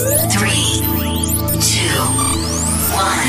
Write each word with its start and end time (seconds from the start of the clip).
Three, 0.00 0.80
two, 1.60 2.00
one. 2.96 3.28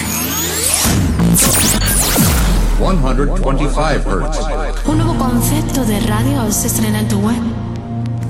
125 2.77 3.75
Hz. 3.75 4.87
Un 4.87 4.97
nuevo 4.97 5.17
concepto 5.17 5.83
de 5.83 5.99
radio 5.99 6.49
se 6.49 6.67
estrena 6.67 7.01
en 7.01 7.09
tu 7.09 7.19
web. 7.19 7.41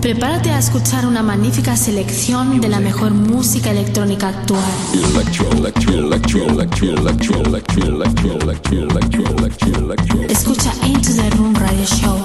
Prepárate 0.01 0.49
a 0.49 0.57
escuchar 0.57 1.05
una 1.05 1.21
magnífica 1.21 1.77
selección 1.77 2.59
de 2.59 2.67
la 2.67 2.79
mejor 2.79 3.11
música 3.11 3.69
electrónica 3.69 4.29
actual. 4.29 4.63
Escucha 10.29 10.73
Into 10.87 11.13
the 11.13 11.29
Room 11.37 11.53
Radio 11.53 11.85
Show. 11.85 12.17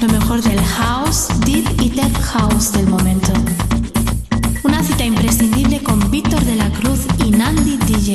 Lo 0.00 0.08
mejor 0.12 0.42
del 0.42 0.60
house, 0.60 1.26
deep 1.44 1.68
y 1.80 1.90
tech 1.90 2.16
house 2.20 2.70
del 2.70 2.86
momento. 2.86 3.32
Una 4.64 4.82
cita 4.82 5.04
imprescindible 5.04 5.82
con 5.82 6.10
Víctor 6.10 6.44
de 6.44 6.54
la 6.54 6.70
Cruz 6.70 7.00
y 7.18 7.30
Nandi 7.30 7.76
DJ. 7.78 8.12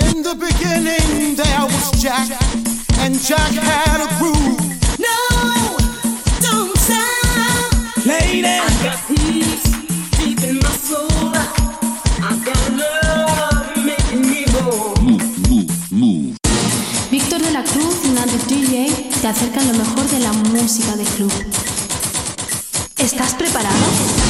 In 0.00 0.22
the 0.22 0.34
beginning 0.34 1.34
there 1.36 1.64
was 1.64 1.90
Jack, 2.00 2.28
and 3.00 3.18
Jack 3.20 3.52
had 3.52 4.00
a 4.00 4.08
groove. 4.18 4.60
No, 4.98 5.76
don't 6.40 6.76
stop. 6.78 8.06
Lady, 8.06 8.46
I 8.46 8.60
got 8.82 8.98
peace 9.08 9.62
deep 10.18 10.42
in 10.44 10.58
my 10.58 10.70
soul. 10.76 11.08
I 12.22 12.36
got 12.44 12.70
love 12.70 13.76
making 13.84 14.22
me 14.22 14.44
whole. 14.52 14.94
Víctor 17.10 17.42
de 17.42 17.50
la 17.50 17.64
Cruz 17.64 17.96
y 18.04 18.08
Nandi 18.10 18.38
DJ 18.46 19.10
te 19.20 19.26
acercan 19.26 19.66
lo 19.66 19.74
mejor 19.74 20.08
de 20.08 20.20
la 20.20 20.32
música 20.32 20.96
de 20.96 21.04
club. 21.04 21.32
¿Estás 22.98 23.34
preparado? 23.34 24.21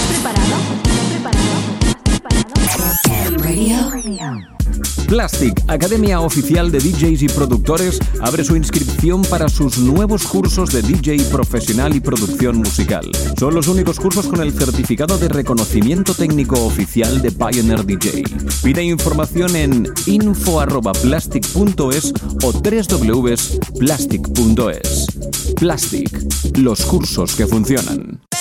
Plastic, 5.06 5.62
Academia 5.68 6.20
Oficial 6.20 6.72
de 6.72 6.78
DJs 6.78 7.22
y 7.22 7.28
Productores, 7.28 7.98
abre 8.22 8.44
su 8.44 8.56
inscripción 8.56 9.20
para 9.22 9.48
sus 9.48 9.78
nuevos 9.78 10.26
cursos 10.26 10.72
de 10.72 10.80
DJ 10.80 11.24
profesional 11.24 11.94
y 11.94 12.00
producción 12.00 12.56
musical. 12.56 13.04
Son 13.38 13.54
los 13.54 13.68
únicos 13.68 14.00
cursos 14.00 14.26
con 14.26 14.40
el 14.40 14.52
certificado 14.52 15.18
de 15.18 15.28
reconocimiento 15.28 16.14
técnico 16.14 16.64
oficial 16.64 17.20
de 17.20 17.30
Pioneer 17.30 17.84
DJ. 17.84 18.24
Pide 18.62 18.84
información 18.84 19.54
en 19.54 19.86
info.plastic.es 20.06 22.14
o 22.42 22.52
www.plastic.es. 22.52 25.06
Plastic, 25.56 26.56
los 26.56 26.86
cursos 26.86 27.36
que 27.36 27.46
funcionan. 27.46 28.31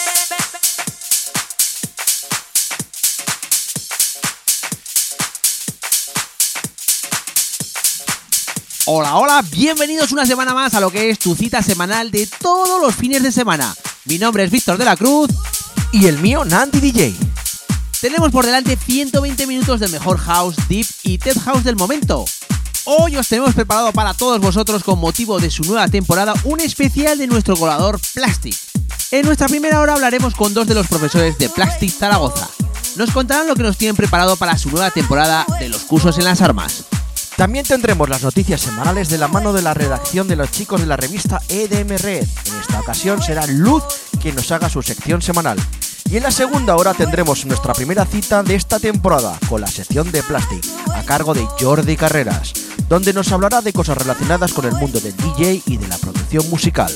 Hola, 8.94 9.16
hola, 9.16 9.42
bienvenidos 9.50 10.11
una 10.11 10.25
semana 10.25 10.53
más 10.53 10.73
a 10.73 10.81
lo 10.81 10.92
que 10.92 11.09
es 11.09 11.17
tu 11.17 11.34
cita 11.34 11.64
semanal 11.64 12.11
de 12.11 12.28
todos 12.28 12.81
los 12.81 12.94
fines 12.94 13.23
de 13.23 13.31
semana. 13.31 13.73
Mi 14.03 14.17
nombre 14.17 14.44
es 14.44 14.52
Víctor 14.52 14.78
de 14.78 14.83
la 14.83 14.98
Cruz 14.98 15.30
Y 15.94 16.08
el 16.08 16.20
mío, 16.20 16.44
Nandy 16.44 16.81
DJ. 16.81 17.16
Tenemos 18.02 18.31
por 18.31 18.45
delante 18.45 18.75
120 18.75 19.48
minutos 19.48 19.80
del 19.80 19.94
mejor 19.94 20.17
house, 20.17 20.58
deep 20.67 20.86
y 21.03 21.17
tech 21.20 21.39
house 21.39 21.64
del 21.64 21.78
momento. 21.78 22.25
Hoy 22.83 23.16
os 23.16 23.30
tenemos 23.30 23.53
preparado 23.53 23.94
para 23.94 24.14
todos 24.14 24.42
vosotros 24.42 24.83
con 24.83 25.00
motivo 25.00 25.39
de 25.39 25.52
su 25.52 25.64
nueva 25.64 25.88
temporada 25.88 26.33
un 26.44 26.59
especial 26.59 27.17
de 27.17 27.28
nuestro 27.28 27.55
colador 27.55 27.98
Plastic. 28.14 28.58
En 29.11 29.26
nuestra 29.26 29.48
primera 29.48 29.80
hora 29.80 29.94
hablaremos 29.94 30.36
con 30.36 30.53
dos 30.53 30.67
de 30.67 30.76
los 30.76 30.88
profesores 30.88 31.38
de 31.38 31.48
Plastic 31.48 31.92
Zaragoza. 31.92 32.50
Nos 32.98 33.11
contarán 33.11 33.48
lo 33.48 33.55
que 33.55 33.64
nos 33.64 33.78
tienen 33.78 33.95
preparado 33.95 34.36
para 34.36 34.58
su 34.58 34.70
nueva 34.70 34.92
temporada 34.92 35.45
de 35.61 35.70
los 35.70 35.83
cursos 35.83 36.17
en 36.17 36.26
las 36.26 36.42
armas. 36.42 36.83
También 37.38 37.66
tendremos 37.66 38.10
las 38.10 38.24
noticias 38.24 38.62
semanales 38.62 39.10
de 39.10 39.17
la 39.17 39.28
mano 39.28 39.54
de 39.54 39.61
la 39.61 39.73
redacción 39.73 40.28
de 40.28 40.36
los 40.36 40.52
chicos 40.52 40.82
de 40.82 40.88
la 40.88 40.98
revista 40.98 41.42
EDM 41.50 41.98
Red. 41.98 42.28
En 42.45 42.60
esta 42.60 42.80
ocasión 42.80 43.22
será 43.22 43.48
Luz 43.48 43.83
quien 44.22 44.36
nos 44.36 44.52
haga 44.52 44.70
su 44.70 44.82
sección 44.82 45.22
semanal. 45.22 45.58
Y 46.10 46.17
en 46.17 46.23
la 46.23 46.32
segunda 46.32 46.76
hora 46.76 46.94
tendremos 46.94 47.45
nuestra 47.45 47.73
primera 47.73 48.05
cita 48.05 48.44
de 48.44 48.55
esta 48.55 48.80
temporada 48.80 49.39
con 49.48 49.61
la 49.61 49.67
sección 49.67 50.11
de 50.11 50.22
Plastic, 50.23 50.64
a 50.94 51.04
cargo 51.04 51.33
de 51.33 51.48
Jordi 51.60 51.95
Carreras, 51.95 52.54
donde 52.89 53.14
nos 53.14 53.32
hablará 53.32 53.61
de 53.61 53.72
cosas 53.72 53.98
relacionadas 53.98 54.52
con 54.52 54.66
el 54.66 54.73
mundo 54.73 55.00
del 55.00 55.16
DJ 55.16 55.64
y 55.66 55.78
de 55.78 55.88
la 55.88 55.98
producción 55.98 56.50
musical. 56.50 56.92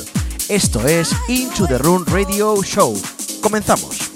Esto 0.50 0.86
es 0.86 1.12
Into 1.30 1.66
the 1.66 1.78
Room 1.78 2.04
Radio 2.08 2.62
Show. 2.62 3.02
Comenzamos. 3.42 4.15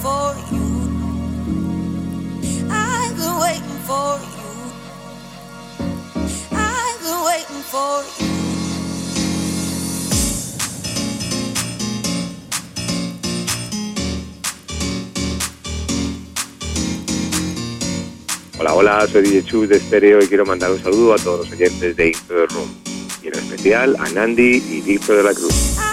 For 0.00 0.34
you. 0.50 0.66
I've 2.70 3.14
been 3.20 3.36
waiting 3.38 3.78
for 3.88 4.18
you. 4.32 4.48
I've 6.52 6.98
been 7.04 7.20
waiting 7.28 7.62
for 7.72 8.02
you. 8.16 8.30
Hola, 18.56 18.72
hola, 18.72 19.06
soy 19.06 19.22
DJ 19.22 19.44
Chu 19.44 19.66
de 19.66 19.78
Stereo 19.80 20.22
y 20.22 20.28
quiero 20.28 20.46
mandar 20.46 20.70
un 20.70 20.82
saludo 20.82 21.14
a 21.14 21.18
todos 21.18 21.40
los 21.40 21.50
oyentes 21.52 21.96
de 21.96 22.08
Into 22.08 22.34
the 22.34 22.46
Room 22.46 22.70
y 23.22 23.28
en 23.28 23.34
especial 23.34 23.96
a 23.98 24.08
Nandi 24.08 24.62
y 24.66 24.80
Víctor 24.80 25.16
de 25.16 25.22
la 25.24 25.34
Cruz. 25.34 25.89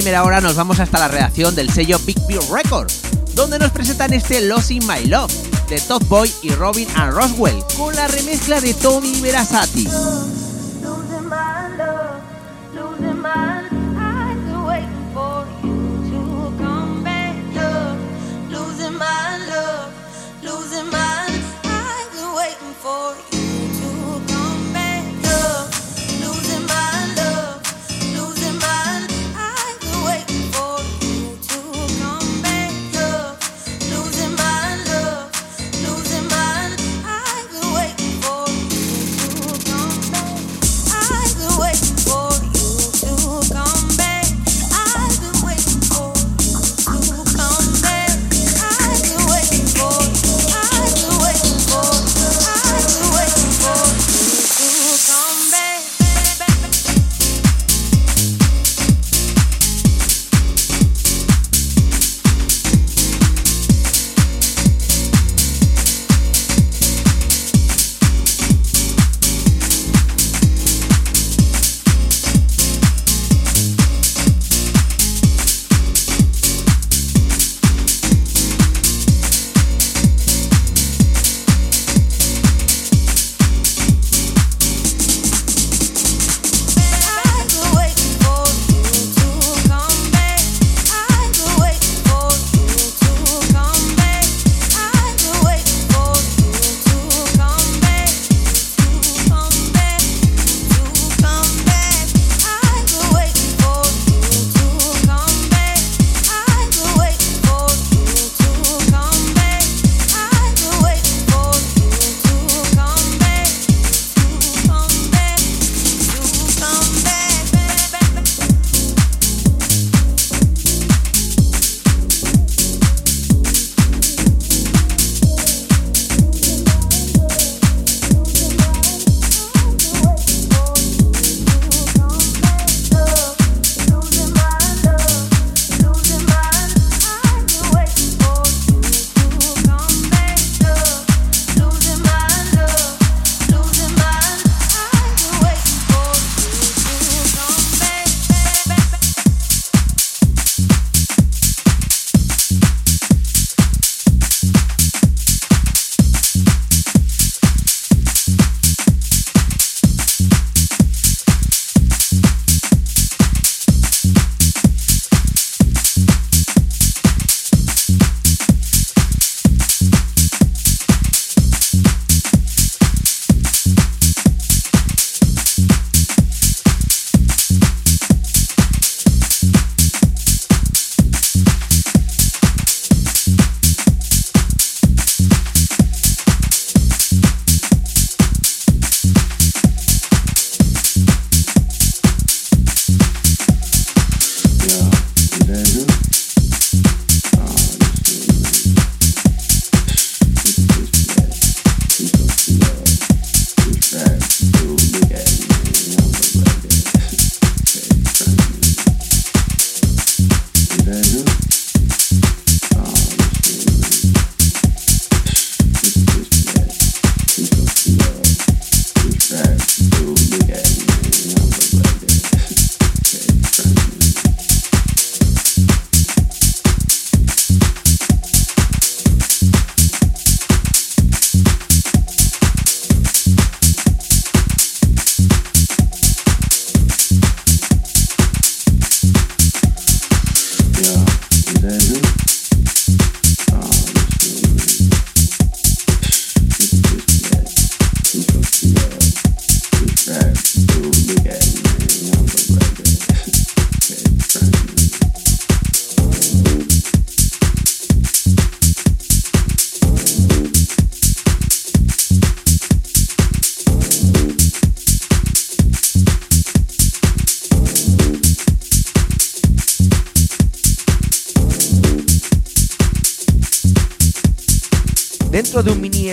primera 0.00 0.24
hora 0.24 0.40
nos 0.40 0.56
vamos 0.56 0.80
hasta 0.80 0.98
la 0.98 1.08
redacción 1.08 1.54
del 1.54 1.70
sello 1.70 1.98
Big 2.06 2.16
Beer 2.26 2.40
Records, 2.50 3.02
donde 3.34 3.58
nos 3.58 3.70
presentan 3.70 4.14
este 4.14 4.40
Lost 4.40 4.70
in 4.70 4.82
My 4.86 5.04
Love 5.04 5.30
de 5.68 5.78
Top 5.78 6.02
Boy 6.08 6.32
y 6.42 6.48
Robin 6.52 6.88
and 6.94 7.12
Roswell, 7.12 7.62
con 7.76 7.94
la 7.94 8.08
remezcla 8.08 8.62
de 8.62 8.72
Tommy 8.72 9.20
Verasati. 9.20 9.86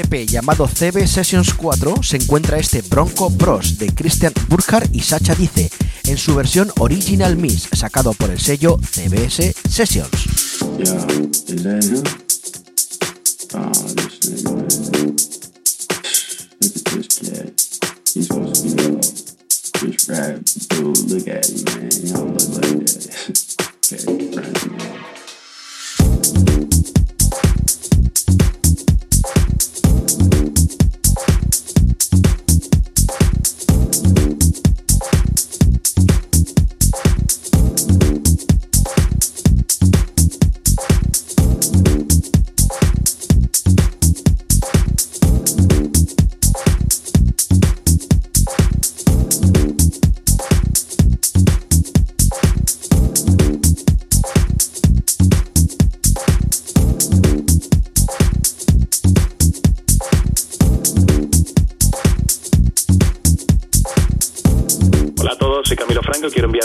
llamado 0.04 0.68
CB 0.68 1.08
Sessions 1.08 1.54
4 1.54 2.04
se 2.04 2.18
encuentra 2.18 2.58
este 2.58 2.82
Bronco 2.82 3.30
Bros 3.30 3.77
de 3.80 3.88
Christian 3.88 4.32
Burkhardt 4.48 4.94
y 4.94 5.01
Sacha 5.01 5.34
Dice 5.34 5.72
en 6.06 6.18
su 6.18 6.36
versión 6.36 6.72
Original 6.80 7.36
Miss, 7.36 7.68
sacado 7.72 8.13
por 8.13 8.30
el 8.30 8.39
sello 8.39 8.77
CBS 8.77 9.54
Sessions. 9.68 10.27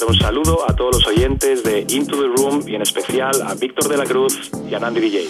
Un 0.06 0.14
saludo 0.14 0.68
a 0.68 0.74
todos 0.74 0.96
los 0.96 1.06
oyentes 1.06 1.62
de 1.62 1.86
Into 1.88 2.16
the 2.16 2.28
Room 2.36 2.62
y 2.66 2.74
en 2.74 2.82
especial 2.82 3.40
a 3.42 3.54
Víctor 3.54 3.88
de 3.88 3.96
la 3.96 4.04
Cruz 4.04 4.50
y 4.68 4.74
a 4.74 4.80
Nandi 4.80 5.00
DJ. 5.00 5.28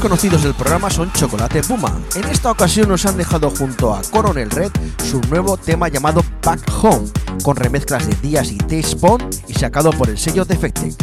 Conocidos 0.00 0.42
del 0.42 0.54
programa 0.54 0.90
son 0.90 1.12
Chocolate 1.12 1.62
Puma. 1.62 1.94
En 2.14 2.24
esta 2.24 2.50
ocasión 2.50 2.88
nos 2.88 3.06
han 3.06 3.16
dejado 3.16 3.50
junto 3.50 3.94
a 3.94 4.02
Coronel 4.02 4.50
Red 4.50 4.72
su 5.04 5.20
nuevo 5.28 5.56
tema 5.56 5.88
llamado 5.88 6.24
Back 6.42 6.60
Home, 6.82 7.08
con 7.42 7.56
remezclas 7.56 8.06
de 8.06 8.14
Díaz 8.16 8.50
y 8.50 8.58
T-Spawn 8.58 9.28
y 9.46 9.54
sacado 9.54 9.90
por 9.90 10.08
el 10.08 10.18
sello 10.18 10.44
Defected. 10.44 10.94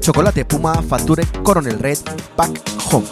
Chocolate 0.00 0.44
Puma, 0.44 0.82
Facture 0.82 1.26
Coronel 1.42 1.78
Red, 1.78 1.98
Back 2.36 2.60
Home. 2.90 3.06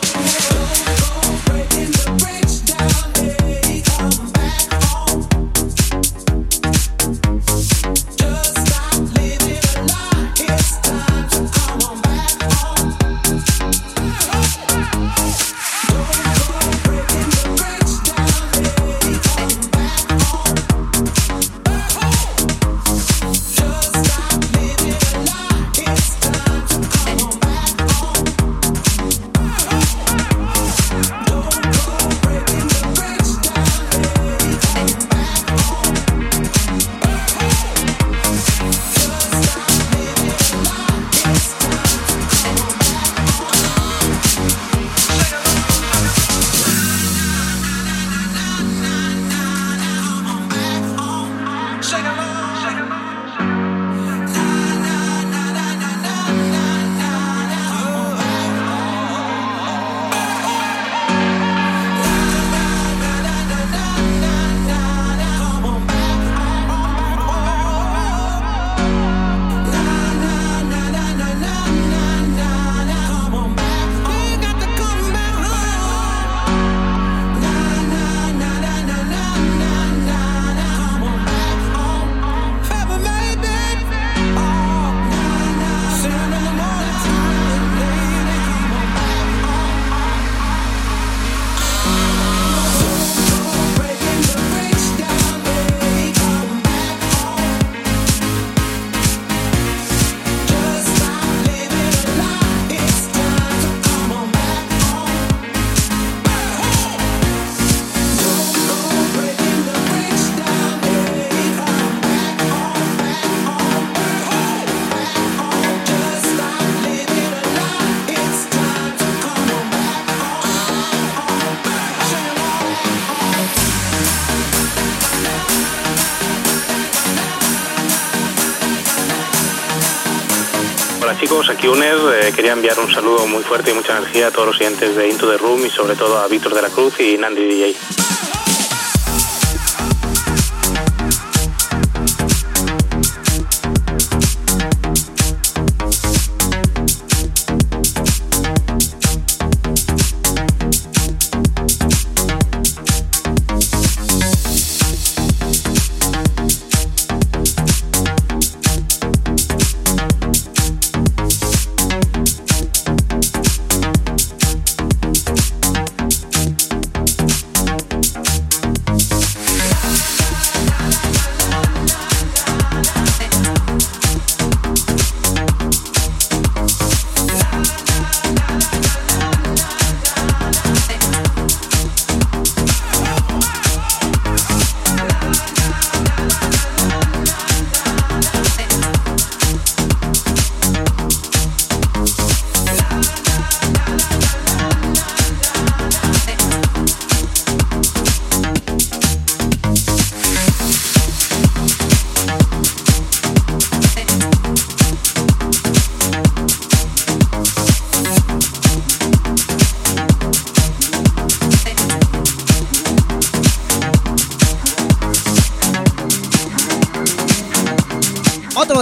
Quería 132.38 132.52
enviar 132.52 132.78
un 132.78 132.88
saludo 132.88 133.26
muy 133.26 133.42
fuerte 133.42 133.72
y 133.72 133.74
mucha 133.74 133.98
energía 133.98 134.28
a 134.28 134.30
todos 134.30 134.46
los 134.46 134.60
oyentes 134.60 134.94
de 134.94 135.08
Into 135.08 135.28
the 135.28 135.38
Room 135.38 135.66
y 135.66 135.70
sobre 135.70 135.96
todo 135.96 136.18
a 136.18 136.28
Víctor 136.28 136.54
de 136.54 136.62
la 136.62 136.68
Cruz 136.68 137.00
y 137.00 137.18
Nandi 137.18 137.42
DJ. 137.42 138.07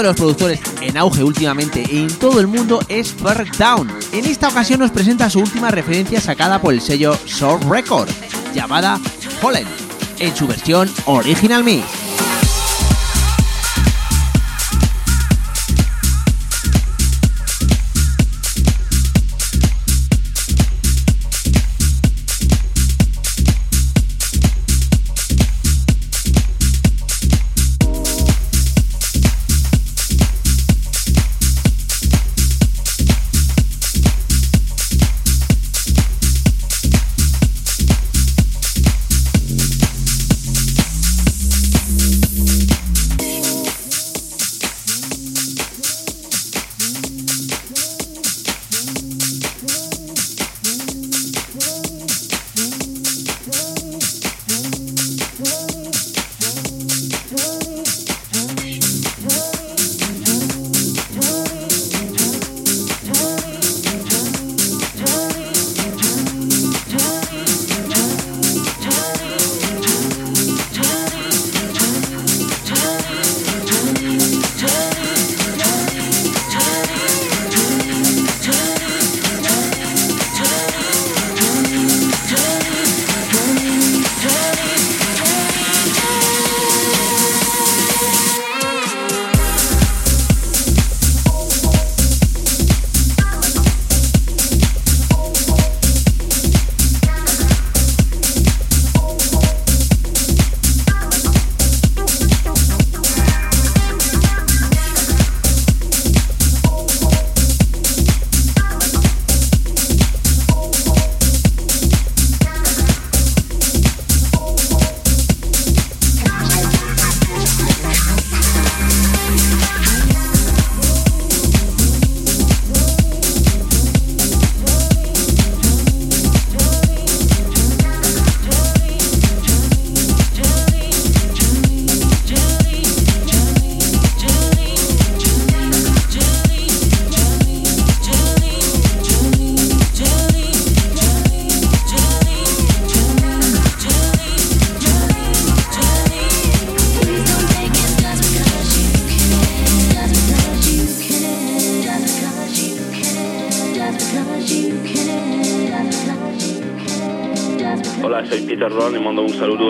Los 0.07 0.16
productores 0.16 0.61
en 0.81 0.97
auge 0.97 1.25
últimamente 1.25 1.85
en 1.90 2.07
todo 2.19 2.38
el 2.38 2.47
mundo 2.47 2.81
es 2.88 3.12
Ferg 3.12 3.51
Down. 3.57 3.92
En 4.12 4.25
esta 4.25 4.49
ocasión 4.49 4.79
nos 4.81 4.92
presenta 4.92 5.29
su 5.29 5.40
última 5.40 5.71
referencia 5.71 6.21
sacada 6.21 6.61
por 6.61 6.73
el 6.73 6.81
sello 6.81 7.19
Soul 7.25 7.61
Record, 7.69 8.09
llamada 8.55 9.01
Holland, 9.42 9.66
en 10.21 10.35
su 10.37 10.47
versión 10.47 10.88
Original 11.07 11.64
Mix. 11.64 11.96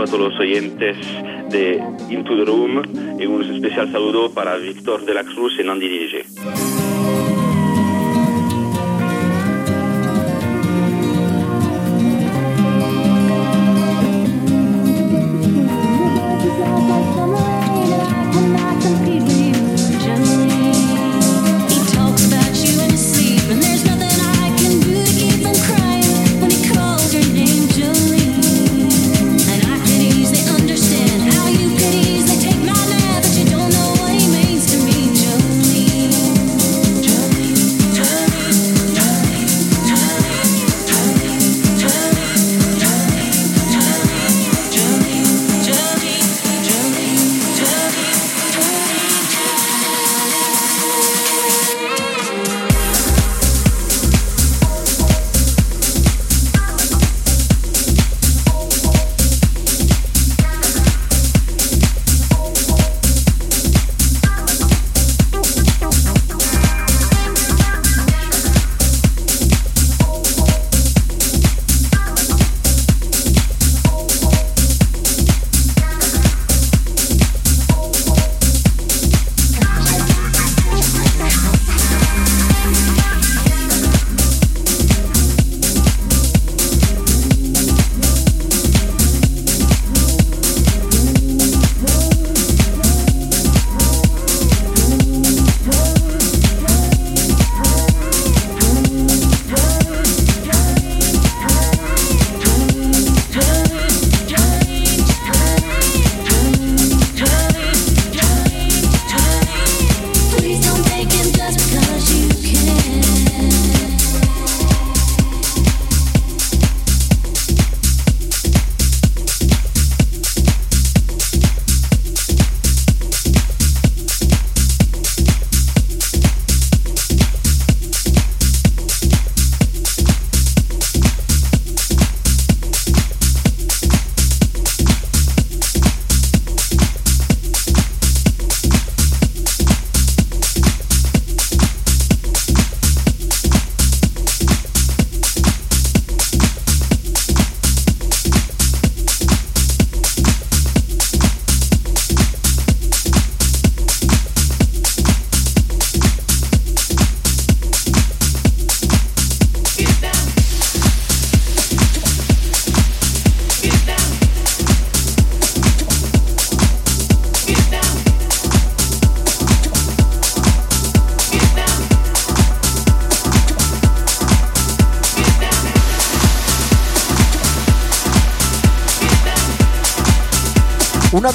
A 0.06 0.08
todos 0.08 0.30
los 0.30 0.40
oyentes 0.40 0.96
de 1.50 1.82
Into 2.10 2.36
the 2.36 2.44
Room 2.44 2.82
y 3.18 3.26
un 3.26 3.42
especial 3.42 3.90
saludo 3.90 4.30
para 4.32 4.56
Víctor 4.56 5.04
de 5.04 5.14
la 5.14 5.24
Cruz 5.24 5.58
y 5.58 5.64
Nandi 5.64 5.88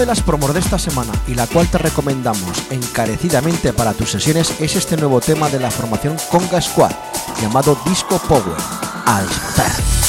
de 0.01 0.07
las 0.07 0.21
promos 0.23 0.51
de 0.51 0.59
esta 0.59 0.79
semana 0.79 1.11
y 1.27 1.35
la 1.35 1.45
cual 1.45 1.67
te 1.67 1.77
recomendamos 1.77 2.63
encarecidamente 2.71 3.71
para 3.71 3.93
tus 3.93 4.09
sesiones 4.09 4.59
es 4.59 4.75
este 4.75 4.97
nuevo 4.97 5.21
tema 5.21 5.47
de 5.47 5.59
la 5.59 5.69
formación 5.69 6.17
Conga 6.31 6.59
Squad 6.59 6.91
llamado 7.39 7.77
Disco 7.85 8.17
Power. 8.27 8.57
A. 9.05 10.00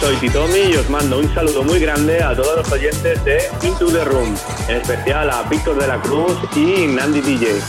Soy 0.00 0.16
Titomi 0.16 0.60
y 0.72 0.76
os 0.76 0.88
mando 0.88 1.18
un 1.18 1.34
saludo 1.34 1.64
muy 1.64 1.80
grande 1.80 2.22
a 2.22 2.34
todos 2.34 2.56
los 2.56 2.72
oyentes 2.72 3.24
de 3.24 3.38
Into 3.62 3.86
the 3.86 4.04
Room, 4.04 4.34
en 4.68 4.76
especial 4.76 5.28
a 5.28 5.42
Víctor 5.44 5.78
de 5.80 5.88
la 5.88 6.00
Cruz 6.00 6.38
y 6.54 6.86
Nandi 6.86 7.20
DJ. 7.20 7.60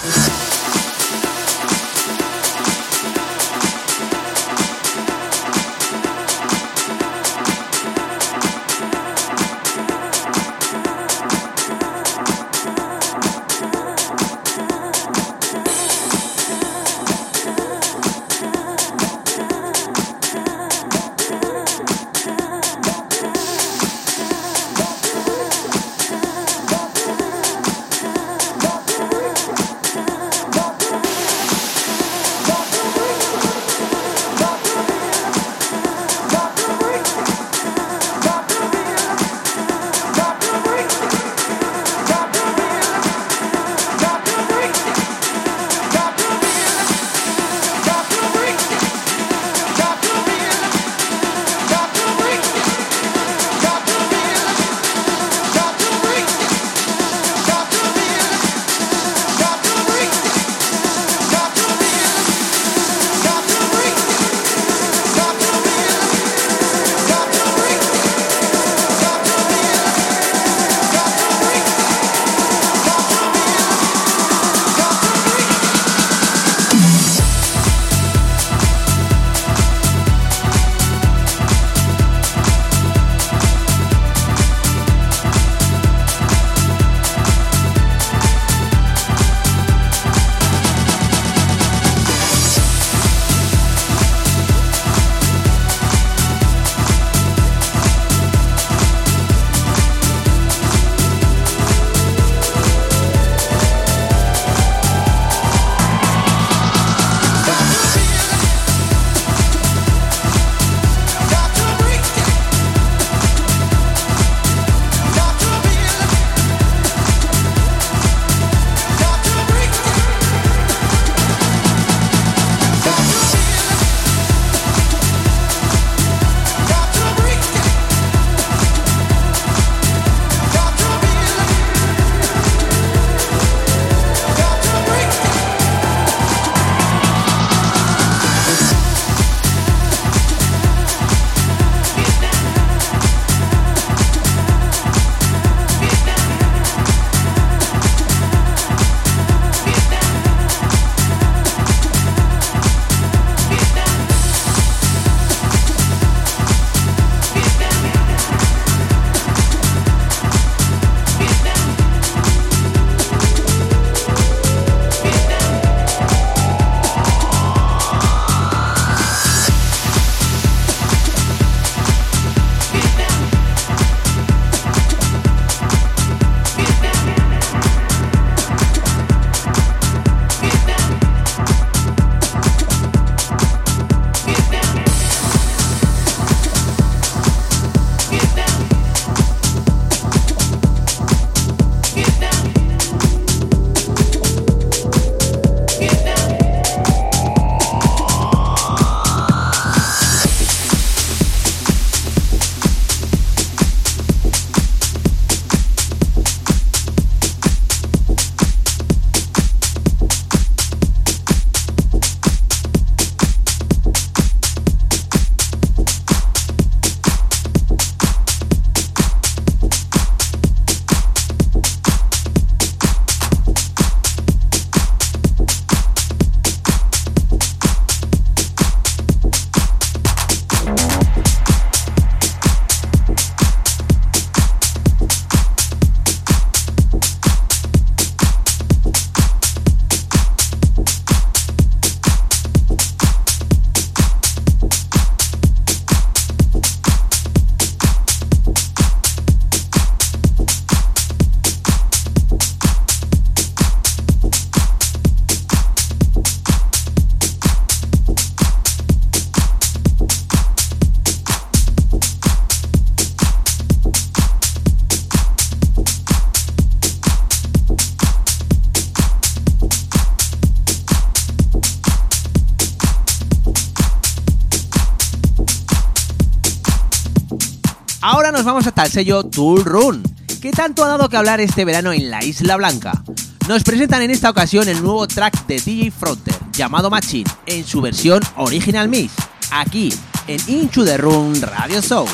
El 278.90 278.94
sello 278.94 279.24
Tool 279.24 279.64
Run, 279.66 280.02
que 280.42 280.52
tanto 280.52 280.84
ha 280.84 280.88
dado 280.88 281.10
que 281.10 281.18
hablar 281.18 281.40
este 281.40 281.64
verano 281.64 281.94
en 281.94 282.10
la 282.10 282.24
Isla 282.24 282.58
Blanca. 282.58 283.04
Nos 283.48 283.64
presentan 283.64 284.02
en 284.02 284.10
esta 284.10 284.32
ocasión 284.32 284.68
el 284.68 284.82
nuevo 284.82 285.08
track 285.08 285.46
de 285.46 285.60
DJ 285.60 285.92
Fronter, 285.92 286.34
llamado 286.54 286.90
Machine, 286.90 287.30
en 287.46 287.64
su 287.66 287.82
versión 287.82 288.24
Original 288.36 288.90
Mix, 288.90 289.14
aquí 289.52 289.94
en 290.28 290.40
Into 290.48 290.84
the 290.84 290.98
Room 290.98 291.40
Radio 291.40 291.82
Show. 291.82 292.08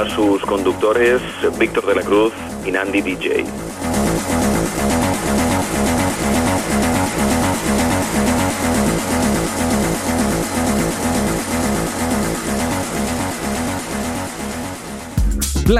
A 0.00 0.08
sus 0.08 0.40
conductores 0.46 1.20
Víctor 1.58 1.84
de 1.84 1.94
la 1.96 2.02
Cruz 2.02 2.32
y 2.64 2.70
Nandi 2.70 3.02
DJ. 3.02 3.44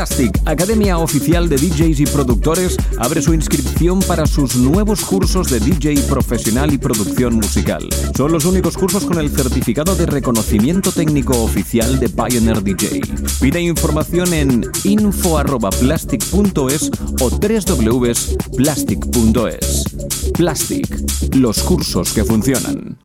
Plastic, 0.00 0.32
Academia 0.46 0.96
Oficial 0.96 1.50
de 1.50 1.56
DJs 1.56 2.00
y 2.00 2.06
Productores, 2.06 2.78
abre 2.96 3.20
su 3.20 3.34
inscripción 3.34 4.00
para 4.00 4.26
sus 4.26 4.56
nuevos 4.56 5.04
cursos 5.04 5.50
de 5.50 5.60
DJ 5.60 6.00
profesional 6.08 6.72
y 6.72 6.78
producción 6.78 7.34
musical. 7.34 7.86
Son 8.16 8.32
los 8.32 8.46
únicos 8.46 8.78
cursos 8.78 9.04
con 9.04 9.18
el 9.18 9.28
certificado 9.28 9.94
de 9.94 10.06
reconocimiento 10.06 10.90
técnico 10.90 11.42
oficial 11.42 12.00
de 12.00 12.08
Pioneer 12.08 12.62
DJ. 12.62 13.02
Pide 13.42 13.60
información 13.60 14.32
en 14.32 14.64
info.plastic.es 14.84 16.90
o 17.20 17.28
www.plastic.es. 17.28 19.84
Plastic, 20.32 21.34
los 21.34 21.62
cursos 21.62 22.14
que 22.14 22.24
funcionan. 22.24 22.96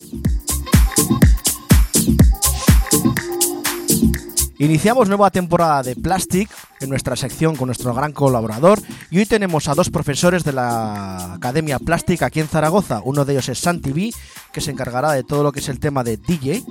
Iniciamos 4.57 5.09
nueva 5.09 5.31
temporada 5.31 5.83
de 5.83 5.97
Plastic 5.97 6.49
en 6.85 6.89
nuestra 6.89 7.15
sección 7.15 7.55
con 7.55 7.67
nuestro 7.67 7.93
gran 7.93 8.13
colaborador. 8.13 8.79
Y 9.11 9.19
hoy 9.19 9.25
tenemos 9.25 9.67
a 9.67 9.75
dos 9.75 9.89
profesores 9.89 10.43
de 10.43 10.53
la 10.53 11.33
Academia 11.33 11.77
Plástica 11.77 12.27
aquí 12.27 12.39
en 12.39 12.47
Zaragoza. 12.47 13.01
Uno 13.03 13.25
de 13.25 13.33
ellos 13.33 13.49
es 13.49 13.59
Santi 13.59 13.91
B, 13.91 14.13
que 14.53 14.61
se 14.61 14.71
encargará 14.71 15.11
de 15.11 15.23
todo 15.23 15.43
lo 15.43 15.51
que 15.51 15.59
es 15.59 15.69
el 15.69 15.79
tema 15.79 16.03
de 16.03 16.17
DJ, 16.17 16.63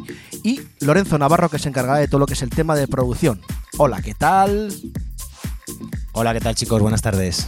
y 0.43 0.61
Lorenzo 0.81 1.19
Navarro, 1.19 1.51
que 1.51 1.59
se 1.59 1.69
encargará 1.69 1.99
de 1.99 2.09
todo 2.09 2.21
lo 2.21 2.27
que 2.27 2.35
es 2.35 2.43
el 2.43 2.51
tema 2.51 2.75
de 2.75 2.89
producción. 2.89 3.41
Hola, 3.77 4.01
¿qué 4.01 4.15
tal? 4.15 4.73
Hola, 6.13 6.33
¿qué 6.33 6.41
tal 6.41 6.55
chicos? 6.55 6.81
Buenas 6.81 7.03
tardes. 7.03 7.47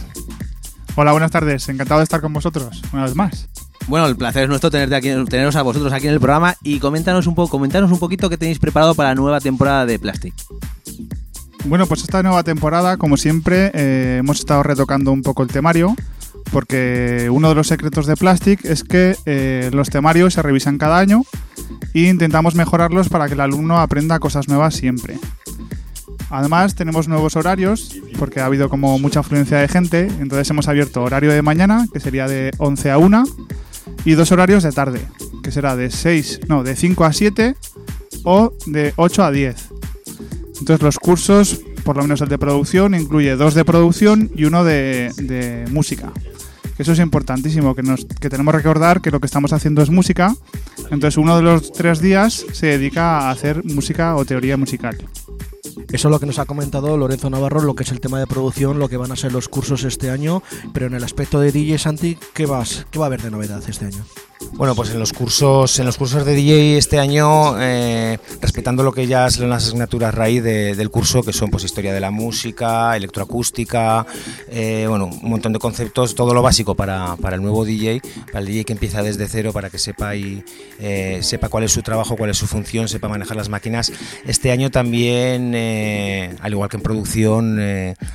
Hola, 0.95 1.11
buenas 1.11 1.31
tardes. 1.31 1.67
Encantado 1.69 1.99
de 1.99 2.03
estar 2.03 2.21
con 2.21 2.33
vosotros 2.33 2.81
una 2.93 3.03
vez 3.03 3.15
más. 3.15 3.49
Bueno, 3.87 4.05
el 4.07 4.17
placer 4.17 4.43
es 4.43 4.49
nuestro 4.49 4.69
tenerte 4.69 4.95
aquí, 4.95 5.09
teneros 5.29 5.55
a 5.55 5.61
vosotros 5.61 5.93
aquí 5.93 6.07
en 6.07 6.13
el 6.13 6.19
programa 6.19 6.57
y 6.61 6.79
coméntanos 6.79 7.25
un 7.25 7.35
poco, 7.35 7.49
comentanos 7.49 7.89
un 7.89 7.99
poquito 7.99 8.29
qué 8.29 8.37
tenéis 8.37 8.59
preparado 8.59 8.95
para 8.95 9.09
la 9.09 9.15
nueva 9.15 9.39
temporada 9.39 9.85
de 9.85 9.97
Plastic. 9.97 10.33
Bueno, 11.65 11.85
pues 11.87 12.01
esta 12.01 12.23
nueva 12.23 12.43
temporada, 12.43 12.97
como 12.97 13.17
siempre, 13.17 13.71
eh, 13.73 14.17
hemos 14.19 14.39
estado 14.39 14.63
retocando 14.63 15.11
un 15.11 15.21
poco 15.21 15.43
el 15.43 15.49
temario, 15.49 15.95
porque 16.51 17.29
uno 17.31 17.49
de 17.49 17.55
los 17.55 17.67
secretos 17.67 18.05
de 18.05 18.15
Plastic 18.15 18.63
es 18.65 18.83
que 18.83 19.15
eh, 19.25 19.69
los 19.73 19.89
temarios 19.89 20.33
se 20.35 20.41
revisan 20.41 20.77
cada 20.77 20.97
año 20.97 21.23
e 21.93 22.01
intentamos 22.01 22.55
mejorarlos 22.55 23.09
para 23.09 23.27
que 23.27 23.33
el 23.33 23.41
alumno 23.41 23.79
aprenda 23.79 24.19
cosas 24.19 24.47
nuevas 24.47 24.75
siempre. 24.75 25.19
Además, 26.29 26.75
tenemos 26.75 27.07
nuevos 27.07 27.35
horarios, 27.35 27.95
porque 28.19 28.41
ha 28.41 28.45
habido 28.45 28.69
como 28.69 28.99
mucha 28.99 29.21
afluencia 29.21 29.57
de 29.57 29.67
gente, 29.67 30.07
entonces 30.19 30.49
hemos 30.49 30.67
abierto 30.67 31.03
horario 31.03 31.31
de 31.31 31.41
mañana, 31.41 31.87
que 31.91 31.99
sería 31.99 32.27
de 32.27 32.51
11 32.57 32.91
a 32.91 32.97
1, 32.97 33.23
y 34.03 34.13
dos 34.13 34.31
horarios 34.31 34.63
de 34.63 34.71
tarde, 34.71 35.01
que 35.41 35.51
será 35.51 35.75
de 35.75 35.89
6, 35.89 36.41
no, 36.47 36.63
de 36.63 36.75
5 36.75 37.05
a 37.05 37.13
7 37.13 37.55
o 38.23 38.53
de 38.65 38.93
8 38.97 39.23
a 39.23 39.31
10. 39.31 39.69
Entonces 40.67 40.83
los 40.83 40.99
cursos, 40.99 41.61
por 41.85 41.95
lo 41.95 42.01
menos 42.01 42.19
el 42.19 42.27
de 42.27 42.37
producción, 42.37 42.93
incluye 42.93 43.37
dos 43.37 43.53
de 43.53 43.63
producción 43.63 44.29
y 44.35 44.43
uno 44.43 44.65
de, 44.65 45.65
música. 45.71 46.11
Eso 46.77 46.91
es 46.91 46.99
importantísimo, 46.99 47.73
que, 47.73 47.83
tenemos 47.83 48.51
que 48.51 48.57
recordar 48.57 48.99
que 48.99 49.09
lo 49.09 49.21
que 49.21 49.27
estamos 49.27 49.53
haciendo 49.53 49.81
es 49.81 49.89
música. 49.89 50.35
Entonces 50.91 51.15
uno 51.15 51.37
de 51.37 51.43
los 51.43 51.71
tres 51.71 52.01
días 52.01 52.45
se 52.51 52.65
dedica 52.67 53.19
a 53.19 53.31
hacer 53.31 53.63
música 53.63 54.17
o 54.17 54.25
teoría 54.25 54.57
musical. 54.57 54.97
Eso 55.89 56.09
es 56.09 56.11
lo 56.11 56.19
que 56.19 56.25
nos 56.25 56.37
ha 56.37 56.43
comentado 56.43 56.97
Lorenzo 56.97 57.29
Navarro, 57.29 57.61
lo 57.61 57.73
que 57.73 57.83
es 57.83 57.91
el 57.93 58.01
tema 58.01 58.19
de 58.19 58.27
producción, 58.27 58.77
lo 58.77 58.89
que 58.89 58.97
van 58.97 59.13
a 59.13 59.15
ser 59.15 59.31
los 59.31 59.47
cursos 59.47 59.85
este 59.85 60.09
año, 60.09 60.43
pero 60.73 60.87
en 60.87 60.95
el 60.95 61.03
aspecto 61.05 61.39
de 61.39 61.53
DJ 61.53 61.77
Santi, 61.77 62.17
¿qué, 62.33 62.45
vas, 62.45 62.87
qué 62.91 62.99
va 62.99 63.05
a 63.05 63.07
haber 63.07 63.21
de 63.21 63.31
novedad 63.31 63.63
este 63.69 63.85
año? 63.85 64.03
Bueno, 64.53 64.75
pues 64.75 64.89
en 64.91 64.99
los 64.99 65.13
cursos, 65.13 65.79
en 65.79 65.85
los 65.85 65.97
cursos 65.97 66.23
de 66.25 66.33
DJ 66.33 66.77
este 66.77 66.99
año, 66.99 67.59
eh, 67.61 68.17
respetando 68.41 68.83
lo 68.83 68.91
que 68.91 69.07
ya 69.07 69.29
son 69.31 69.49
las 69.49 69.65
asignaturas 69.67 70.13
raíz 70.13 70.43
de- 70.43 70.75
del 70.75 70.89
curso, 70.89 71.23
que 71.23 71.33
son 71.33 71.49
pues 71.49 71.63
historia 71.63 71.91
de 71.93 71.99
la 71.99 72.11
música, 72.11 72.95
electroacústica, 72.95 74.05
eh, 74.49 74.85
bueno, 74.87 75.05
un 75.07 75.29
montón 75.29 75.53
de 75.53 75.59
conceptos, 75.59 76.13
todo 76.15 76.33
lo 76.35 76.41
básico 76.41 76.75
para, 76.75 77.15
para 77.17 77.35
el 77.35 77.41
nuevo 77.41 77.65
DJ, 77.65 78.01
para 78.27 78.39
el 78.39 78.45
DJ 78.45 78.63
que 78.65 78.73
empieza 78.73 79.01
desde 79.03 79.27
cero, 79.27 79.51
para 79.53 79.69
que 79.71 79.79
sepa 79.79 80.15
y 80.15 80.43
eh, 80.79 81.19
sepa 81.23 81.49
cuál 81.49 81.63
es 81.63 81.71
su 81.71 81.81
trabajo, 81.81 82.15
cuál 82.15 82.29
es 82.29 82.37
su 82.37 82.45
función, 82.47 82.87
sepa 82.87 83.07
manejar 83.09 83.37
las 83.37 83.49
máquinas. 83.49 83.91
Este 84.25 84.51
año 84.51 84.69
también, 84.71 85.55
al 86.41 86.51
igual 86.51 86.69
que 86.69 86.77
en 86.77 86.83
producción, 86.83 87.59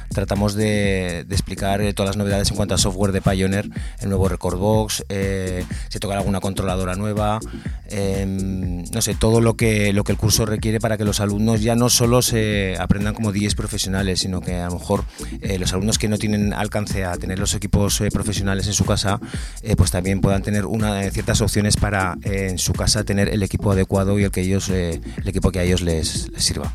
tratamos 0.09 0.55
de, 0.55 1.25
de 1.27 1.35
explicar 1.35 1.81
todas 1.95 2.11
las 2.11 2.17
novedades 2.17 2.49
en 2.51 2.57
cuanto 2.57 2.75
a 2.75 2.79
software 2.79 3.13
de 3.13 3.21
Pioneer, 3.23 3.69
el 4.01 4.09
nuevo 4.09 4.29
Recordbox, 4.29 5.05
se 5.09 6.01
tocará 6.13 6.21
alguna 6.21 6.41
controladora 6.41 6.95
nueva, 6.95 7.41
eh, 7.89 8.27
no 8.27 9.03
sé, 9.03 9.15
todo 9.15 9.41
lo 9.41 9.55
que, 9.55 9.93
lo 9.93 10.05
que 10.05 10.13
el 10.13 10.19
curso 10.19 10.45
requiere 10.45 10.79
para 10.79 10.99
que 10.99 11.05
los 11.05 11.21
alumnos 11.21 11.63
ya 11.63 11.75
no 11.75 11.89
solo 11.89 12.21
se 12.21 12.77
aprendan 12.79 13.15
como 13.15 13.33
DJs 13.33 13.55
profesionales, 13.55 14.21
sino 14.21 14.41
que 14.41 14.57
a 14.57 14.67
lo 14.67 14.79
mejor 14.79 15.05
eh, 15.41 15.59
los 15.59 15.73
alumnos 15.73 15.99
que 15.99 16.09
no 16.09 16.19
tienen 16.19 16.53
alcance 16.53 17.05
a 17.05 17.17
tener 17.17 17.39
los 17.39 17.55
equipos 17.55 18.01
eh, 18.01 18.11
profesionales 18.11 18.67
en 18.67 18.75
su 18.75 18.85
casa, 18.85 19.21
eh, 19.63 19.77
pues 19.77 19.91
también 19.91 20.21
puedan 20.21 20.43
tener 20.43 20.67
una, 20.67 21.05
eh, 21.05 21.11
ciertas 21.11 21.41
opciones 21.41 21.77
para 21.77 22.17
eh, 22.23 22.49
en 22.51 22.59
su 22.59 22.73
casa 22.73 23.05
tener 23.05 23.29
el 23.29 23.43
equipo 23.43 23.73
adecuado 23.73 24.19
y 24.19 24.25
el 24.25 24.31
que 24.31 24.43
ellos, 24.43 24.69
el 24.69 25.01
equipo 25.25 25.51
que 25.51 25.61
a 25.61 25.63
ellos 25.63 25.81
les, 25.81 26.31
les 26.31 26.45
sirva. 26.45 26.73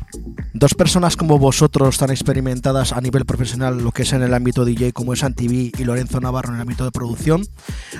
Dos 0.54 0.74
personas 0.74 1.16
como 1.16 1.38
vosotros 1.38 1.98
tan 1.98 2.10
experimentadas 2.10 2.92
a 2.92 3.00
nivel 3.00 3.24
profesional, 3.24 3.78
lo 3.78 3.92
que 3.92 4.02
es 4.02 4.12
en 4.12 4.22
el 4.22 4.34
ámbito 4.34 4.64
DJ, 4.64 4.92
como 4.92 5.12
es 5.12 5.22
Antiví 5.22 5.70
y 5.78 5.84
Lorenzo 5.84 6.20
Navarro 6.20 6.48
en 6.48 6.56
el 6.56 6.62
ámbito 6.62 6.84
de 6.84 6.90
producción, 6.90 7.46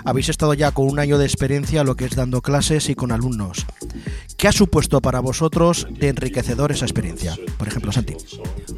habéis 0.05 0.29
estado 0.29 0.55
ya 0.55 0.73
con 0.73 0.89
un 0.89 0.99
año 0.99 1.19
de 1.19 1.28
experiencia, 1.29 1.85
lo 1.85 1.95
que 1.95 2.07
es 2.07 2.17
dando 2.17 2.43
clases 2.43 2.89
y 2.89 2.95
con 2.95 3.13
alumnos. 3.13 3.67
¿Qué 4.37 4.49
ha 4.49 4.53
supuesto 4.53 5.01
para 5.01 5.21
vosotros 5.21 5.87
de 5.91 6.09
enriquecedor 6.09 6.71
esa 6.71 6.85
experiencia? 6.85 7.37
Por 7.57 7.67
ejemplo, 7.69 7.91
Santi. 7.91 8.15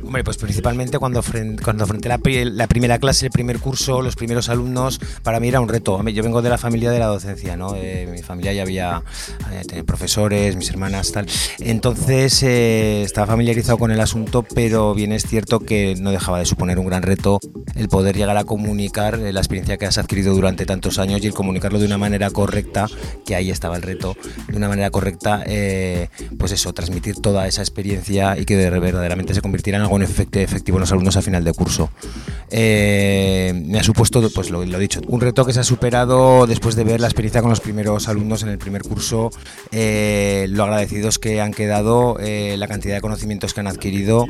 Hombre, 0.03 0.25
pues 0.25 0.39
principalmente 0.39 0.99
cuando, 0.99 1.23
fren- 1.23 1.61
cuando 1.63 1.85
afronté 1.85 2.09
la, 2.09 2.19
la 2.45 2.67
primera 2.67 2.99
clase, 2.99 3.27
el 3.27 3.33
primer 3.33 3.59
curso, 3.59 4.01
los 4.01 4.17
primeros 4.17 4.49
alumnos, 4.49 5.01
para 5.23 5.39
mí 5.39 5.49
era 5.49 5.61
un 5.61 5.69
reto. 5.69 6.03
Yo 6.09 6.23
vengo 6.23 6.41
de 6.43 6.49
la 6.49 6.59
familia 6.59 6.91
de 6.91 6.99
la 6.99 7.07
docencia, 7.07 7.57
¿no? 7.57 7.75
Eh, 7.77 8.09
mi 8.11 8.23
familia 8.23 8.53
ya 8.55 8.63
había 8.63 9.03
eh, 9.51 9.83
profesores, 9.85 10.57
mis 10.57 10.71
hermanas, 10.71 11.13
tal. 11.13 11.27
Entonces 11.59 12.43
eh, 12.43 13.03
estaba 13.03 13.27
familiarizado 13.27 13.79
con 13.79 13.91
el 13.91 14.01
asunto, 14.01 14.43
pero 14.43 14.95
bien 14.95 15.13
es 15.13 15.25
cierto 15.27 15.61
que 15.61 15.95
no 16.01 16.11
dejaba 16.11 16.39
de 16.39 16.47
suponer 16.47 16.79
un 16.79 16.87
gran 16.87 17.03
reto 17.03 17.39
el 17.75 17.89
poder 17.89 18.17
llegar 18.17 18.37
a 18.39 18.45
comunicar 18.45 19.19
eh, 19.19 19.33
la 19.33 19.41
experiencia 19.41 19.77
que 19.77 19.87
has 19.87 19.99
adquirido 19.99 20.35
durante 20.35 20.65
tantos 20.65 20.99
años 20.99 21.23
y 21.23 21.27
el 21.27 21.35
comunicarlo 21.35 21.79
de 21.79 21.87
una 21.87 21.99
manera 21.99 22.31
correcta, 22.41 22.87
que 23.27 23.35
ahí 23.35 23.51
estaba 23.51 23.77
el 23.77 23.83
reto, 23.83 24.17
de 24.49 24.57
una 24.57 24.69
manera 24.69 24.91
correcta, 24.91 25.43
eh, 25.47 26.09
pues 26.39 26.53
eso, 26.53 26.73
transmitir 26.73 27.17
toda 27.21 27.47
esa 27.47 27.61
experiencia 27.63 28.37
y 28.39 28.45
que 28.47 28.57
de- 28.57 28.71
verdaderamente 28.81 29.35
se 29.35 29.41
convirtiera 29.43 29.77
en 29.79 29.83
algo 29.83 29.97
en 29.97 30.03
efect- 30.07 30.37
efectivo 30.39 30.79
en 30.79 30.81
los 30.81 30.93
alumnos 30.93 31.17
a 31.17 31.23
final 31.23 31.45
de 31.45 31.53
curso. 31.53 31.91
Eh, 32.51 33.53
me 33.67 33.79
ha 33.79 33.83
supuesto, 33.85 34.23
pues 34.35 34.51
lo, 34.51 34.65
lo 34.65 34.79
dicho, 34.79 35.01
un 35.07 35.21
reto 35.21 35.45
que 35.45 35.53
se 35.53 35.61
ha 35.61 35.65
superado 35.65 36.47
después 36.47 36.75
de 36.77 36.85
ver 36.85 37.01
la 37.01 37.07
experiencia 37.07 37.41
con 37.43 37.51
los 37.51 37.61
primeros 37.61 38.09
alumnos 38.09 38.43
en 38.43 38.49
el 38.49 38.59
primer 38.59 38.83
curso, 38.83 39.31
eh, 39.71 40.47
lo 40.51 40.65
agradecidos 40.65 41.19
que 41.19 41.41
han 41.41 41.53
quedado, 41.53 42.17
eh, 42.21 42.57
la 42.59 42.67
cantidad 42.69 42.95
de 42.97 43.01
conocimientos 43.01 43.55
que 43.55 43.61
han 43.61 43.67
adquirido 43.69 44.27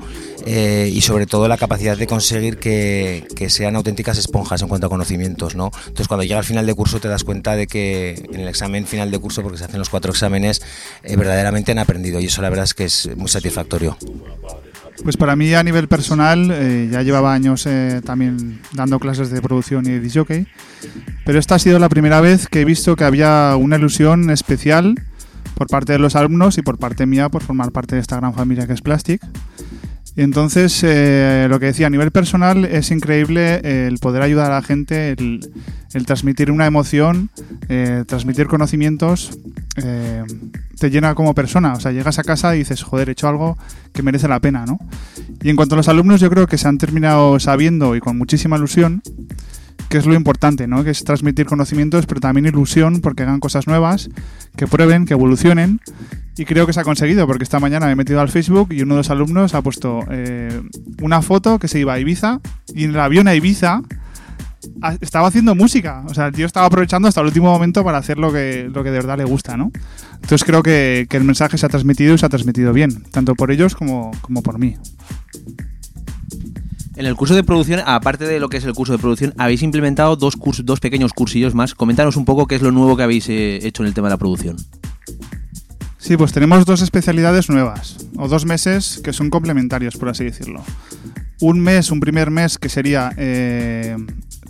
y 0.46 1.00
sobre 1.02 1.26
todo 1.26 1.48
la 1.48 1.56
capacidad 1.56 1.96
de 1.96 2.06
conseguir 2.06 2.58
que, 2.58 3.24
que 3.36 3.48
sean 3.50 3.76
auténticas 3.76 4.18
esponjas 4.18 4.62
en 4.62 4.68
cuanto 4.68 4.86
a 4.86 4.90
conocimientos, 4.90 5.54
¿no? 5.54 5.70
Entonces 5.86 6.08
cuando 6.08 6.24
llega 6.24 6.38
al 6.38 6.44
final 6.44 6.66
de 6.66 6.74
curso 6.74 6.98
te 7.00 7.08
das 7.08 7.24
cuenta 7.24 7.56
de 7.56 7.66
que 7.66 7.99
en 8.08 8.40
el 8.40 8.48
examen 8.48 8.86
final 8.86 9.10
de 9.10 9.18
curso, 9.18 9.42
porque 9.42 9.58
se 9.58 9.64
hacen 9.64 9.78
los 9.78 9.88
cuatro 9.88 10.12
exámenes, 10.12 10.62
eh, 11.02 11.16
verdaderamente 11.16 11.72
han 11.72 11.78
aprendido 11.78 12.20
y 12.20 12.26
eso 12.26 12.42
la 12.42 12.50
verdad 12.50 12.64
es 12.64 12.74
que 12.74 12.84
es 12.84 13.08
muy 13.16 13.28
satisfactorio. 13.28 13.96
Pues 15.02 15.16
para 15.16 15.34
mí 15.34 15.54
a 15.54 15.62
nivel 15.62 15.88
personal 15.88 16.50
eh, 16.52 16.88
ya 16.90 17.02
llevaba 17.02 17.32
años 17.32 17.64
eh, 17.66 18.02
también 18.04 18.60
dando 18.72 18.98
clases 18.98 19.30
de 19.30 19.40
producción 19.40 19.86
y 19.86 19.90
de 19.90 20.00
disc 20.00 20.16
jockey, 20.16 20.46
pero 21.24 21.38
esta 21.38 21.54
ha 21.54 21.58
sido 21.58 21.78
la 21.78 21.88
primera 21.88 22.20
vez 22.20 22.48
que 22.48 22.60
he 22.60 22.64
visto 22.64 22.96
que 22.96 23.04
había 23.04 23.56
una 23.56 23.76
ilusión 23.76 24.28
especial 24.30 24.94
por 25.54 25.68
parte 25.68 25.92
de 25.92 25.98
los 25.98 26.16
alumnos 26.16 26.58
y 26.58 26.62
por 26.62 26.78
parte 26.78 27.06
mía 27.06 27.28
por 27.28 27.42
formar 27.42 27.72
parte 27.72 27.94
de 27.94 28.00
esta 28.02 28.16
gran 28.16 28.34
familia 28.34 28.66
que 28.66 28.74
es 28.74 28.82
Plastic. 28.82 29.22
Entonces, 30.16 30.80
eh, 30.82 31.46
lo 31.48 31.60
que 31.60 31.66
decía, 31.66 31.86
a 31.86 31.90
nivel 31.90 32.10
personal 32.10 32.64
es 32.64 32.90
increíble 32.90 33.86
el 33.86 33.98
poder 33.98 34.22
ayudar 34.22 34.50
a 34.50 34.56
la 34.56 34.62
gente, 34.62 35.10
el, 35.12 35.40
el 35.92 36.06
transmitir 36.06 36.50
una 36.50 36.66
emoción, 36.66 37.30
eh, 37.68 38.04
transmitir 38.06 38.46
conocimientos, 38.46 39.38
eh, 39.76 40.24
te 40.78 40.90
llena 40.90 41.14
como 41.14 41.34
persona. 41.34 41.74
O 41.74 41.80
sea, 41.80 41.92
llegas 41.92 42.18
a 42.18 42.24
casa 42.24 42.54
y 42.54 42.60
dices, 42.60 42.82
joder, 42.82 43.08
he 43.08 43.12
hecho 43.12 43.28
algo 43.28 43.58
que 43.92 44.02
merece 44.02 44.28
la 44.28 44.40
pena, 44.40 44.66
¿no? 44.66 44.78
Y 45.42 45.50
en 45.50 45.56
cuanto 45.56 45.74
a 45.74 45.76
los 45.76 45.88
alumnos, 45.88 46.20
yo 46.20 46.30
creo 46.30 46.46
que 46.46 46.58
se 46.58 46.68
han 46.68 46.78
terminado 46.78 47.38
sabiendo 47.40 47.96
y 47.96 48.00
con 48.00 48.16
muchísima 48.18 48.56
ilusión, 48.56 49.02
que 49.88 49.98
es 49.98 50.06
lo 50.06 50.14
importante, 50.14 50.66
¿no? 50.66 50.84
Que 50.84 50.90
es 50.90 51.04
transmitir 51.04 51.46
conocimientos, 51.46 52.06
pero 52.06 52.20
también 52.20 52.46
ilusión 52.46 53.00
porque 53.00 53.22
hagan 53.22 53.40
cosas 53.40 53.66
nuevas, 53.66 54.10
que 54.56 54.66
prueben, 54.66 55.06
que 55.06 55.14
evolucionen. 55.14 55.80
Y 56.36 56.44
creo 56.44 56.66
que 56.66 56.72
se 56.72 56.80
ha 56.80 56.84
conseguido, 56.84 57.26
porque 57.26 57.44
esta 57.44 57.60
mañana 57.60 57.86
me 57.86 57.92
he 57.92 57.96
metido 57.96 58.20
al 58.20 58.28
Facebook 58.28 58.72
y 58.72 58.82
uno 58.82 58.94
de 58.94 58.98
los 58.98 59.10
alumnos 59.10 59.54
ha 59.54 59.62
puesto 59.62 60.04
eh, 60.10 60.62
una 61.02 61.22
foto 61.22 61.58
que 61.58 61.68
se 61.68 61.80
iba 61.80 61.94
a 61.94 61.98
Ibiza 61.98 62.40
y 62.74 62.84
en 62.84 62.90
el 62.90 63.00
avión 63.00 63.28
a 63.28 63.34
Ibiza 63.34 63.82
estaba 65.00 65.28
haciendo 65.28 65.54
música. 65.54 66.02
O 66.06 66.14
sea, 66.14 66.26
el 66.26 66.34
tío 66.34 66.46
estaba 66.46 66.66
aprovechando 66.66 67.08
hasta 67.08 67.20
el 67.20 67.26
último 67.26 67.50
momento 67.50 67.84
para 67.84 67.98
hacer 67.98 68.18
lo 68.18 68.32
que, 68.32 68.70
lo 68.72 68.82
que 68.82 68.90
de 68.90 68.98
verdad 68.98 69.18
le 69.18 69.24
gusta, 69.24 69.56
¿no? 69.56 69.70
Entonces 70.14 70.44
creo 70.44 70.62
que, 70.62 71.06
que 71.08 71.16
el 71.16 71.24
mensaje 71.24 71.58
se 71.58 71.66
ha 71.66 71.68
transmitido 71.68 72.14
y 72.14 72.18
se 72.18 72.26
ha 72.26 72.28
transmitido 72.28 72.72
bien, 72.72 73.02
tanto 73.10 73.34
por 73.34 73.50
ellos 73.50 73.74
como, 73.74 74.10
como 74.22 74.42
por 74.42 74.58
mí. 74.58 74.76
En 77.00 77.06
el 77.06 77.16
curso 77.16 77.34
de 77.34 77.42
producción, 77.42 77.80
aparte 77.86 78.26
de 78.26 78.38
lo 78.38 78.50
que 78.50 78.58
es 78.58 78.64
el 78.66 78.74
curso 78.74 78.92
de 78.92 78.98
producción, 78.98 79.32
habéis 79.38 79.62
implementado 79.62 80.16
dos, 80.16 80.36
cursos, 80.36 80.66
dos 80.66 80.80
pequeños 80.80 81.14
cursillos 81.14 81.54
más. 81.54 81.74
Coméntanos 81.74 82.14
un 82.16 82.26
poco 82.26 82.46
qué 82.46 82.56
es 82.56 82.60
lo 82.60 82.72
nuevo 82.72 82.94
que 82.94 83.02
habéis 83.02 83.26
eh, 83.30 83.66
hecho 83.66 83.82
en 83.82 83.86
el 83.86 83.94
tema 83.94 84.08
de 84.08 84.12
la 84.12 84.18
producción. 84.18 84.58
Sí, 85.96 86.18
pues 86.18 86.34
tenemos 86.34 86.66
dos 86.66 86.82
especialidades 86.82 87.48
nuevas, 87.48 87.96
o 88.18 88.28
dos 88.28 88.44
meses 88.44 89.00
que 89.02 89.14
son 89.14 89.30
complementarios, 89.30 89.96
por 89.96 90.10
así 90.10 90.24
decirlo. 90.24 90.62
Un 91.40 91.60
mes, 91.60 91.90
un 91.90 92.00
primer 92.00 92.30
mes 92.30 92.58
que 92.58 92.68
sería 92.68 93.14
eh, 93.16 93.96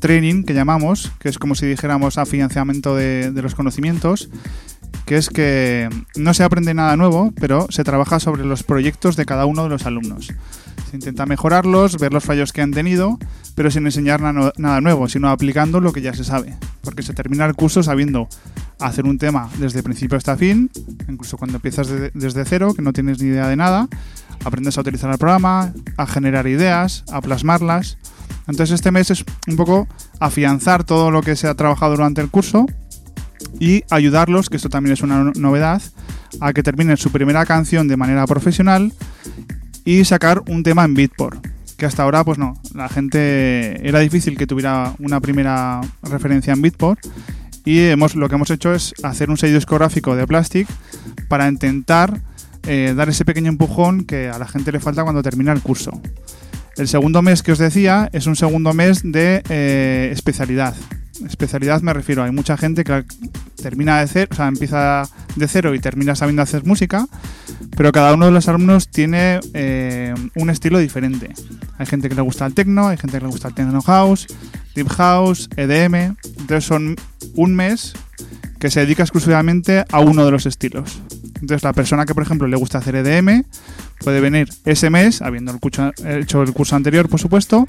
training, 0.00 0.42
que 0.42 0.52
llamamos, 0.52 1.12
que 1.20 1.28
es 1.28 1.38
como 1.38 1.54
si 1.54 1.66
dijéramos 1.66 2.18
afianzamiento 2.18 2.96
de, 2.96 3.30
de 3.30 3.42
los 3.42 3.54
conocimientos, 3.54 4.28
que 5.06 5.16
es 5.16 5.30
que 5.30 5.88
no 6.16 6.34
se 6.34 6.42
aprende 6.42 6.74
nada 6.74 6.96
nuevo, 6.96 7.32
pero 7.40 7.68
se 7.70 7.84
trabaja 7.84 8.18
sobre 8.18 8.44
los 8.44 8.64
proyectos 8.64 9.14
de 9.14 9.24
cada 9.24 9.46
uno 9.46 9.62
de 9.62 9.68
los 9.68 9.86
alumnos. 9.86 10.32
Intenta 10.92 11.24
mejorarlos, 11.24 11.98
ver 11.98 12.12
los 12.12 12.24
fallos 12.24 12.52
que 12.52 12.62
han 12.62 12.72
tenido, 12.72 13.18
pero 13.54 13.70
sin 13.70 13.86
enseñar 13.86 14.20
na- 14.20 14.52
nada 14.56 14.80
nuevo, 14.80 15.08
sino 15.08 15.28
aplicando 15.30 15.80
lo 15.80 15.92
que 15.92 16.00
ya 16.02 16.12
se 16.14 16.24
sabe. 16.24 16.56
Porque 16.82 17.02
se 17.02 17.14
termina 17.14 17.44
el 17.46 17.54
curso 17.54 17.82
sabiendo 17.82 18.28
hacer 18.80 19.04
un 19.04 19.18
tema 19.18 19.48
desde 19.58 19.82
principio 19.82 20.16
hasta 20.18 20.36
fin, 20.36 20.70
incluso 21.08 21.36
cuando 21.36 21.56
empiezas 21.58 21.88
de- 21.88 22.10
desde 22.14 22.44
cero, 22.44 22.74
que 22.74 22.82
no 22.82 22.92
tienes 22.92 23.20
ni 23.22 23.28
idea 23.28 23.46
de 23.46 23.56
nada, 23.56 23.88
aprendes 24.44 24.78
a 24.78 24.80
utilizar 24.80 25.10
el 25.12 25.18
programa, 25.18 25.72
a 25.96 26.06
generar 26.06 26.46
ideas, 26.48 27.04
a 27.12 27.20
plasmarlas. 27.20 27.96
Entonces 28.48 28.74
este 28.74 28.90
mes 28.90 29.10
es 29.12 29.24
un 29.46 29.56
poco 29.56 29.86
afianzar 30.18 30.82
todo 30.82 31.10
lo 31.12 31.22
que 31.22 31.36
se 31.36 31.46
ha 31.46 31.54
trabajado 31.54 31.92
durante 31.92 32.20
el 32.20 32.30
curso 32.30 32.66
y 33.60 33.84
ayudarlos, 33.90 34.48
que 34.50 34.56
esto 34.56 34.68
también 34.70 34.94
es 34.94 35.02
una 35.02 35.22
no- 35.22 35.32
novedad, 35.36 35.82
a 36.40 36.52
que 36.52 36.62
terminen 36.62 36.96
su 36.96 37.10
primera 37.12 37.44
canción 37.46 37.86
de 37.86 37.96
manera 37.96 38.26
profesional 38.26 38.92
y 39.84 40.04
sacar 40.04 40.42
un 40.48 40.62
tema 40.62 40.84
en 40.84 40.94
Beatport. 40.94 41.46
Que 41.76 41.86
hasta 41.86 42.02
ahora, 42.02 42.24
pues 42.24 42.38
no, 42.38 42.60
la 42.74 42.88
gente 42.88 43.86
era 43.88 44.00
difícil 44.00 44.36
que 44.36 44.46
tuviera 44.46 44.94
una 44.98 45.20
primera 45.20 45.80
referencia 46.02 46.52
en 46.52 46.62
Beatport. 46.62 47.00
Y 47.64 47.78
hemos, 47.80 48.16
lo 48.16 48.28
que 48.28 48.34
hemos 48.34 48.50
hecho 48.50 48.74
es 48.74 48.94
hacer 49.02 49.30
un 49.30 49.36
sello 49.36 49.54
discográfico 49.54 50.16
de 50.16 50.26
Plastic 50.26 50.68
para 51.28 51.48
intentar 51.48 52.20
eh, 52.66 52.94
dar 52.96 53.08
ese 53.08 53.24
pequeño 53.24 53.48
empujón 53.48 54.04
que 54.04 54.28
a 54.28 54.38
la 54.38 54.46
gente 54.46 54.72
le 54.72 54.80
falta 54.80 55.02
cuando 55.02 55.22
termina 55.22 55.52
el 55.52 55.60
curso. 55.60 56.00
El 56.76 56.88
segundo 56.88 57.22
mes 57.22 57.42
que 57.42 57.52
os 57.52 57.58
decía 57.58 58.08
es 58.12 58.26
un 58.26 58.36
segundo 58.36 58.72
mes 58.72 59.02
de 59.04 59.42
eh, 59.48 60.10
especialidad. 60.12 60.74
Especialidad 61.26 61.80
me 61.82 61.92
refiero, 61.92 62.22
hay 62.24 62.32
mucha 62.32 62.56
gente 62.56 62.82
que 62.84 63.04
termina 63.62 64.00
de 64.00 64.06
cero, 64.08 64.28
o 64.32 64.34
sea, 64.34 64.48
empieza 64.48 65.08
de 65.36 65.48
cero 65.48 65.74
y 65.74 65.78
termina 65.78 66.14
sabiendo 66.14 66.42
hacer 66.42 66.64
música, 66.64 67.06
pero 67.76 67.92
cada 67.92 68.14
uno 68.14 68.26
de 68.26 68.32
los 68.32 68.48
alumnos 68.48 68.88
tiene 68.88 69.40
eh, 69.54 70.14
un 70.34 70.50
estilo 70.50 70.78
diferente. 70.78 71.30
Hay 71.78 71.86
gente 71.86 72.08
que 72.08 72.14
le 72.14 72.22
gusta 72.22 72.46
el 72.46 72.54
techno, 72.54 72.88
hay 72.88 72.96
gente 72.96 73.18
que 73.18 73.24
le 73.24 73.30
gusta 73.30 73.48
el 73.48 73.54
techno 73.54 73.80
house, 73.82 74.26
deep 74.74 74.88
house, 74.88 75.48
EDM. 75.56 76.16
Entonces 76.38 76.64
son 76.64 76.96
un 77.34 77.54
mes 77.54 77.92
que 78.58 78.70
se 78.70 78.80
dedica 78.80 79.02
exclusivamente 79.02 79.84
a 79.90 80.00
uno 80.00 80.24
de 80.24 80.30
los 80.30 80.46
estilos. 80.46 81.00
Entonces 81.40 81.62
la 81.62 81.72
persona 81.72 82.04
que 82.04 82.14
por 82.14 82.22
ejemplo 82.22 82.46
le 82.48 82.56
gusta 82.56 82.78
hacer 82.78 82.96
EDM 82.96 83.44
puede 84.00 84.20
venir 84.20 84.48
ese 84.64 84.90
mes, 84.90 85.22
habiendo 85.22 85.52
el 85.52 85.58
curso- 85.60 85.92
hecho 86.04 86.42
el 86.42 86.52
curso 86.52 86.76
anterior 86.76 87.08
por 87.08 87.20
supuesto, 87.20 87.66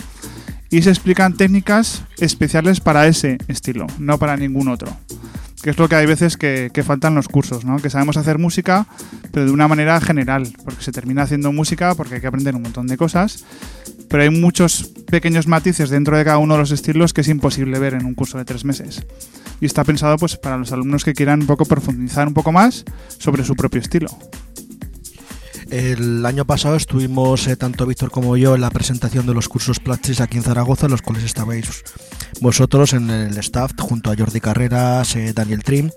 y 0.71 0.81
se 0.81 0.89
explican 0.89 1.35
técnicas 1.35 2.03
especiales 2.17 2.79
para 2.79 3.05
ese 3.05 3.37
estilo, 3.47 3.85
no 3.99 4.17
para 4.17 4.37
ningún 4.37 4.69
otro. 4.69 4.95
Que 5.61 5.69
es 5.69 5.77
lo 5.77 5.87
que 5.87 5.95
hay 5.95 6.07
veces 6.07 6.37
que, 6.37 6.71
que 6.73 6.81
faltan 6.81 7.13
los 7.13 7.27
cursos, 7.27 7.65
¿no? 7.65 7.77
Que 7.77 7.91
sabemos 7.91 8.17
hacer 8.17 8.39
música, 8.39 8.87
pero 9.31 9.45
de 9.45 9.51
una 9.51 9.67
manera 9.67 10.01
general, 10.01 10.47
porque 10.63 10.81
se 10.81 10.91
termina 10.91 11.23
haciendo 11.23 11.51
música 11.51 11.93
porque 11.93 12.15
hay 12.15 12.21
que 12.21 12.27
aprender 12.27 12.55
un 12.55 12.63
montón 12.63 12.87
de 12.87 12.97
cosas, 12.97 13.43
pero 14.09 14.23
hay 14.23 14.29
muchos 14.29 14.91
pequeños 15.09 15.45
matices 15.45 15.89
dentro 15.89 16.17
de 16.17 16.25
cada 16.25 16.37
uno 16.37 16.55
de 16.55 16.61
los 16.61 16.71
estilos 16.71 17.13
que 17.13 17.21
es 17.21 17.27
imposible 17.27 17.77
ver 17.77 17.93
en 17.93 18.05
un 18.05 18.15
curso 18.15 18.37
de 18.37 18.45
tres 18.45 18.65
meses. 18.65 19.05
Y 19.59 19.65
está 19.65 19.83
pensado 19.83 20.17
pues 20.17 20.37
para 20.37 20.57
los 20.57 20.71
alumnos 20.71 21.03
que 21.03 21.13
quieran 21.13 21.41
un 21.41 21.47
poco 21.47 21.65
profundizar 21.65 22.27
un 22.27 22.33
poco 22.33 22.51
más 22.51 22.85
sobre 23.19 23.43
su 23.43 23.55
propio 23.55 23.81
estilo. 23.81 24.09
El 25.71 26.25
año 26.25 26.43
pasado 26.43 26.75
estuvimos, 26.75 27.47
eh, 27.47 27.55
tanto 27.55 27.85
Víctor 27.85 28.11
como 28.11 28.35
yo, 28.35 28.55
en 28.55 28.61
la 28.61 28.69
presentación 28.69 29.25
de 29.25 29.33
los 29.33 29.47
cursos 29.47 29.79
Platchis 29.79 30.19
aquí 30.19 30.35
en 30.35 30.43
Zaragoza, 30.43 30.87
en 30.87 30.91
los 30.91 31.01
cuales 31.01 31.23
estabais 31.23 31.85
vosotros 32.41 32.91
en 32.91 33.09
el 33.09 33.37
staff, 33.37 33.71
junto 33.79 34.11
a 34.11 34.15
Jordi 34.17 34.41
Carreras, 34.41 35.15
eh, 35.15 35.31
Daniel 35.33 35.63
Trim. 35.63 35.89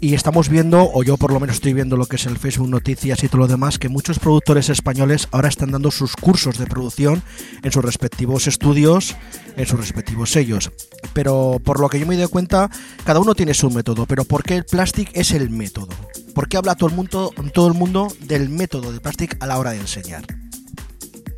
Y 0.00 0.14
estamos 0.14 0.48
viendo, 0.48 0.90
o 0.92 1.04
yo 1.04 1.18
por 1.18 1.32
lo 1.32 1.38
menos 1.38 1.54
estoy 1.54 1.72
viendo 1.72 1.96
lo 1.96 2.06
que 2.06 2.16
es 2.16 2.26
el 2.26 2.36
Facebook 2.36 2.68
Noticias 2.68 3.22
y 3.22 3.28
todo 3.28 3.42
lo 3.42 3.46
demás, 3.46 3.78
que 3.78 3.88
muchos 3.88 4.18
productores 4.18 4.70
españoles 4.70 5.28
ahora 5.30 5.50
están 5.50 5.70
dando 5.70 5.92
sus 5.92 6.16
cursos 6.16 6.58
de 6.58 6.66
producción 6.66 7.22
en 7.62 7.70
sus 7.70 7.84
respectivos 7.84 8.48
estudios, 8.48 9.14
en 9.56 9.66
sus 9.66 9.78
respectivos 9.78 10.32
sellos. 10.32 10.72
Pero 11.14 11.60
por 11.62 11.78
lo 11.78 11.88
que 11.88 12.00
yo 12.00 12.06
me 12.06 12.16
doy 12.16 12.26
cuenta, 12.26 12.68
cada 13.04 13.20
uno 13.20 13.36
tiene 13.36 13.54
su 13.54 13.70
método. 13.70 14.04
Pero 14.06 14.24
¿por 14.24 14.42
qué 14.42 14.56
el 14.56 14.64
Plastic 14.64 15.10
es 15.14 15.30
el 15.30 15.48
método? 15.48 15.94
¿Por 16.36 16.50
qué 16.50 16.58
habla 16.58 16.74
todo 16.74 16.90
el 16.90 16.94
mundo, 16.94 17.32
todo 17.54 17.66
el 17.66 17.72
mundo 17.72 18.08
del 18.20 18.50
método 18.50 18.92
de 18.92 19.00
Plastic 19.00 19.38
a 19.40 19.46
la 19.46 19.58
hora 19.58 19.70
de 19.70 19.78
enseñar? 19.78 20.22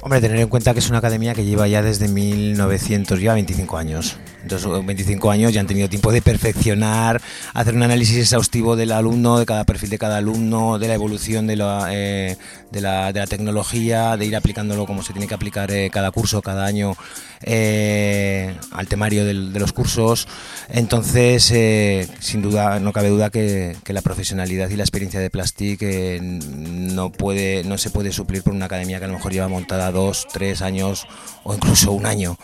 Hombre, 0.03 0.21
tener 0.21 0.41
en 0.41 0.49
cuenta 0.49 0.73
que 0.73 0.81
es 0.81 0.89
una 0.89 0.99
academia 0.99 1.35
que 1.35 1.45
lleva 1.45 1.69
ya 1.69 1.83
desde 1.83 2.09
1900, 2.09 3.21
ya 3.21 3.33
25 3.35 3.77
años. 3.77 4.17
Entonces, 4.43 4.69
25 4.85 5.31
años 5.31 5.53
ya 5.53 5.61
han 5.61 5.67
tenido 5.67 5.89
tiempo 5.89 6.13
de 6.13 6.23
perfeccionar, 6.23 7.21
hacer 7.55 7.75
un 7.75 7.83
análisis 7.83 8.19
exhaustivo 8.19 8.77
del 8.77 8.93
alumno, 8.93 9.39
de 9.39 9.47
cada 9.47 9.65
perfil 9.65 9.91
de 9.91 9.99
cada 9.99 10.19
alumno, 10.19 10.79
de 10.79 10.89
la 10.89 10.95
evolución 10.95 11.47
de 11.47 11.57
la, 11.57 11.89
eh, 11.91 12.37
de 12.71 12.81
la, 12.81 13.13
de 13.13 13.21
la 13.21 13.27
tecnología, 13.27 14.17
de 14.17 14.27
ir 14.27 14.37
aplicándolo 14.37 14.87
como 14.87 15.03
se 15.03 15.13
tiene 15.13 15.27
que 15.27 15.35
aplicar 15.35 15.71
eh, 15.71 15.91
cada 15.91 16.11
curso, 16.11 16.41
cada 16.43 16.65
año 16.67 16.97
eh, 17.43 18.57
al 18.73 18.89
temario 18.89 19.25
de 19.25 19.35
los 19.35 19.73
cursos. 19.73 20.27
Entonces, 20.69 21.51
eh, 21.53 22.09
sin 22.21 22.43
duda, 22.43 22.81
no 22.81 22.93
cabe 22.93 23.09
duda 23.09 23.31
que, 23.31 23.77
que 23.85 23.93
la 23.93 24.03
profesionalidad 24.03 24.71
y 24.71 24.77
la 24.77 24.83
experiencia 24.83 25.21
de 25.21 25.31
Plastic 25.31 25.83
eh, 25.83 26.19
no, 26.21 27.11
puede, 27.11 27.65
no 27.65 27.79
se 27.79 27.91
puede 27.91 28.13
suplir 28.13 28.43
por 28.43 28.55
una 28.55 28.67
academia 28.67 28.99
que 28.99 29.05
a 29.05 29.09
lo 29.09 29.15
mejor 29.15 29.33
lleva 29.33 29.49
montada 29.49 29.93
dos, 29.93 30.27
tres 30.33 30.63
años 30.63 31.07
o 31.45 31.55
incluso 31.55 31.93
un 31.93 32.07
año. 32.07 32.37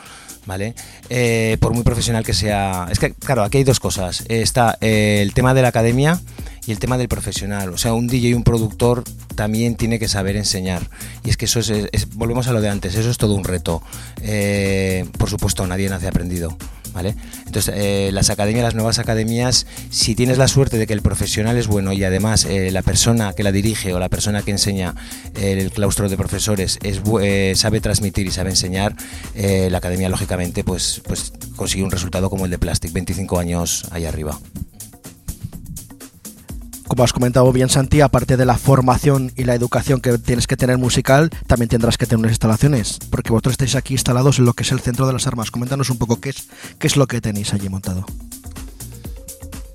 ¿Vale? 0.47 0.75
Eh, 1.09 1.57
por 1.61 1.73
muy 1.73 1.83
profesional 1.85 2.23
que 2.25 2.35
sea. 2.35 2.87
Es 2.91 2.99
que, 2.99 3.13
claro, 3.15 3.43
aquí 3.45 3.59
hay 3.59 3.65
dos 3.65 3.81
cosas. 3.81 4.25
Está 4.29 4.77
eh, 4.83 5.21
el 5.23 5.33
tema 5.33 5.55
de 5.55 5.63
la 5.63 5.69
academia 5.69 6.21
y 6.67 6.73
el 6.73 6.79
tema 6.79 6.99
del 6.99 7.09
profesional. 7.09 7.71
O 7.71 7.79
sea, 7.79 7.95
un 7.95 8.07
DJ 8.09 8.29
y 8.29 8.35
un 8.35 8.45
productor 8.45 9.05
también 9.37 9.75
tiene 9.75 9.99
que 9.99 10.07
saber 10.07 10.37
enseñar. 10.37 10.91
Y 11.25 11.31
es 11.31 11.37
que 11.39 11.47
eso 11.47 11.61
es, 11.61 11.71
es- 11.71 12.09
volvemos 12.15 12.47
a 12.49 12.53
lo 12.53 12.61
de 12.61 12.69
antes, 12.69 12.95
eso 12.95 13.09
es 13.11 13.17
todo 13.17 13.35
un 13.35 13.45
reto. 13.45 13.83
Eh, 14.23 15.07
por 15.19 15.31
supuesto, 15.31 15.67
nadie 15.67 15.89
nace 15.89 16.09
aprendido. 16.09 16.57
¿Vale? 16.95 17.17
Entonces, 17.47 17.75
eh, 17.77 18.11
las 18.13 18.31
academias, 18.31 18.63
las 18.63 18.75
nuevas 18.75 19.01
academias, 19.01 19.67
si 19.91 20.15
tienes 20.15 20.39
la 20.39 20.47
suerte 20.47 20.79
de 20.79 20.87
que 20.87 20.93
el 20.93 21.03
profesional 21.03 21.57
es 21.57 21.67
bueno 21.67 21.93
y 21.93 22.05
además 22.05 22.45
eh, 22.45 22.71
la 22.71 22.83
persona 22.83 23.33
que 23.33 23.43
la 23.43 23.51
dirige 23.51 23.93
o 23.93 23.99
la 23.99 24.09
persona 24.09 24.43
que 24.43 24.53
enseña 24.53 24.95
eh, 25.35 25.59
el 25.61 25.71
claustro 25.73 26.09
de 26.09 26.17
profesores 26.17 26.79
es, 26.83 27.01
eh, 27.23 27.55
sabe 27.57 27.81
transmitir 27.81 28.27
y 28.27 28.31
sabe 28.31 28.51
enseñar, 28.51 28.95
eh, 29.35 29.69
la 29.71 29.79
academia 29.79 30.09
lógicamente 30.09 30.65
pues, 30.65 31.03
pues 31.07 31.33
consigue 31.57 31.85
un 31.85 31.91
resultado 31.91 32.31
como 32.31 32.45
el 32.45 32.51
de 32.51 32.59
Plastic, 32.59 32.93
25 32.93 33.39
años 33.39 33.87
ahí 33.91 34.07
arriba. 34.07 34.39
Como 36.87 37.03
has 37.03 37.15
comentado 37.15 37.51
bien 37.51 37.71
Santi, 37.71 38.03
aparte 38.03 38.37
de 38.37 38.45
la 38.45 38.59
formación 38.59 39.33
y 39.37 39.45
la 39.45 39.55
educación 39.55 40.01
que 40.01 40.19
tienes 40.19 40.47
que 40.47 40.57
tener 40.57 40.77
musical, 40.77 41.31
también 41.47 41.69
tendrás 41.71 41.97
que 41.97 42.05
tener 42.05 42.19
unas 42.19 42.33
instalaciones, 42.33 42.99
porque 43.11 43.31
vosotros 43.31 43.53
estáis 43.53 43.75
aquí 43.75 43.95
instalados 43.95 44.39
en 44.39 44.45
lo 44.45 44.53
que 44.53 44.65
es 44.65 44.73
el 44.73 44.81
centro 44.81 45.07
de 45.07 45.15
las 45.15 45.27
armas. 45.27 45.51
Coméntanos 45.51 45.89
un 45.89 45.97
poco 45.97 46.21
qué 46.21 46.31
es, 46.31 46.49
qué 46.79 46.87
es 46.87 46.97
lo 46.97 47.07
que 47.07 47.23
tenéis 47.23 47.55
allí 47.55 47.71
montado. 47.71 48.05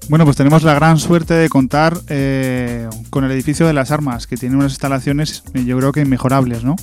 Bueno, 0.08 0.26
pues 0.26 0.38
tenemos 0.38 0.64
la 0.64 0.74
gran 0.76 1.00
suerte 1.00 1.34
de 1.34 1.50
contar 1.50 2.00
eh, 2.10 2.88
con 3.10 3.24
el 3.24 3.32
edificio 3.32 3.66
de 3.66 3.74
las 3.74 3.92
armas, 3.92 4.28
que 4.28 4.38
tiene 4.38 4.56
unas 4.56 4.72
instalaciones 4.72 5.44
eh, 5.54 5.66
yo 5.66 5.78
creo 5.78 5.92
que 5.92 6.02
inmejorables, 6.02 6.64
¿no? 6.64 6.76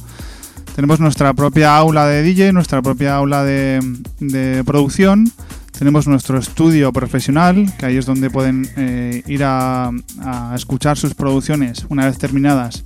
Tenemos 0.75 1.01
nuestra 1.01 1.35
propia 1.35 1.77
aula 1.77 2.07
de 2.07 2.23
DJ, 2.23 2.53
nuestra 2.53 2.83
propia 2.83 3.17
aula 3.17 3.45
de, 3.45 3.81
de 4.21 4.63
producción, 4.65 5.33
tenemos 5.79 6.07
nuestro 6.07 6.39
estudio 6.39 6.93
profesional, 6.93 7.73
que 7.79 7.87
ahí 7.87 7.97
es 7.97 8.07
donde 8.07 8.31
pueden 8.31 8.69
eh, 8.77 9.23
ir 9.27 9.45
a, 9.45 9.91
a 10.21 10.53
escuchar 10.55 10.97
sus 10.97 11.15
producciones 11.15 11.87
una 11.89 12.07
vez 12.07 12.19
terminadas. 12.19 12.85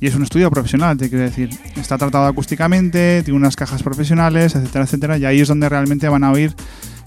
Y 0.00 0.06
es 0.06 0.14
un 0.14 0.22
estudio 0.22 0.50
profesional, 0.50 0.96
te 0.96 1.08
quiero 1.08 1.24
decir. 1.24 1.50
Está 1.76 1.96
tratado 1.96 2.26
acústicamente, 2.26 3.22
tiene 3.24 3.38
unas 3.38 3.56
cajas 3.56 3.82
profesionales, 3.82 4.54
etcétera, 4.54 4.84
etcétera. 4.84 5.18
Y 5.18 5.24
ahí 5.24 5.40
es 5.40 5.48
donde 5.48 5.68
realmente 5.68 6.08
van 6.08 6.24
a 6.24 6.32
oír 6.32 6.54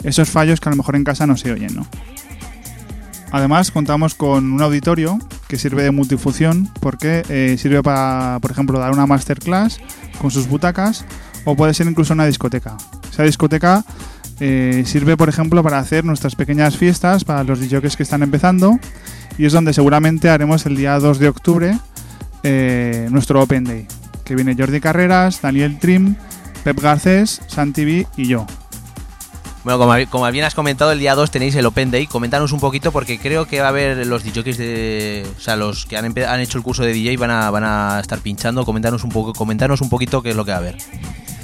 esos 0.04 0.30
fallos 0.30 0.60
que 0.60 0.70
a 0.70 0.72
lo 0.72 0.78
mejor 0.78 0.96
en 0.96 1.04
casa 1.04 1.28
no 1.28 1.38
se 1.38 1.52
oyen, 1.52 1.76
¿no? 1.76 1.88
Además, 3.32 3.70
contamos 3.70 4.16
con 4.16 4.52
un 4.52 4.62
auditorio 4.62 5.20
que 5.48 5.58
sirve 5.58 5.84
de 5.84 5.92
multifunción 5.92 6.68
porque 6.80 7.24
eh, 7.30 7.58
sirve 7.60 7.84
para, 7.84 8.40
por 8.42 8.50
ejemplo, 8.50 8.80
dar 8.80 8.92
una 8.92 9.06
masterclass 9.06 9.80
con 10.20 10.32
sus 10.32 10.48
butacas 10.48 11.06
o 11.46 11.56
puede 11.56 11.76
ser 11.76 11.88
incluso 11.88 12.14
una 12.14 12.26
discoteca. 12.26 12.76
Esa 13.12 13.24
discoteca 13.24 13.86
eh, 14.40 14.84
sirve, 14.86 15.18
por 15.18 15.30
ejemplo, 15.30 15.64
para 15.64 15.80
hacer 15.80 16.06
nuestras 16.06 16.36
pequeñas 16.36 16.78
fiestas 16.78 17.24
para 17.24 17.44
los 17.44 17.60
DJs 17.60 17.98
que 17.98 18.04
están 18.04 18.24
empezando 18.24 18.80
y 19.38 19.46
es 19.46 19.54
donde 19.54 19.74
seguramente 19.74 20.30
haremos 20.30 20.66
el 20.66 20.76
día 20.76 21.00
2 21.00 21.20
de 21.20 21.30
octubre 21.30 21.78
eh, 22.44 23.08
nuestro 23.12 23.42
Open 23.42 23.64
Day, 23.66 23.88
que 24.24 24.36
viene 24.36 24.56
Jordi 24.58 24.80
Carreras, 24.80 25.42
Daniel 25.42 25.78
Trim, 25.80 26.16
Pep 26.64 26.80
Garcés, 26.80 27.42
Santi 27.48 27.86
B 27.86 28.08
y 28.16 28.28
yo. 28.28 28.46
Bueno, 29.64 29.78
como, 29.78 29.94
como 30.10 30.32
bien 30.32 30.46
has 30.46 30.56
comentado, 30.56 30.92
el 30.92 31.00
día 31.00 31.16
2 31.16 31.32
tenéis 31.32 31.54
el 31.56 31.66
Open 31.66 31.92
Day. 31.92 32.08
Coméntanos 32.08 32.54
un 32.54 32.62
poquito 32.62 32.94
porque 32.94 33.20
creo 33.20 33.46
que 33.46 33.60
va 33.60 33.68
a 33.68 33.70
haber 33.70 34.08
los 34.08 34.24
DJs 34.24 34.58
de. 34.58 35.28
O 35.38 35.40
sea, 35.42 35.58
los 35.58 35.86
que 35.86 35.98
han, 35.98 36.06
hecho 36.40 36.58
el 36.58 36.64
curso 36.64 36.84
de 36.84 36.94
DJ 36.94 37.18
van 37.18 37.32
a, 37.32 37.52
van 37.52 37.66
a 37.66 38.00
estar 38.00 38.20
pinchando. 38.20 38.64
Coméntanos 38.64 39.04
un 39.04 39.10
poco, 39.10 39.34
coméntanos 39.34 39.82
un 39.82 39.90
poquito 39.90 40.22
qué 40.22 40.30
es 40.30 40.36
lo 40.36 40.46
que 40.46 40.52
va 40.52 40.58
a 40.58 40.60
haber. 40.62 40.78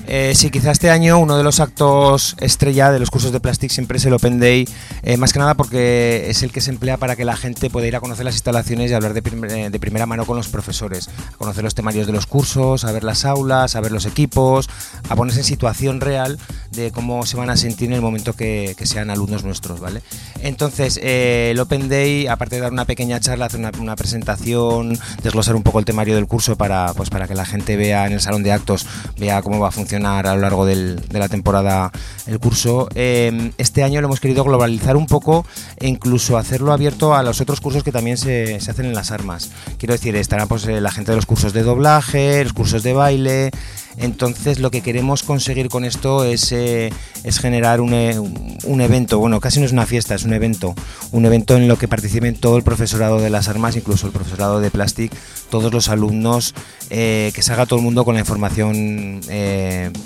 Eh, 0.08 0.34
sí, 0.36 0.52
quizá 0.52 0.72
este 0.72 0.90
año 0.90 1.18
uno 1.18 1.38
de 1.38 1.44
los 1.44 1.60
actos 1.60 2.36
estrella 2.40 2.92
de 2.92 3.00
los 3.00 3.10
cursos 3.10 3.32
de 3.32 3.40
Plastic 3.40 3.72
siempre 3.72 3.98
es 3.98 4.06
el 4.06 4.14
Open 4.14 4.40
Day, 4.40 4.68
eh, 5.02 5.18
más 5.18 5.34
que 5.34 5.40
nada 5.40 5.56
porque 5.56 6.30
es 6.30 6.44
el 6.44 6.52
que 6.52 6.62
se 6.62 6.70
emplea 6.70 6.98
para 6.98 7.16
que 7.16 7.26
la 7.26 7.36
gente 7.36 7.70
pueda 7.70 7.88
ir 7.88 7.96
a 7.96 8.00
conocer 8.00 8.24
las 8.24 8.36
instalaciones 8.36 8.92
y 8.92 8.94
hablar 8.94 9.14
de, 9.14 9.22
eh, 9.50 9.70
de 9.70 9.80
primera 9.80 10.06
mano 10.06 10.26
con 10.26 10.38
los 10.38 10.48
profesores, 10.48 11.10
a 11.34 11.38
conocer 11.38 11.64
los 11.64 11.74
temarios 11.74 12.06
de 12.06 12.14
los 12.14 12.28
cursos, 12.28 12.86
a 12.86 12.92
ver 12.92 13.04
las 13.04 13.26
aulas, 13.26 13.76
a 13.76 13.82
ver 13.82 13.92
los 13.92 14.06
equipos, 14.06 14.70
a 15.10 15.16
ponerse 15.16 15.40
en 15.40 15.46
situación 15.46 16.02
real 16.02 16.38
de 16.76 16.92
cómo 16.92 17.26
se 17.26 17.38
van 17.38 17.50
a 17.50 17.58
sentir 17.58 17.90
en 17.90 17.96
el 17.96 18.02
momento 18.02 18.34
que, 18.34 18.76
sean 18.84 19.10
alumnos 19.10 19.44
nuestros, 19.44 19.80
¿vale? 19.80 20.02
Entonces, 20.42 21.00
eh, 21.02 21.50
el 21.52 21.60
Open 21.60 21.90
Day, 21.90 22.28
aparte 22.28 22.56
de 22.56 22.62
dar 22.62 22.72
una 22.72 22.86
pequeña 22.86 23.20
charla, 23.20 23.46
hacer 23.46 23.60
una, 23.80 23.96
presentación, 23.96 24.98
desglosar 25.24 25.56
un 25.56 25.64
poco 25.64 25.80
el 25.80 25.86
temario 25.86 26.16
del 26.16 26.28
curso 26.28 26.56
para, 26.56 26.94
pues, 26.94 27.10
para 27.10 27.28
que 27.28 27.34
la 27.34 27.46
gente 27.46 27.78
vea 27.78 28.06
en 28.06 28.14
el 28.14 28.22
salón 28.22 28.44
de 28.44 28.52
actos, 28.52 28.86
vea 29.18 29.42
cómo 29.42 29.60
va 29.60 29.70
a 29.70 29.72
funcionar 29.72 30.28
a 30.28 30.36
lo 30.36 30.42
largo 30.42 30.66
de 30.66 31.02
la 31.12 31.30
temporada 31.30 31.92
el 32.28 32.40
curso. 32.40 32.90
Eh, 32.94 33.52
este 33.58 33.84
año 33.84 34.02
lo 34.02 34.08
hemos 34.08 34.20
querido 34.20 34.44
globalizar 34.44 34.98
un 34.98 35.08
poco 35.08 35.46
e 35.78 35.88
incluso 35.88 36.38
hacerlo 36.38 36.74
abierto 36.74 37.16
a 37.16 37.24
los 37.24 37.42
otros 37.42 37.62
cursos 37.62 37.84
que 37.84 37.92
también 37.92 38.18
se, 38.18 38.60
se 38.60 38.72
hacen 38.72 38.86
en 38.86 38.94
las 38.94 39.12
armas. 39.12 39.52
Quiero 39.78 39.94
decir, 39.94 40.16
estará 40.16 40.46
pues, 40.46 40.66
eh, 40.68 40.82
la 40.82 40.92
gente 40.92 41.12
de 41.12 41.16
los 41.16 41.26
cursos 41.26 41.54
de 41.54 41.64
doblaje, 41.64 42.44
los 42.44 42.54
cursos 42.54 42.84
de 42.84 42.94
baile. 42.94 43.52
Entonces 43.98 44.60
lo 44.60 44.72
que 44.72 44.82
queremos 44.82 45.24
conseguir 45.24 45.70
con 45.70 45.86
esto 45.86 46.24
es, 46.24 46.52
eh, 46.52 46.92
es 47.24 47.40
generar 47.40 47.82
un, 47.82 47.94
eh, 47.94 48.20
un- 48.20 48.82
evento, 48.82 49.20
bueno, 49.20 49.40
casi 49.40 49.60
no 49.60 49.66
es 49.66 49.72
una 49.72 49.86
fiesta, 49.86 50.16
es 50.16 50.26
un 50.26 50.34
evento, 50.34 50.76
un 51.12 51.26
evento 51.26 51.56
en 51.56 51.68
lo 51.68 51.78
que 51.78 51.88
participen 51.88 52.36
todo 52.36 52.58
el 52.58 52.64
profesorado 52.64 53.20
de 53.20 53.30
las 53.30 53.48
armas, 53.48 53.76
incluso 53.76 54.06
el 54.06 54.14
profesorado 54.14 54.60
de 54.60 54.70
Plastic, 54.70 55.12
todos 55.50 55.74
los 55.74 55.88
alumnos, 55.90 56.54
eh, 56.90 57.32
que 57.34 57.42
salga 57.42 57.66
todo 57.66 57.80
el 57.80 57.86
mundo 57.86 58.04
con 58.06 58.16
la 58.16 58.20
información 58.20 59.22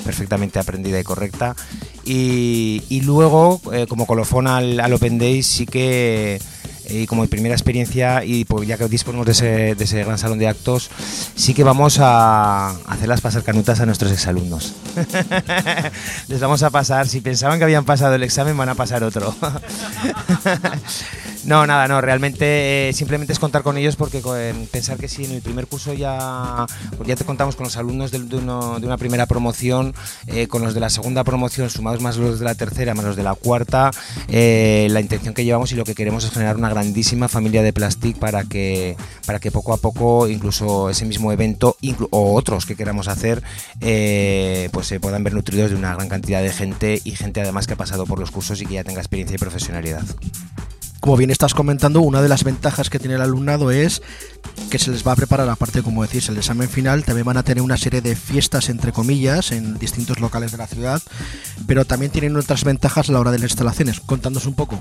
perfectamente 0.05 0.59
aprendida 0.59 0.99
y 0.99 1.03
correcta. 1.03 1.55
Y, 2.05 3.01
luego, 3.03 3.59
como 3.87 4.05
colofón 4.05 4.47
al, 4.47 4.79
al 4.79 4.93
Open 4.93 5.17
Day, 5.17 5.43
sí 5.43 5.65
que 5.65 6.39
y 6.89 7.07
como 7.07 7.25
primera 7.27 7.55
experiencia 7.55 8.23
y 8.23 8.45
pues 8.45 8.67
ya 8.67 8.77
que 8.77 8.87
disponemos 8.87 9.25
de 9.25 9.33
ese, 9.33 9.75
de 9.75 9.83
ese 9.83 10.03
gran 10.03 10.17
salón 10.17 10.39
de 10.39 10.47
actos, 10.47 10.89
sí 11.35 11.53
que 11.53 11.63
vamos 11.63 11.99
a 11.99 12.69
hacerlas 12.87 13.21
pasar 13.21 13.43
canutas 13.43 13.79
a 13.79 13.85
nuestros 13.85 14.11
exalumnos. 14.11 14.73
Les 16.27 16.39
vamos 16.39 16.63
a 16.63 16.69
pasar, 16.69 17.07
si 17.07 17.21
pensaban 17.21 17.59
que 17.59 17.65
habían 17.65 17.85
pasado 17.85 18.15
el 18.15 18.23
examen, 18.23 18.57
van 18.57 18.69
a 18.69 18.75
pasar 18.75 19.03
otro. 19.03 19.35
No, 21.45 21.65
nada, 21.65 21.87
no, 21.87 22.01
realmente 22.01 22.89
eh, 22.89 22.93
simplemente 22.93 23.31
es 23.31 23.39
contar 23.39 23.63
con 23.63 23.77
ellos 23.77 23.95
porque 23.95 24.21
pensar 24.71 24.97
que 24.97 25.07
si 25.07 25.23
en 25.23 25.31
el 25.31 25.41
primer 25.41 25.67
curso 25.67 25.93
ya, 25.93 26.65
pues 26.97 27.07
ya 27.07 27.15
te 27.15 27.23
contamos 27.23 27.55
con 27.55 27.63
los 27.63 27.77
alumnos 27.77 28.11
de, 28.11 28.19
una 28.19 28.97
primera 28.97 29.25
promoción, 29.25 29.93
eh, 30.27 30.47
con 30.47 30.61
los 30.61 30.73
de 30.73 30.81
la 30.81 30.89
segunda 30.89 31.23
promoción, 31.23 31.69
sumados 31.69 32.01
más 32.01 32.17
los 32.17 32.39
de 32.39 32.45
la 32.45 32.55
tercera, 32.55 32.93
más 32.93 33.05
los 33.05 33.15
de 33.15 33.23
la 33.23 33.35
cuarta, 33.35 33.91
eh, 34.27 34.87
la 34.91 34.99
intención 34.99 35.33
que 35.33 35.45
llevamos 35.45 35.71
y 35.71 35.75
lo 35.75 35.85
que 35.85 35.95
queremos 35.95 36.25
es 36.25 36.31
generar 36.31 36.57
una 36.57 36.69
grandísima 36.69 37.29
familia 37.29 37.63
de 37.63 37.71
Plastic 37.71 38.17
para 38.17 38.43
que, 38.43 38.97
para 39.25 39.39
que 39.39 39.49
poco 39.49 39.73
a 39.73 39.77
poco, 39.77 40.27
incluso 40.27 40.89
ese 40.89 41.05
mismo 41.05 41.31
evento 41.31 41.77
o 42.09 42.35
otros 42.35 42.65
que 42.65 42.75
queramos 42.75 43.07
hacer, 43.07 43.41
pues 43.79 44.87
se 44.87 44.99
puedan 44.99 45.23
ver 45.23 45.33
nutridos 45.33 45.71
de 45.71 45.77
una 45.77 45.95
gran 45.95 46.09
cantidad 46.09 46.41
de 46.41 46.51
gente 46.51 47.01
y 47.03 47.11
gente 47.11 47.39
además 47.39 47.65
que 47.65 47.73
ha 47.73 47.77
pasado 47.77 48.05
por 48.05 48.19
los 48.19 48.31
cursos 48.31 48.61
y 48.61 48.65
que 48.65 48.73
ya 48.73 48.83
tenga 48.83 48.99
experiencia 48.99 49.35
y 49.35 49.39
profesionalidad. 49.39 50.03
Como 50.99 51.15
bien 51.15 51.31
estás 51.31 51.53
comentando, 51.53 52.01
una 52.01 52.21
de 52.21 52.27
las 52.27 52.43
ventajas 52.43 52.89
que 52.89 52.99
tiene 52.99 53.15
el 53.15 53.21
alumnado 53.21 53.71
es 53.71 54.01
que 54.69 54.79
se 54.79 54.91
les 54.91 55.07
va 55.07 55.13
a 55.13 55.15
preparar, 55.15 55.47
aparte, 55.47 55.81
como 55.81 56.03
decís, 56.03 56.27
el 56.27 56.37
examen 56.37 56.67
final, 56.67 57.05
también 57.05 57.25
van 57.25 57.37
a 57.37 57.43
tener 57.43 57.63
una 57.63 57.77
serie 57.77 58.01
de 58.01 58.15
fiestas, 58.15 58.69
entre 58.69 58.91
comillas, 58.91 59.51
en 59.51 59.79
distintos 59.79 60.19
locales 60.19 60.51
de 60.51 60.57
la 60.57 60.67
ciudad, 60.67 61.01
pero 61.67 61.85
también 61.85 62.11
tienen 62.11 62.35
otras 62.35 62.65
ventajas 62.65 63.09
a 63.09 63.13
la 63.13 63.19
hora 63.19 63.31
de 63.31 63.39
las 63.39 63.51
instalaciones. 63.51 64.01
Contándonos 64.01 64.45
un 64.45 64.55
poco. 64.55 64.79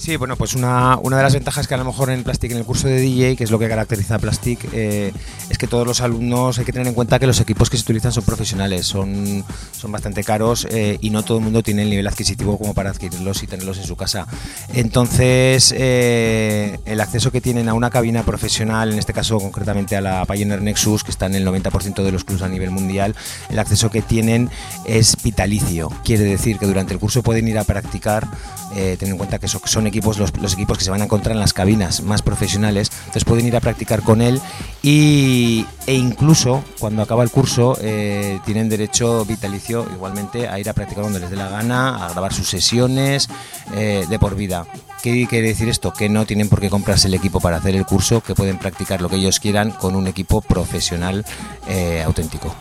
Sí, 0.00 0.16
bueno, 0.16 0.34
pues 0.34 0.54
una, 0.54 0.96
una 0.96 1.18
de 1.18 1.22
las 1.24 1.34
ventajas 1.34 1.68
que 1.68 1.74
a 1.74 1.76
lo 1.76 1.84
mejor 1.84 2.08
en 2.08 2.24
Plastic, 2.24 2.50
en 2.52 2.56
el 2.56 2.64
curso 2.64 2.88
de 2.88 2.98
DJ, 2.98 3.36
que 3.36 3.44
es 3.44 3.50
lo 3.50 3.58
que 3.58 3.68
caracteriza 3.68 4.14
a 4.14 4.18
Plastic, 4.18 4.66
eh, 4.72 5.12
es 5.50 5.58
que 5.58 5.66
todos 5.66 5.86
los 5.86 6.00
alumnos 6.00 6.58
hay 6.58 6.64
que 6.64 6.72
tener 6.72 6.88
en 6.88 6.94
cuenta 6.94 7.18
que 7.18 7.26
los 7.26 7.38
equipos 7.38 7.68
que 7.68 7.76
se 7.76 7.82
utilizan 7.82 8.10
son 8.10 8.24
profesionales, 8.24 8.86
son, 8.86 9.44
son 9.78 9.92
bastante 9.92 10.24
caros 10.24 10.66
eh, 10.70 10.96
y 11.02 11.10
no 11.10 11.22
todo 11.22 11.36
el 11.36 11.44
mundo 11.44 11.62
tiene 11.62 11.82
el 11.82 11.90
nivel 11.90 12.06
adquisitivo 12.06 12.56
como 12.56 12.72
para 12.72 12.88
adquirirlos 12.88 13.42
y 13.42 13.46
tenerlos 13.46 13.76
en 13.76 13.84
su 13.84 13.94
casa. 13.94 14.26
Entonces, 14.72 15.74
eh, 15.76 16.78
el 16.86 16.98
acceso 17.02 17.30
que 17.30 17.42
tienen 17.42 17.68
a 17.68 17.74
una 17.74 17.90
cabina 17.90 18.22
profesional, 18.22 18.92
en 18.94 18.98
este 18.98 19.12
caso 19.12 19.38
concretamente 19.38 19.96
a 19.96 20.00
la 20.00 20.24
Pioneer 20.24 20.62
Nexus, 20.62 21.04
que 21.04 21.10
está 21.10 21.26
en 21.26 21.34
el 21.34 21.46
90% 21.46 22.02
de 22.02 22.10
los 22.10 22.24
clubs 22.24 22.40
a 22.40 22.48
nivel 22.48 22.70
mundial, 22.70 23.14
el 23.50 23.58
acceso 23.58 23.90
que 23.90 24.00
tienen 24.00 24.48
es 24.86 25.14
vitalicio. 25.22 25.90
Quiere 26.04 26.24
decir 26.24 26.58
que 26.58 26.64
durante 26.64 26.94
el 26.94 27.00
curso 27.00 27.22
pueden 27.22 27.46
ir 27.48 27.58
a 27.58 27.64
practicar, 27.64 28.26
eh, 28.74 28.96
ten 28.98 29.10
en 29.10 29.18
cuenta 29.18 29.38
que 29.38 29.46
so- 29.46 29.60
son 29.66 29.89
equipos, 29.90 30.18
los, 30.18 30.30
equipos 30.54 30.78
que 30.78 30.84
se 30.84 30.90
van 30.90 31.02
a 31.02 31.04
encontrar 31.04 31.34
en 31.34 31.40
las 31.40 31.52
cabinas 31.52 32.02
más 32.02 32.22
profesionales, 32.22 32.90
entonces 33.00 33.24
pueden 33.24 33.46
ir 33.46 33.56
a 33.56 33.60
practicar 33.60 34.02
con 34.02 34.22
él 34.22 34.40
y, 34.82 35.66
e 35.86 35.94
incluso 35.94 36.64
cuando 36.78 37.02
acaba 37.02 37.22
el 37.22 37.30
curso 37.30 37.76
eh, 37.80 38.40
tienen 38.44 38.68
derecho 38.68 39.24
vitalicio 39.24 39.86
igualmente 39.92 40.48
a 40.48 40.58
ir 40.58 40.68
a 40.68 40.72
practicar 40.72 41.02
cuando 41.02 41.18
les 41.18 41.30
dé 41.30 41.36
la 41.36 41.48
gana, 41.48 42.06
a 42.06 42.10
grabar 42.10 42.32
sus 42.32 42.48
sesiones 42.48 43.28
eh, 43.74 44.06
de 44.08 44.18
por 44.18 44.34
vida. 44.34 44.66
¿Qué 45.02 45.26
quiere 45.26 45.48
decir 45.48 45.68
esto? 45.68 45.92
Que 45.92 46.08
no 46.08 46.26
tienen 46.26 46.48
por 46.48 46.60
qué 46.60 46.68
comprarse 46.68 47.08
el 47.08 47.14
equipo 47.14 47.40
para 47.40 47.56
hacer 47.56 47.74
el 47.74 47.86
curso, 47.86 48.22
que 48.22 48.34
pueden 48.34 48.58
practicar 48.58 49.00
lo 49.00 49.08
que 49.08 49.16
ellos 49.16 49.40
quieran 49.40 49.70
con 49.70 49.96
un 49.96 50.06
equipo 50.06 50.42
profesional 50.42 51.24
eh, 51.68 52.02
auténtico. 52.04 52.54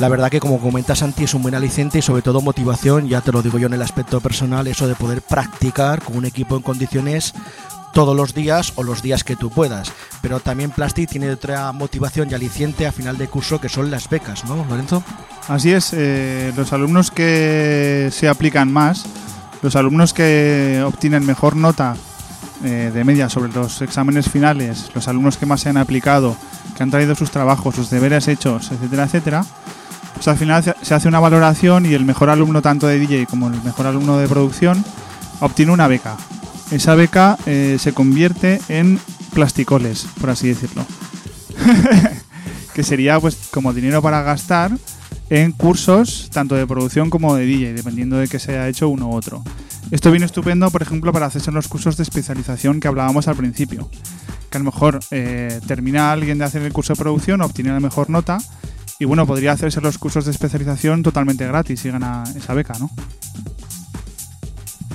La 0.00 0.08
verdad 0.08 0.30
que 0.30 0.40
como 0.40 0.58
comenta 0.58 0.96
Santi 0.96 1.24
es 1.24 1.34
un 1.34 1.42
buen 1.42 1.54
aliciente 1.54 1.98
y 1.98 2.02
sobre 2.02 2.22
todo 2.22 2.40
motivación, 2.40 3.06
ya 3.06 3.20
te 3.20 3.32
lo 3.32 3.42
digo 3.42 3.58
yo 3.58 3.66
en 3.66 3.74
el 3.74 3.82
aspecto 3.82 4.18
personal, 4.22 4.66
eso 4.66 4.88
de 4.88 4.94
poder 4.94 5.20
practicar 5.20 6.02
con 6.02 6.16
un 6.16 6.24
equipo 6.24 6.56
en 6.56 6.62
condiciones 6.62 7.34
todos 7.92 8.16
los 8.16 8.32
días 8.32 8.72
o 8.76 8.82
los 8.82 9.02
días 9.02 9.24
que 9.24 9.36
tú 9.36 9.50
puedas. 9.50 9.92
Pero 10.22 10.40
también 10.40 10.70
Plastic 10.70 11.10
tiene 11.10 11.30
otra 11.30 11.70
motivación 11.72 12.30
y 12.30 12.34
aliciente 12.34 12.86
a 12.86 12.92
final 12.92 13.18
de 13.18 13.28
curso 13.28 13.60
que 13.60 13.68
son 13.68 13.90
las 13.90 14.08
becas, 14.08 14.46
¿no, 14.46 14.64
Lorenzo? 14.64 15.02
Así 15.48 15.70
es, 15.70 15.92
eh, 15.92 16.54
los 16.56 16.72
alumnos 16.72 17.10
que 17.10 18.08
se 18.10 18.26
aplican 18.26 18.72
más, 18.72 19.04
los 19.60 19.76
alumnos 19.76 20.14
que 20.14 20.82
obtienen 20.82 21.26
mejor 21.26 21.56
nota 21.56 21.94
eh, 22.64 22.90
de 22.94 23.04
media 23.04 23.28
sobre 23.28 23.52
los 23.52 23.82
exámenes 23.82 24.30
finales, 24.30 24.90
los 24.94 25.08
alumnos 25.08 25.36
que 25.36 25.44
más 25.44 25.60
se 25.60 25.68
han 25.68 25.76
aplicado, 25.76 26.36
que 26.74 26.82
han 26.82 26.90
traído 26.90 27.14
sus 27.14 27.30
trabajos, 27.30 27.74
sus 27.74 27.90
deberes 27.90 28.28
hechos, 28.28 28.72
etcétera, 28.72 29.04
etcétera, 29.04 29.44
pues 30.14 30.28
al 30.28 30.36
final 30.36 30.62
se- 30.82 30.94
hace 30.94 31.08
una 31.08 31.20
valoración 31.20 31.86
y 31.86 31.94
el 31.94 32.04
mejor 32.04 32.30
alumno 32.30 32.62
tanto 32.62 32.86
de 32.86 32.98
DJ 32.98 33.26
como 33.26 33.48
el 33.48 33.62
mejor 33.62 33.86
alumno 33.86 34.18
de 34.18 34.28
producción 34.28 34.84
obtiene 35.40 35.72
una 35.72 35.88
beca. 35.88 36.16
Esa 36.70 36.94
beca 36.94 37.36
eh, 37.46 37.78
se 37.80 37.92
convierte 37.92 38.60
en 38.68 39.00
plasticoles, 39.34 40.06
por 40.20 40.30
así 40.30 40.48
decirlo. 40.48 40.84
que 42.74 42.82
sería 42.82 43.18
pues 43.20 43.36
como 43.50 43.72
dinero 43.72 44.00
para 44.02 44.22
gastar 44.22 44.72
en 45.28 45.52
cursos 45.52 46.28
tanto 46.32 46.54
de 46.54 46.66
producción 46.66 47.10
como 47.10 47.34
de 47.34 47.44
DJ, 47.46 47.72
dependiendo 47.74 48.16
de 48.16 48.28
que 48.28 48.38
se 48.38 48.52
haya 48.52 48.68
hecho 48.68 48.88
uno 48.88 49.08
u 49.08 49.14
otro. 49.14 49.42
Esto 49.90 50.10
viene 50.10 50.26
estupendo, 50.26 50.70
por 50.70 50.82
ejemplo, 50.82 51.12
para 51.12 51.26
hacerse 51.26 51.50
en 51.50 51.56
los 51.56 51.68
cursos 51.68 51.96
de 51.96 52.02
especialización 52.04 52.78
que 52.80 52.88
hablábamos 52.88 53.26
al 53.28 53.36
principio. 53.36 53.88
Que 54.50 54.58
a 54.58 54.60
lo 54.60 54.64
mejor 54.64 55.00
eh, 55.10 55.60
termina 55.66 56.12
alguien 56.12 56.38
de 56.38 56.44
hacer 56.44 56.62
el 56.62 56.72
curso 56.72 56.92
de 56.92 56.98
producción, 56.98 57.40
obtiene 57.42 57.70
la 57.72 57.80
mejor 57.80 58.10
nota 58.10 58.38
y 59.00 59.06
bueno, 59.06 59.26
podría 59.26 59.52
hacerse 59.52 59.80
los 59.80 59.96
cursos 59.96 60.26
de 60.26 60.30
especialización 60.30 61.02
totalmente 61.02 61.46
gratis 61.46 61.84
y 61.86 61.90
gana 61.90 62.22
esa 62.36 62.52
beca, 62.52 62.74
¿no? 62.78 62.90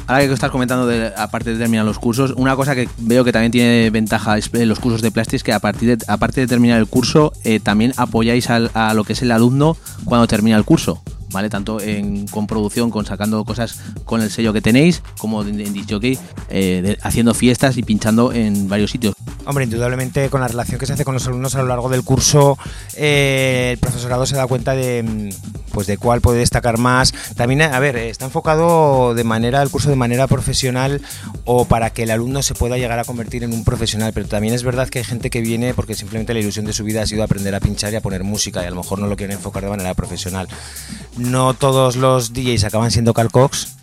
Ahora 0.06 0.28
que 0.28 0.34
estás 0.34 0.51
comentando, 0.51 0.86
de, 0.86 1.12
aparte 1.18 1.53
de 1.53 1.58
terminar 1.58 1.84
los 1.84 1.97
cursos, 1.97 2.32
una 2.38 2.56
cosa 2.56 2.76
que 2.76 2.88
veo 2.99 3.24
que 3.24 3.32
también 3.32 3.51
tiene 3.51 3.89
ventaja 3.89 4.38
en 4.38 4.70
los 4.70 4.80
cursos 4.80 5.01
de 5.01 5.10
Plastic 5.10 5.38
es 5.38 5.43
que 5.43 5.53
a 5.53 5.60
partir 5.60 5.97
de, 5.97 6.06
aparte 6.08 6.41
de 6.41 6.47
terminar 6.47 6.78
el 6.80 6.86
curso, 6.86 7.34
eh, 7.43 7.60
también 7.60 7.93
apoyáis 7.97 8.47
a 8.51 8.93
lo 8.93 9.03
que 9.03 9.14
es 9.14 9.24
el 9.24 9.32
alumno 9.32 9.76
cuando 10.03 10.28
termina 10.28 10.56
el 10.56 10.66
curso. 10.66 11.01
Tanto 11.50 11.82
en, 11.82 12.28
con 12.28 12.48
producción, 12.48 12.90
con 12.90 13.06
sacando 13.06 13.44
cosas 13.44 13.80
con 14.06 14.22
el 14.22 14.32
sello 14.32 14.54
que 14.54 14.62
tenéis, 14.62 15.04
como 15.20 15.44
en, 15.44 15.60
en 15.60 15.74
disc 15.74 15.92
jockey, 15.92 16.18
eh, 16.50 16.98
haciendo 17.04 17.34
fiestas 17.34 17.78
y 17.78 17.84
pinchando 17.84 18.32
en 18.32 18.68
varios 18.68 18.92
sitios. 18.92 19.14
Hombre, 19.46 19.66
indudablemente 19.66 20.30
con 20.30 20.42
la 20.42 20.48
relación 20.48 20.80
que 20.80 20.86
se 20.86 20.94
hace 20.94 21.06
con 21.06 21.14
los 21.14 21.28
alumnos 21.28 21.54
a 21.56 21.62
lo 21.62 21.68
largo 21.68 21.90
del 21.90 22.04
curso, 22.04 22.58
eh, 22.96 23.72
el 23.74 23.78
profesorado 23.78 24.26
se 24.26 24.36
da 24.36 24.48
cuenta 24.48 24.74
de, 24.74 25.32
pues 25.76 25.88
de 25.88 25.98
cuál 25.98 26.22
puede 26.22 26.40
destacar 26.40 26.78
más. 26.78 27.14
También, 27.36 27.62
a 27.62 27.78
ver, 27.80 27.98
eh, 27.98 28.10
está 28.10 28.24
enfocado 28.24 29.14
de 29.14 29.26
manera 29.26 29.62
el 29.62 29.70
curso 29.70 29.90
de 29.90 29.98
manera 29.98 30.26
profesional 30.26 31.02
o 31.44 31.66
para 31.66 31.90
que 31.90 32.04
el 32.04 32.12
alumno 32.12 32.42
se 32.44 32.54
pueda 32.54 32.78
llegar 32.78 32.98
a 32.98 33.04
convertir 33.04 33.44
en 33.44 33.52
un 33.52 33.66
profesional, 33.66 34.14
pero 34.14 34.26
también 34.26 34.54
es 34.54 34.64
verdad 34.64 34.88
que 34.88 35.00
hay 35.00 35.04
gente 35.04 35.30
que 35.30 35.42
viene 35.42 35.74
porque 35.74 35.94
simplemente 35.94 36.34
la 36.34 36.40
ilusión 36.40 36.66
de 36.66 36.72
su 36.72 36.86
vida 36.86 37.02
ha 37.02 37.06
sido 37.06 37.24
aprender 37.24 37.54
a 37.54 37.60
pinchar 37.60 37.92
y 37.92 37.98
a 37.98 38.02
poner 38.02 38.24
música 38.24 38.64
y 38.64 38.68
a 38.68 38.70
lo 38.70 38.78
mejor 38.78 39.00
no 39.00 39.08
lo 39.08 39.18
quieren 39.18 39.36
enfocar 39.36 39.64
de 39.64 39.70
manera 39.70 39.94
profesional. 39.96 40.48
No 41.18 41.54
todos 41.54 41.98
los 41.98 42.32
DJs 42.32 42.64
acaban 42.64 42.90
siendo 42.90 43.14
Carl 43.14 43.30
Cox, 43.30 43.76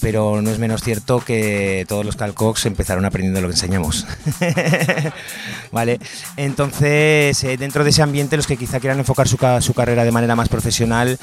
pero 0.00 0.42
no 0.42 0.50
es 0.50 0.58
menos 0.58 0.82
cierto 0.82 1.20
que 1.20 1.84
todos 1.88 2.04
los 2.04 2.16
calcox 2.16 2.66
empezaron 2.66 3.04
aprendiendo 3.04 3.40
lo 3.40 3.48
que 3.48 3.54
enseñamos. 3.54 4.06
¿Vale? 5.72 6.00
Entonces, 6.36 7.42
eh, 7.44 7.56
dentro 7.56 7.84
de 7.84 7.90
ese 7.90 8.02
ambiente, 8.02 8.36
los 8.36 8.46
que 8.46 8.56
quizá 8.56 8.80
quieran 8.80 8.98
enfocar 8.98 9.28
su, 9.28 9.38
su 9.60 9.74
carrera 9.74 10.04
de 10.04 10.12
manera 10.12 10.36
más 10.36 10.48
profesional, 10.48 11.18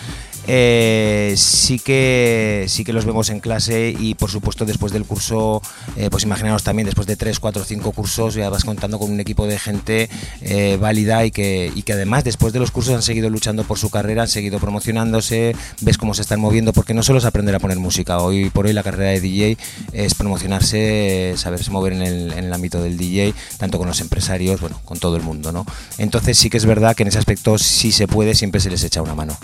eh, 0.47 1.33
sí, 1.35 1.77
que, 1.77 2.65
sí 2.69 2.85
que 2.85 2.93
los 2.93 3.05
vemos 3.05 3.29
en 3.29 3.41
clase 3.41 3.93
y, 3.97 4.15
por 4.15 4.31
supuesto, 4.31 4.65
después 4.65 4.93
del 4.93 5.03
curso, 5.03 5.61
eh, 5.97 6.09
pues 6.09 6.23
imaginaos 6.23 6.63
también, 6.63 6.85
después 6.85 7.05
de 7.05 7.17
3, 7.17 7.39
4, 7.39 7.65
5 7.65 7.91
cursos, 7.91 8.33
ya 8.33 8.49
vas 8.49 8.63
contando 8.63 8.97
con 8.97 9.11
un 9.11 9.19
equipo 9.19 9.45
de 9.45 9.59
gente 9.59 10.09
eh, 10.41 10.77
válida 10.79 11.25
y 11.25 11.31
que, 11.31 11.71
y 11.75 11.83
que 11.83 11.93
además, 11.93 12.23
después 12.23 12.53
de 12.53 12.59
los 12.59 12.71
cursos, 12.71 12.95
han 12.95 13.01
seguido 13.01 13.29
luchando 13.29 13.65
por 13.65 13.77
su 13.77 13.89
carrera, 13.89 14.23
han 14.23 14.29
seguido 14.29 14.59
promocionándose, 14.59 15.53
ves 15.81 15.97
cómo 15.97 16.13
se 16.13 16.21
están 16.21 16.39
moviendo, 16.39 16.71
porque 16.71 16.93
no 16.93 17.03
solo 17.03 17.19
es 17.19 17.25
aprender 17.25 17.53
a 17.55 17.59
poner 17.59 17.77
música, 17.77 18.19
hoy 18.19 18.49
por 18.49 18.67
hoy 18.67 18.73
la 18.73 18.83
carrera 18.83 19.11
de 19.11 19.19
DJ 19.19 19.57
es 19.91 20.15
promocionarse, 20.15 21.33
saberse 21.35 21.71
mover 21.71 21.93
en 21.93 22.01
el, 22.03 22.31
en 22.31 22.45
el 22.45 22.53
ámbito 22.53 22.81
del 22.81 22.97
DJ, 22.97 23.33
tanto 23.57 23.77
con 23.77 23.87
los 23.87 23.99
empresarios, 23.99 24.61
bueno, 24.61 24.79
con 24.85 24.97
todo 24.97 25.17
el 25.17 25.23
mundo, 25.23 25.51
¿no? 25.51 25.65
Entonces 25.97 26.37
sí 26.37 26.49
que 26.49 26.57
es 26.57 26.65
verdad 26.65 26.95
que 26.95 27.03
en 27.03 27.09
ese 27.09 27.19
aspecto, 27.19 27.57
si 27.57 27.91
se 27.91 28.07
puede, 28.07 28.33
siempre 28.33 28.61
se 28.61 28.69
les 28.69 28.83
echa 28.83 29.01
una 29.01 29.15
mano. 29.15 29.37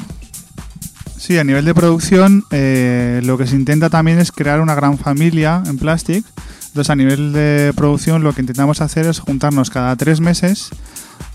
Sí, 1.24 1.38
a 1.38 1.46
nivel 1.46 1.64
de 1.64 1.74
producción, 1.74 2.44
eh, 2.52 3.22
lo 3.24 3.38
que 3.38 3.48
se 3.48 3.56
intenta 3.56 3.90
también 3.90 4.20
es 4.20 4.34
crear 4.34 4.60
una 4.60 4.76
gran 4.76 4.98
familia 4.98 5.64
en 5.66 5.78
Plastic. 5.78 6.26
Entonces, 6.68 6.90
a 6.90 6.98
nivel 6.98 7.32
de 7.32 7.72
producción, 7.78 8.24
lo 8.24 8.34
que 8.34 8.42
intentamos 8.42 8.82
hacer 8.82 9.06
es 9.06 9.20
juntarnos 9.20 9.70
cada 9.70 9.96
tres 9.96 10.20
meses 10.20 10.72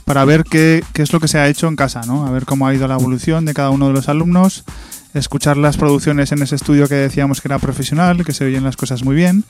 para 0.05 0.27
ver 0.27 0.45
qué, 0.45 0.85
es 0.93 1.11
lo 1.15 1.21
que 1.21 1.29
se 1.29 1.39
ha 1.39 1.49
hecho 1.49 1.69
en 1.69 1.77
casa, 1.77 2.03
¿no? 2.07 2.27
A 2.27 2.31
ver 2.31 2.45
cómo 2.45 2.67
ha 2.67 2.75
ido 2.75 2.87
la 2.87 2.97
evolución 2.97 3.47
de 3.47 3.55
cada 3.55 3.71
uno 3.71 3.87
de 3.87 3.95
los 3.95 4.11
alumnos, 4.11 4.65
escuchar 5.15 5.57
las 5.57 5.79
producciones 5.79 6.33
en 6.33 6.43
ese 6.43 6.57
estudio 6.57 6.87
que 6.87 6.97
decíamos 6.97 7.41
que 7.41 7.49
era 7.49 7.59
profesional, 7.59 8.27
que 8.27 8.35
se 8.35 8.45
oyen 8.45 8.65
las 8.65 8.77
cosas 8.77 9.05
muy 9.05 9.17
bien, 9.17 9.45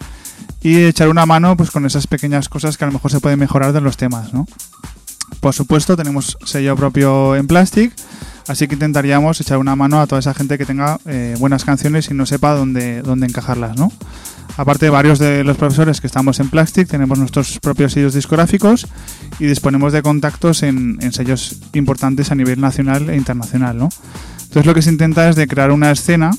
y 0.63 0.85
echar 0.85 1.09
una 1.09 1.27
mano 1.27 1.57
pues 1.57 1.73
con 1.73 1.85
esas 1.85 2.07
pequeñas 2.07 2.49
cosas 2.49 2.79
que 2.79 2.85
a 2.85 2.87
lo 2.87 2.93
mejor 2.93 3.11
se 3.11 3.19
pueden 3.19 3.41
mejorar 3.41 3.73
de 3.73 3.81
los 3.81 3.97
temas, 3.97 4.33
¿no? 4.33 4.47
Por 5.41 5.53
supuesto, 5.53 5.97
tenemos 5.97 6.39
sello 6.45 6.77
propio 6.77 7.35
en 7.35 7.49
Plastic, 7.49 7.93
así 8.49 8.67
que 8.67 8.75
intentaríamos 8.75 9.41
echar 9.41 9.59
una 9.59 9.77
mano 9.77 10.01
a 10.01 10.07
toda 10.07 10.19
esa 10.19 10.35
gente 10.35 10.59
que 10.59 10.67
tenga 10.67 10.99
eh, 11.07 11.37
buenas 11.39 11.65
canciones 11.65 12.11
y 12.11 12.15
no 12.15 12.27
sepa 12.27 12.55
dónde, 12.55 13.03
dónde 13.03 13.27
encajarlas, 13.27 13.77
¿no? 13.77 13.93
Aparte, 14.57 14.91
varios 14.91 15.21
de 15.21 15.45
los 15.45 15.57
profesores 15.57 16.01
que 16.01 16.09
estamos 16.09 16.41
en 16.41 16.51
Plastic 16.51 16.89
tenemos 16.89 17.19
nuestros 17.19 17.61
propios 17.61 17.93
sellos 17.93 18.15
discográficos 18.15 18.89
y 19.39 19.47
disponemos 19.47 19.93
de 19.93 20.03
contactos 20.03 20.65
en, 20.65 20.99
en 21.01 21.13
sellos 21.13 21.61
importantes 21.75 22.33
a 22.33 22.35
nivel 22.35 22.61
nacional 22.61 23.09
e 23.09 23.17
internacional, 23.17 23.79
¿no? 23.79 23.89
Entonces 24.43 24.67
lo 24.67 24.75
que 24.75 24.83
se 24.83 24.91
intenta 24.91 25.29
es 25.29 25.37
de 25.37 25.47
crear 25.47 25.71
una 25.71 25.93
escena 25.93 26.33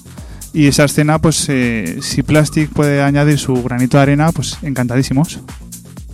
y 0.52 0.68
esa 0.68 0.86
escena, 0.86 1.20
pues 1.20 1.46
eh, 1.50 2.00
si 2.02 2.24
Plastic 2.24 2.70
puede 2.72 3.04
añadir 3.04 3.38
su 3.38 3.62
granito 3.64 3.98
de 3.98 4.04
arena, 4.04 4.32
pues 4.32 4.58
encantadísimos. 4.64 5.40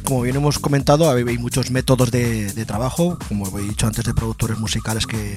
Como 0.05 0.21
bien 0.21 0.35
hemos 0.35 0.59
comentado, 0.59 1.09
hay 1.09 1.37
muchos 1.39 1.71
métodos 1.71 2.11
de, 2.11 2.65
trabajo, 2.67 3.17
como 3.27 3.57
he 3.57 3.63
dicho 3.63 3.87
antes, 3.87 4.05
de 4.05 4.13
productores 4.13 4.59
musicales 4.59 5.07
que 5.07 5.35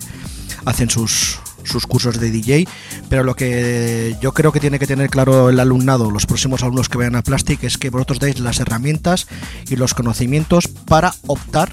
hacen 0.67 0.91
sus, 0.91 1.39
sus 1.65 1.87
cursos 1.87 2.21
de 2.21 2.31
DJ, 2.31 2.69
pero 3.09 3.25
lo 3.25 3.35
que 3.35 4.17
yo 4.21 4.33
creo 4.35 4.53
que 4.53 4.61
tiene 4.61 4.79
que 4.79 4.87
tener 4.87 5.09
claro 5.09 5.49
el 5.49 5.59
alumnado, 5.59 6.11
los 6.11 6.27
próximos 6.27 6.63
alumnos 6.63 6.89
que 6.91 6.99
vayan 6.99 7.17
a 7.17 7.23
Plastic, 7.23 7.65
es 7.65 7.79
que 7.79 7.89
vosotros 7.89 8.19
dais 8.21 8.41
las 8.41 8.61
herramientas 8.61 9.27
y 9.71 9.77
los 9.77 9.95
conocimientos 9.95 10.69
para 10.69 11.15
optar 11.27 11.73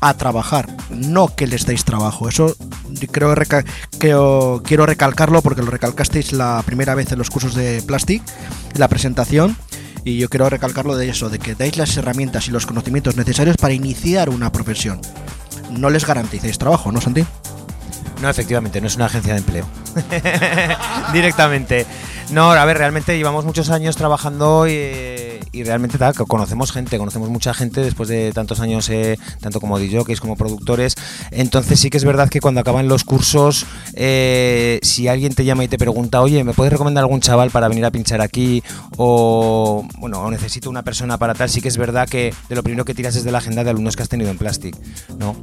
a 0.00 0.14
trabajar, 0.14 0.68
no 0.90 1.34
que 1.34 1.46
les 1.46 1.66
deis 1.66 1.84
trabajo. 1.84 2.28
Eso 2.28 2.56
creo 3.12 3.34
reca- 3.36 3.64
quiero 3.98 4.86
recalcarlo 4.86 5.40
porque 5.42 5.62
lo 5.62 5.70
recalcasteis 5.70 6.32
la 6.32 6.62
primera 6.66 6.94
vez 6.94 7.12
en 7.12 7.18
los 7.18 7.30
cursos 7.30 7.54
de 7.54 7.80
Plastic, 7.82 8.22
la 8.74 8.88
presentación. 8.88 9.56
Y 10.08 10.16
yo 10.16 10.30
quiero 10.30 10.48
recalcarlo 10.48 10.96
de 10.96 11.10
eso, 11.10 11.28
de 11.28 11.38
que 11.38 11.54
dais 11.54 11.76
las 11.76 11.94
herramientas 11.98 12.48
y 12.48 12.50
los 12.50 12.64
conocimientos 12.64 13.16
necesarios 13.16 13.58
para 13.58 13.74
iniciar 13.74 14.30
una 14.30 14.50
profesión. 14.50 15.02
No 15.70 15.90
les 15.90 16.06
garanticéis 16.06 16.56
trabajo, 16.56 16.90
¿no, 16.90 16.98
Santi? 17.02 17.26
No, 18.22 18.30
efectivamente, 18.30 18.80
no 18.80 18.86
es 18.86 18.96
una 18.96 19.04
agencia 19.04 19.34
de 19.34 19.40
empleo. 19.40 19.66
Directamente. 21.12 21.84
No, 22.30 22.52
a 22.52 22.64
ver, 22.64 22.78
realmente 22.78 23.18
llevamos 23.18 23.44
muchos 23.44 23.68
años 23.68 23.96
trabajando 23.96 24.66
y, 24.66 24.72
y 25.52 25.64
realmente 25.64 25.98
tal, 25.98 26.14
conocemos 26.14 26.72
gente, 26.72 26.98
conocemos 26.98 27.28
mucha 27.28 27.54
gente 27.54 27.80
después 27.80 28.08
de 28.08 28.32
tantos 28.32 28.60
años, 28.60 28.88
eh, 28.90 29.18
tanto 29.40 29.60
como 29.60 29.78
DJs 29.78 30.20
como 30.20 30.36
productores. 30.36 30.94
Entonces 31.30 31.80
sí 31.80 31.90
que 31.90 31.96
es 31.96 32.04
verdad 32.04 32.28
que 32.28 32.40
cuando 32.40 32.60
acaban 32.60 32.88
los 32.88 33.04
cursos, 33.04 33.66
eh, 33.94 34.78
si 34.82 35.08
alguien 35.08 35.34
te 35.34 35.44
llama 35.44 35.64
y 35.64 35.68
te 35.68 35.78
pregunta, 35.78 36.20
oye, 36.20 36.44
¿me 36.44 36.54
puedes 36.54 36.72
recomendar 36.72 37.02
algún 37.02 37.20
chaval 37.20 37.50
para 37.50 37.68
venir 37.68 37.84
a 37.84 37.90
pinchar 37.90 38.20
aquí? 38.20 38.62
O, 38.96 39.86
bueno, 39.98 40.30
necesito 40.30 40.70
una 40.70 40.82
persona 40.82 41.18
para 41.18 41.34
tal, 41.34 41.48
sí 41.48 41.60
que 41.60 41.68
es 41.68 41.76
verdad 41.76 42.08
que 42.08 42.34
de 42.48 42.54
lo 42.54 42.62
primero 42.62 42.84
que 42.84 42.94
tiras 42.94 43.16
es 43.16 43.24
de 43.24 43.32
la 43.32 43.38
agenda 43.38 43.64
de 43.64 43.70
alumnos 43.70 43.96
que 43.96 44.02
has 44.02 44.08
tenido 44.08 44.30
en 44.30 44.38
Plastic, 44.38 44.76
¿no? 45.18 45.36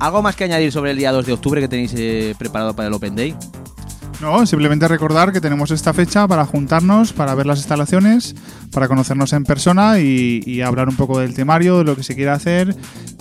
¿Algo 0.00 0.22
más 0.22 0.36
que 0.36 0.44
añadir 0.44 0.70
sobre 0.70 0.92
el 0.92 0.96
día 0.96 1.10
2 1.10 1.26
de 1.26 1.32
octubre 1.32 1.60
que 1.60 1.68
tenéis 1.68 1.92
eh, 1.96 2.34
preparado 2.38 2.74
para 2.74 2.88
el 2.88 2.94
Open 2.94 3.16
Day? 3.16 3.34
No, 4.20 4.44
simplemente 4.46 4.88
recordar 4.88 5.32
que 5.32 5.40
tenemos 5.40 5.70
esta 5.70 5.92
fecha 5.92 6.26
para 6.26 6.44
juntarnos, 6.44 7.12
para 7.12 7.36
ver 7.36 7.46
las 7.46 7.58
instalaciones, 7.58 8.34
para 8.72 8.88
conocernos 8.88 9.32
en 9.32 9.44
persona 9.44 10.00
y, 10.00 10.60
hablar 10.60 10.88
un 10.88 10.96
poco 10.96 11.20
del 11.20 11.34
temario, 11.34 11.78
de 11.78 11.84
lo 11.84 11.94
que 11.94 12.02
se 12.02 12.16
quiere 12.16 12.32
hacer 12.32 12.74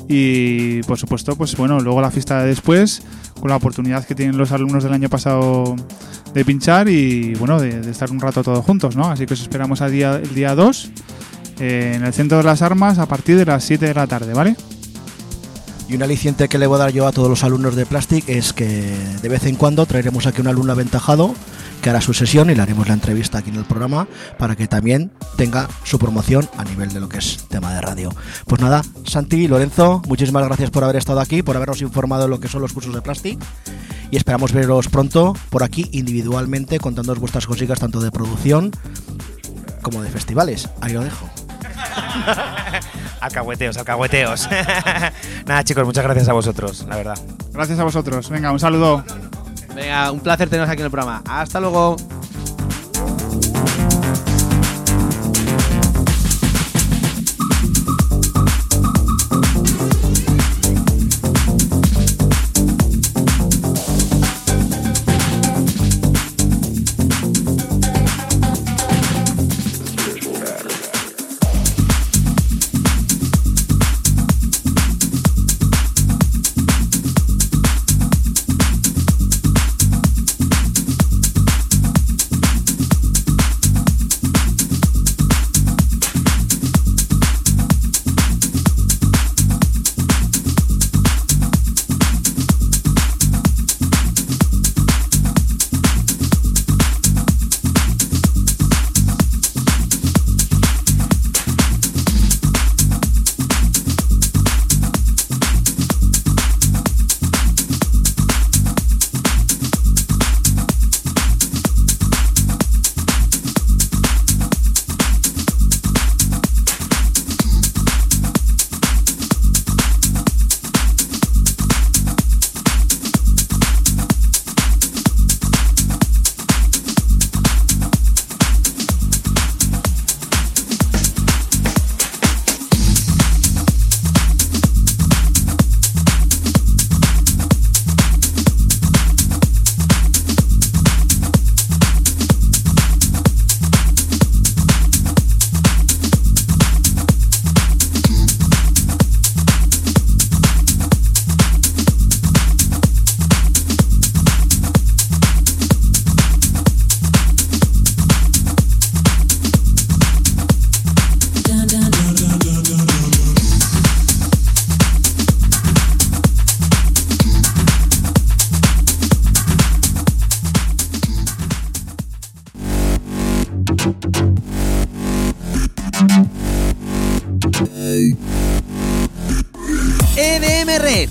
y 0.10 0.82
por 0.84 0.98
supuesto, 0.98 1.36
pues 1.36 1.56
bueno, 1.56 1.80
luego 1.80 2.02
la 2.02 2.10
fiesta 2.10 2.42
de 2.42 2.48
después, 2.48 3.04
con 3.40 3.50
la 3.50 3.58
oportunidad 3.58 4.06
que 4.06 4.16
tienen 4.16 4.38
los 4.38 4.52
alumnos 4.52 4.84
del 4.84 4.94
año 4.94 5.08
pasado 5.08 5.76
de 6.34 6.46
pinchar 6.46 6.90
y 6.90 7.36
bueno, 7.36 7.60
de, 7.60 7.92
estar 7.92 8.10
un 8.10 8.20
rato 8.20 8.44
todos 8.44 8.66
juntos, 8.66 8.96
¿no? 8.96 9.12
Así 9.12 9.28
que 9.28 9.36
os 9.36 9.42
esperamos 9.42 9.82
al 9.82 9.92
día, 9.92 10.16
el 10.16 10.34
día 10.34 10.56
2 10.56 10.92
eh, 11.60 11.94
en 11.96 12.06
el 12.06 12.14
Centro 12.14 12.38
de 12.40 12.44
las 12.44 12.64
Armas 12.64 12.98
a 12.98 13.06
partir 13.06 13.38
de 13.38 13.46
las 13.46 13.64
7 13.64 13.86
de 13.86 13.94
la 13.94 14.08
tarde, 14.08 14.34
¿vale? 14.34 14.56
Y 15.90 15.96
un 15.96 16.04
aliciente 16.04 16.50
que 16.50 16.58
le 16.58 16.68
voy 16.68 16.76
a 16.76 16.80
dar 16.80 16.92
yo 16.92 17.08
a 17.08 17.14
todos 17.14 17.30
los 17.30 17.46
alumnos 17.46 17.76
de 17.76 17.86
Plastic 17.86 18.28
es 18.28 18.52
que 18.52 18.68
de 19.22 19.30
vez 19.30 19.46
en 19.46 19.56
cuando 19.56 19.86
traeremos 19.86 20.28
aquí 20.28 20.42
un 20.42 20.48
alumno 20.48 20.74
aventajado 20.74 21.34
que 21.82 21.90
hará 21.90 22.02
su 22.02 22.14
sesión 22.14 22.50
y 22.50 22.56
le 22.56 22.62
haremos 22.62 22.88
la 22.90 22.94
entrevista 22.94 23.38
aquí 23.38 23.52
en 23.52 23.56
el 23.56 23.64
programa 23.64 24.08
para 24.38 24.58
que 24.58 24.68
también 24.68 25.12
tenga 25.38 25.70
su 25.84 25.98
promoción 25.98 26.50
a 26.58 26.66
nivel 26.66 26.92
de 26.92 27.00
lo 27.00 27.08
que 27.08 27.20
es 27.20 27.46
tema 27.48 27.74
de 27.74 27.80
radio. 27.80 28.14
Pues 28.48 28.62
nada, 28.62 28.84
Santi 29.06 29.48
Lorenzo, 29.48 30.02
muchísimas 30.08 30.46
gracias 30.46 30.72
por 30.72 30.84
haber 30.84 30.98
estado 30.98 31.22
aquí, 31.22 31.42
por 31.42 31.56
habernos 31.56 31.82
informado 31.82 32.24
de 32.24 32.30
lo 32.30 32.42
que 32.42 32.50
son 32.50 32.62
los 32.62 32.74
cursos 32.74 32.94
de 32.94 33.02
Plastic 33.02 33.40
y 34.12 34.18
esperamos 34.18 34.52
veros 34.52 34.90
pronto 34.90 35.38
por 35.50 35.64
aquí 35.64 35.88
individualmente 35.94 36.80
contándoos 36.80 37.20
vuestras 37.20 37.48
cositas 37.48 37.80
tanto 37.80 38.02
de 38.02 38.12
producción 38.12 38.72
como 39.82 40.02
de 40.02 40.10
festivales. 40.10 40.68
Ahí 40.82 40.92
lo 40.92 41.04
dejo. 41.04 41.30
Alcahueteos, 43.22 43.78
alcahueteos. 43.78 44.48
Nada, 45.46 45.64
chicos, 45.64 45.86
muchas 45.86 46.04
gracias 46.04 46.30
a 46.30 46.34
vosotros, 46.34 46.86
la 46.88 46.96
verdad. 46.98 47.18
Gracias 47.52 47.80
a 47.80 47.84
vosotros. 47.84 48.30
Venga, 48.30 48.52
un 48.52 48.60
saludo. 48.60 49.04
Venga, 49.74 50.12
un 50.12 50.20
placer 50.20 50.50
teneros 50.50 50.70
aquí 50.70 50.82
en 50.82 50.86
el 50.86 50.92
programa. 50.92 51.24
Hasta 51.28 51.60
luego. 51.60 51.96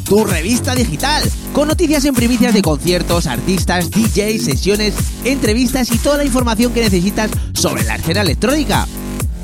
Tu 0.06 0.24
revista 0.24 0.74
digital, 0.74 1.22
con 1.52 1.68
noticias 1.68 2.04
en 2.04 2.14
primicias 2.14 2.54
de 2.54 2.62
conciertos, 2.62 3.26
artistas, 3.26 3.90
DJs, 3.90 4.44
sesiones, 4.44 4.94
entrevistas 5.24 5.90
y 5.92 5.98
toda 5.98 6.16
la 6.18 6.24
información 6.24 6.72
que 6.72 6.82
necesitas 6.82 7.30
sobre 7.54 7.82
la 7.84 7.96
escena 7.96 8.22
electrónica. 8.22 8.86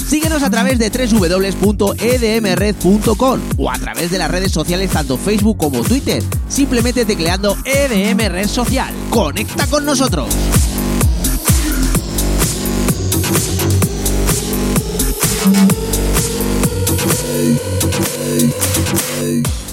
Síguenos 0.07 0.43
a 0.43 0.51
través 0.51 0.79
de 0.79 0.91
www.edmred.com 0.91 3.41
o 3.57 3.71
a 3.71 3.79
través 3.79 4.11
de 4.11 4.19
las 4.19 4.31
redes 4.31 4.53
sociales 4.53 4.91
tanto 4.91 5.17
Facebook 5.17 5.57
como 5.57 5.83
Twitter, 5.83 6.23
simplemente 6.49 7.05
tecleando 7.05 7.57
EDM 7.65 8.19
Red 8.29 8.49
Social. 8.49 8.93
¡Conecta 9.11 9.69
con 9.69 9.85
nosotros! 9.85 10.27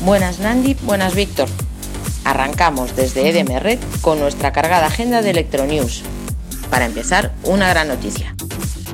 Buenas 0.02 0.40
Nandi, 0.40 0.78
buenas 0.84 1.14
Víctor. 1.14 1.50
Arrancamos 2.24 2.96
desde 2.96 3.28
EDM 3.28 3.60
Red 3.60 3.80
con 4.02 4.18
nuestra 4.18 4.54
cargada 4.54 4.88
agenda 4.88 5.22
de 5.22 5.32
Electronews. 5.32 6.04
Para 6.70 6.86
empezar, 6.86 7.34
una 7.44 7.68
gran 7.68 7.90
noticia. 7.90 8.34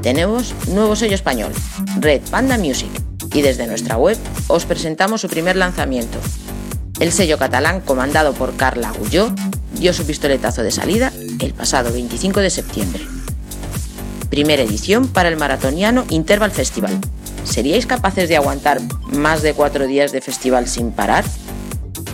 Tenemos 0.01 0.55
nuevo 0.67 0.95
sello 0.95 1.13
español, 1.13 1.53
Red 1.99 2.21
Panda 2.31 2.57
Music, 2.57 2.89
y 3.33 3.43
desde 3.43 3.67
nuestra 3.67 3.97
web 3.97 4.17
os 4.47 4.65
presentamos 4.65 5.21
su 5.21 5.29
primer 5.29 5.55
lanzamiento. 5.57 6.17
El 6.99 7.11
sello 7.11 7.37
catalán, 7.37 7.81
comandado 7.81 8.33
por 8.33 8.55
Carla 8.55 8.89
Agulló, 8.89 9.31
dio 9.73 9.93
su 9.93 10.07
pistoletazo 10.07 10.63
de 10.63 10.71
salida 10.71 11.13
el 11.39 11.53
pasado 11.53 11.93
25 11.93 12.39
de 12.39 12.49
septiembre. 12.49 13.05
Primera 14.31 14.63
edición 14.63 15.07
para 15.07 15.29
el 15.29 15.37
maratoniano 15.37 16.03
Interval 16.09 16.51
Festival. 16.51 16.99
¿Seríais 17.45 17.85
capaces 17.85 18.27
de 18.27 18.35
aguantar 18.35 18.81
más 19.13 19.41
de 19.41 19.53
cuatro 19.53 19.87
días 19.87 20.11
de 20.11 20.19
festival 20.19 20.67
sin 20.67 20.91
parar? 20.91 21.23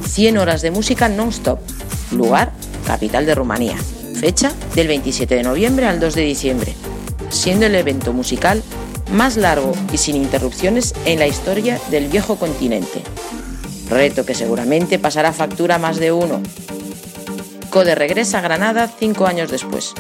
100 0.06 0.38
horas 0.38 0.62
de 0.62 0.72
música 0.72 1.08
non-stop. 1.10 1.60
Lugar, 2.12 2.52
capital 2.86 3.26
de 3.26 3.34
Rumanía. 3.34 3.78
Fecha, 4.20 4.52
del 4.76 4.88
27 4.88 5.34
de 5.34 5.44
noviembre 5.44 5.88
al 5.88 6.00
2 6.00 6.14
de 6.14 6.22
diciembre. 6.22 6.76
Siendo 7.30 7.66
el 7.66 7.76
evento 7.76 8.14
musical 8.14 8.62
más 9.12 9.38
largo 9.38 9.72
y 9.92 9.98
sin 9.98 10.16
interrupciones 10.16 10.94
en 11.06 11.20
la 11.20 11.28
historia 11.28 11.80
del 11.90 12.08
viejo 12.08 12.36
continente. 12.36 13.02
Reto 13.90 14.26
que 14.26 14.36
seguramente 14.36 15.00
pasará 15.00 15.34
factura 15.34 15.78
más 15.78 15.98
de 15.98 16.12
uno. 16.12 16.42
Code 17.70 17.96
regresa 17.96 18.40
a 18.40 18.42
Granada 18.42 18.90
cinco 19.00 19.28
años 19.28 19.50
después. 19.50 19.94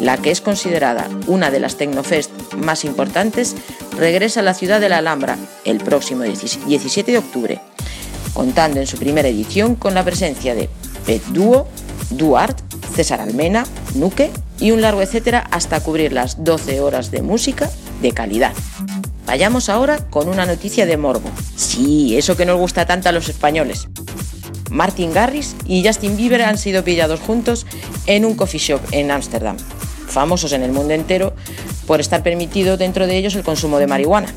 La 0.00 0.18
que 0.18 0.30
es 0.30 0.40
considerada 0.40 1.08
una 1.26 1.50
de 1.50 1.58
las 1.58 1.76
Tecnofest 1.76 2.54
más 2.54 2.84
importantes 2.84 3.56
regresa 3.96 4.40
a 4.40 4.42
la 4.42 4.54
ciudad 4.54 4.80
de 4.80 4.88
la 4.88 4.98
Alhambra 4.98 5.36
el 5.64 5.78
próximo 5.78 6.22
17 6.22 7.12
de 7.12 7.18
octubre, 7.18 7.60
contando 8.32 8.80
en 8.80 8.86
su 8.86 8.98
primera 8.98 9.28
edición 9.28 9.74
con 9.74 9.94
la 9.94 10.04
presencia 10.04 10.54
de 10.54 10.68
Pet 11.04 11.24
Duo, 11.26 11.66
Duart, 12.10 12.58
César 12.94 13.20
Almena, 13.20 13.66
Nuque 13.94 14.30
y 14.60 14.70
un 14.70 14.80
largo 14.80 15.02
etcétera 15.02 15.46
hasta 15.50 15.80
cubrir 15.80 16.12
las 16.12 16.44
12 16.44 16.80
horas 16.80 17.10
de 17.10 17.22
música 17.22 17.70
de 18.02 18.12
calidad. 18.12 18.52
Vayamos 19.26 19.68
ahora 19.68 19.98
con 20.08 20.28
una 20.28 20.46
noticia 20.46 20.86
de 20.86 20.96
morbo. 20.96 21.30
Sí, 21.56 22.16
eso 22.16 22.36
que 22.36 22.46
nos 22.46 22.58
gusta 22.58 22.86
tanto 22.86 23.08
a 23.08 23.12
los 23.12 23.28
españoles. 23.28 23.88
Martin 24.70 25.12
Garrix 25.12 25.56
y 25.66 25.84
Justin 25.84 26.16
Bieber 26.16 26.42
han 26.42 26.58
sido 26.58 26.84
pillados 26.84 27.20
juntos 27.20 27.66
en 28.06 28.24
un 28.24 28.34
coffee 28.34 28.60
shop 28.60 28.80
en 28.92 29.10
Ámsterdam, 29.10 29.56
famosos 30.06 30.52
en 30.52 30.62
el 30.62 30.72
mundo 30.72 30.94
entero 30.94 31.34
por 31.86 32.00
estar 32.00 32.22
permitido 32.22 32.76
dentro 32.76 33.06
de 33.06 33.16
ellos 33.16 33.34
el 33.34 33.44
consumo 33.44 33.78
de 33.78 33.86
marihuana. 33.86 34.28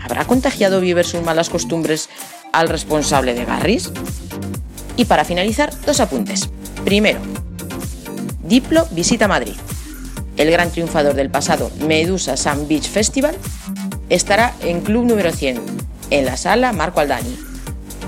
¿Habrá 0.00 0.26
contagiado 0.26 0.80
Bieber 0.80 1.06
sus 1.06 1.22
malas 1.22 1.48
costumbres 1.48 2.08
al 2.52 2.68
responsable 2.68 3.34
de 3.34 3.44
Garrix? 3.44 3.90
Y 4.96 5.06
para 5.06 5.24
finalizar, 5.24 5.72
dos 5.86 6.00
apuntes. 6.00 6.48
Primero, 6.84 7.20
Diplo 8.42 8.86
visita 8.90 9.26
Madrid. 9.26 9.54
El 10.36 10.50
gran 10.50 10.70
triunfador 10.70 11.14
del 11.14 11.30
pasado 11.30 11.70
Medusa 11.86 12.36
Sun 12.36 12.68
Beach 12.68 12.88
Festival 12.88 13.36
estará 14.10 14.54
en 14.60 14.82
Club 14.82 15.06
número 15.06 15.32
100, 15.32 15.60
en 16.10 16.24
la 16.26 16.36
sala 16.36 16.72
Marco 16.72 17.00
Aldani. 17.00 17.38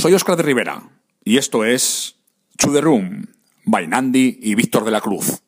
Soy 0.00 0.14
Oscar 0.14 0.34
de 0.38 0.42
Rivera 0.42 0.82
y 1.22 1.36
esto 1.36 1.62
es 1.62 2.16
To 2.56 2.72
The 2.72 2.80
Nandi 3.86 4.38
y 4.40 4.54
Víctor 4.54 4.86
de 4.86 4.90
la 4.90 5.02
Cruz. 5.02 5.42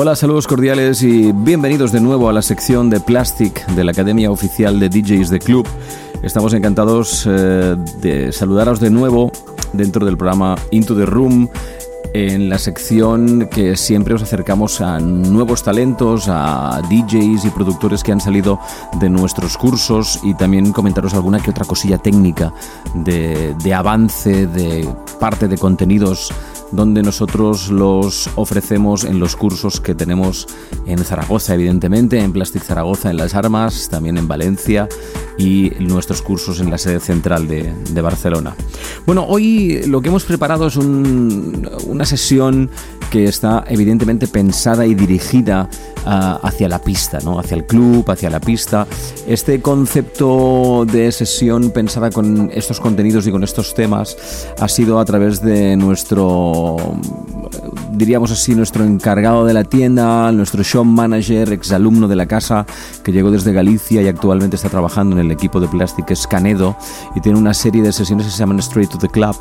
Hola, 0.00 0.14
saludos 0.14 0.46
cordiales 0.46 1.02
y 1.02 1.32
bienvenidos 1.32 1.90
de 1.90 1.98
nuevo 1.98 2.28
a 2.28 2.32
la 2.32 2.40
sección 2.40 2.88
de 2.88 3.00
Plastic 3.00 3.66
de 3.66 3.82
la 3.82 3.90
Academia 3.90 4.30
Oficial 4.30 4.78
de 4.78 4.88
DJs 4.88 5.28
de 5.28 5.40
Club. 5.40 5.66
Estamos 6.22 6.54
encantados 6.54 7.26
eh, 7.28 7.74
de 8.00 8.30
saludaros 8.30 8.78
de 8.78 8.90
nuevo 8.90 9.32
dentro 9.72 10.06
del 10.06 10.16
programa 10.16 10.54
Into 10.70 10.94
the 10.94 11.04
Room 11.04 11.48
en 12.14 12.48
la 12.48 12.58
sección 12.58 13.48
que 13.50 13.76
siempre 13.76 14.14
os 14.14 14.22
acercamos 14.22 14.80
a 14.80 15.00
nuevos 15.00 15.64
talentos, 15.64 16.26
a 16.28 16.80
DJs 16.88 17.46
y 17.46 17.50
productores 17.50 18.04
que 18.04 18.12
han 18.12 18.20
salido 18.20 18.60
de 19.00 19.10
nuestros 19.10 19.58
cursos 19.58 20.20
y 20.22 20.34
también 20.34 20.72
comentaros 20.72 21.14
alguna 21.14 21.40
que 21.40 21.50
otra 21.50 21.64
cosilla 21.64 21.98
técnica 21.98 22.54
de, 22.94 23.52
de 23.64 23.74
avance, 23.74 24.46
de 24.46 24.88
parte 25.18 25.48
de 25.48 25.58
contenidos 25.58 26.32
donde 26.72 27.02
nosotros 27.02 27.70
los 27.70 28.28
ofrecemos 28.36 29.04
en 29.04 29.18
los 29.18 29.36
cursos 29.36 29.80
que 29.80 29.94
tenemos 29.94 30.46
en 30.86 30.98
Zaragoza, 30.98 31.54
evidentemente, 31.54 32.18
en 32.18 32.32
Plastic 32.32 32.62
Zaragoza, 32.62 33.10
en 33.10 33.16
Las 33.16 33.34
Armas, 33.34 33.88
también 33.90 34.18
en 34.18 34.28
Valencia 34.28 34.88
y 35.38 35.72
nuestros 35.80 36.20
cursos 36.22 36.60
en 36.60 36.70
la 36.70 36.78
sede 36.78 37.00
central 37.00 37.46
de, 37.48 37.72
Barcelona. 38.02 38.54
Bueno, 39.06 39.24
hoy 39.28 39.82
lo 39.86 40.00
que 40.00 40.08
hemos 40.08 40.24
preparado 40.24 40.66
es 40.66 40.76
un- 40.76 41.68
una 41.86 42.04
sesión 42.04 42.70
que 43.10 43.24
está 43.24 43.64
evidentemente 43.68 44.26
pensada 44.26 44.86
y 44.86 44.94
dirigida 44.94 45.68
ah, 46.04 46.40
hacia 46.42 46.68
la 46.68 46.78
pista, 46.78 47.18
¿no? 47.24 47.38
hacia 47.38 47.56
el 47.56 47.64
club, 47.66 48.08
hacia 48.10 48.30
la 48.30 48.40
pista. 48.40 48.86
Este 49.26 49.60
concepto 49.60 50.84
de 50.90 51.10
sesión 51.12 51.70
pensada 51.70 52.10
con 52.10 52.50
estos 52.52 52.80
contenidos 52.80 53.26
y 53.26 53.30
con 53.30 53.42
estos 53.44 53.74
temas 53.74 54.48
ha 54.58 54.68
sido 54.68 54.98
a 54.98 55.04
través 55.04 55.40
de 55.42 55.76
nuestro, 55.76 56.76
diríamos 57.98 58.30
así, 58.30 58.54
nuestro 58.54 58.84
encargado 58.84 59.44
de 59.44 59.52
la 59.52 59.64
tienda, 59.64 60.30
nuestro 60.32 60.62
show 60.62 60.84
manager, 60.84 61.52
exalumno 61.52 62.06
de 62.06 62.14
la 62.16 62.26
casa, 62.26 62.64
que 63.02 63.12
llegó 63.12 63.30
desde 63.30 63.52
Galicia 63.52 64.00
y 64.00 64.06
actualmente 64.06 64.56
está 64.56 64.68
trabajando 64.68 65.16
en 65.16 65.26
el 65.26 65.32
equipo 65.32 65.58
de 65.60 65.66
Plastic 65.66 66.10
Escanedo 66.12 66.76
y 67.16 67.20
tiene 67.20 67.38
una 67.38 67.52
serie 67.52 67.82
de 67.82 67.92
sesiones 67.92 68.26
que 68.26 68.32
se 68.32 68.38
llaman 68.38 68.60
Straight 68.60 68.90
to 68.90 68.98
the 68.98 69.08
Club. 69.08 69.36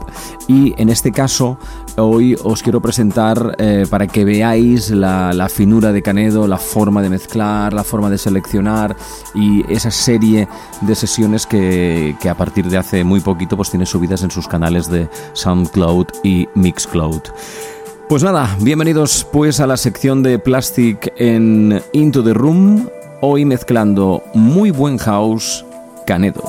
Y 0.48 0.74
en 0.82 0.90
este 0.90 1.12
caso, 1.12 1.60
hoy 1.98 2.36
os 2.44 2.64
quiero 2.64 2.82
presentar 2.82 3.56
eh, 3.60 3.86
para 3.90 4.08
que 4.08 4.26
veáis 4.26 4.90
la, 4.90 5.48
finura 5.50 5.92
de 5.92 6.02
Canedo, 6.02 6.48
la 6.48 6.58
forma 6.58 7.02
de 7.02 7.10
mezclar, 7.10 7.74
la 7.74 7.84
forma 7.84 8.10
de 8.10 8.18
seleccionar 8.18 8.98
y 9.36 9.72
esa 9.72 9.92
serie 9.92 10.48
de 10.82 10.96
sesiones 10.96 11.46
que, 11.46 12.16
que 12.20 12.30
a 12.30 12.36
partir 12.36 12.68
de 12.70 12.78
hace 12.78 13.04
muy 13.04 13.20
poquito 13.20 13.56
pues 13.56 13.70
tiene 13.70 13.86
subidas 13.86 14.24
en 14.24 14.32
sus 14.32 14.48
canales 14.48 14.90
de 14.90 15.10
SoundCloud 15.34 16.08
y 16.24 16.48
Mixcloud. 16.56 17.22
Pues 18.10 18.24
nada, 18.24 18.56
bienvenidos 18.62 19.28
pues 19.34 19.60
a 19.60 19.68
la 19.68 19.76
sección 19.76 20.24
de 20.24 20.40
Plastic 20.40 21.14
en 21.18 21.82
Into 21.92 22.24
the 22.24 22.34
Room, 22.34 22.88
hoy 23.20 23.44
mezclando 23.44 24.24
muy 24.34 24.72
buen 24.72 24.98
house 24.98 25.66
Canedo. 26.06 26.42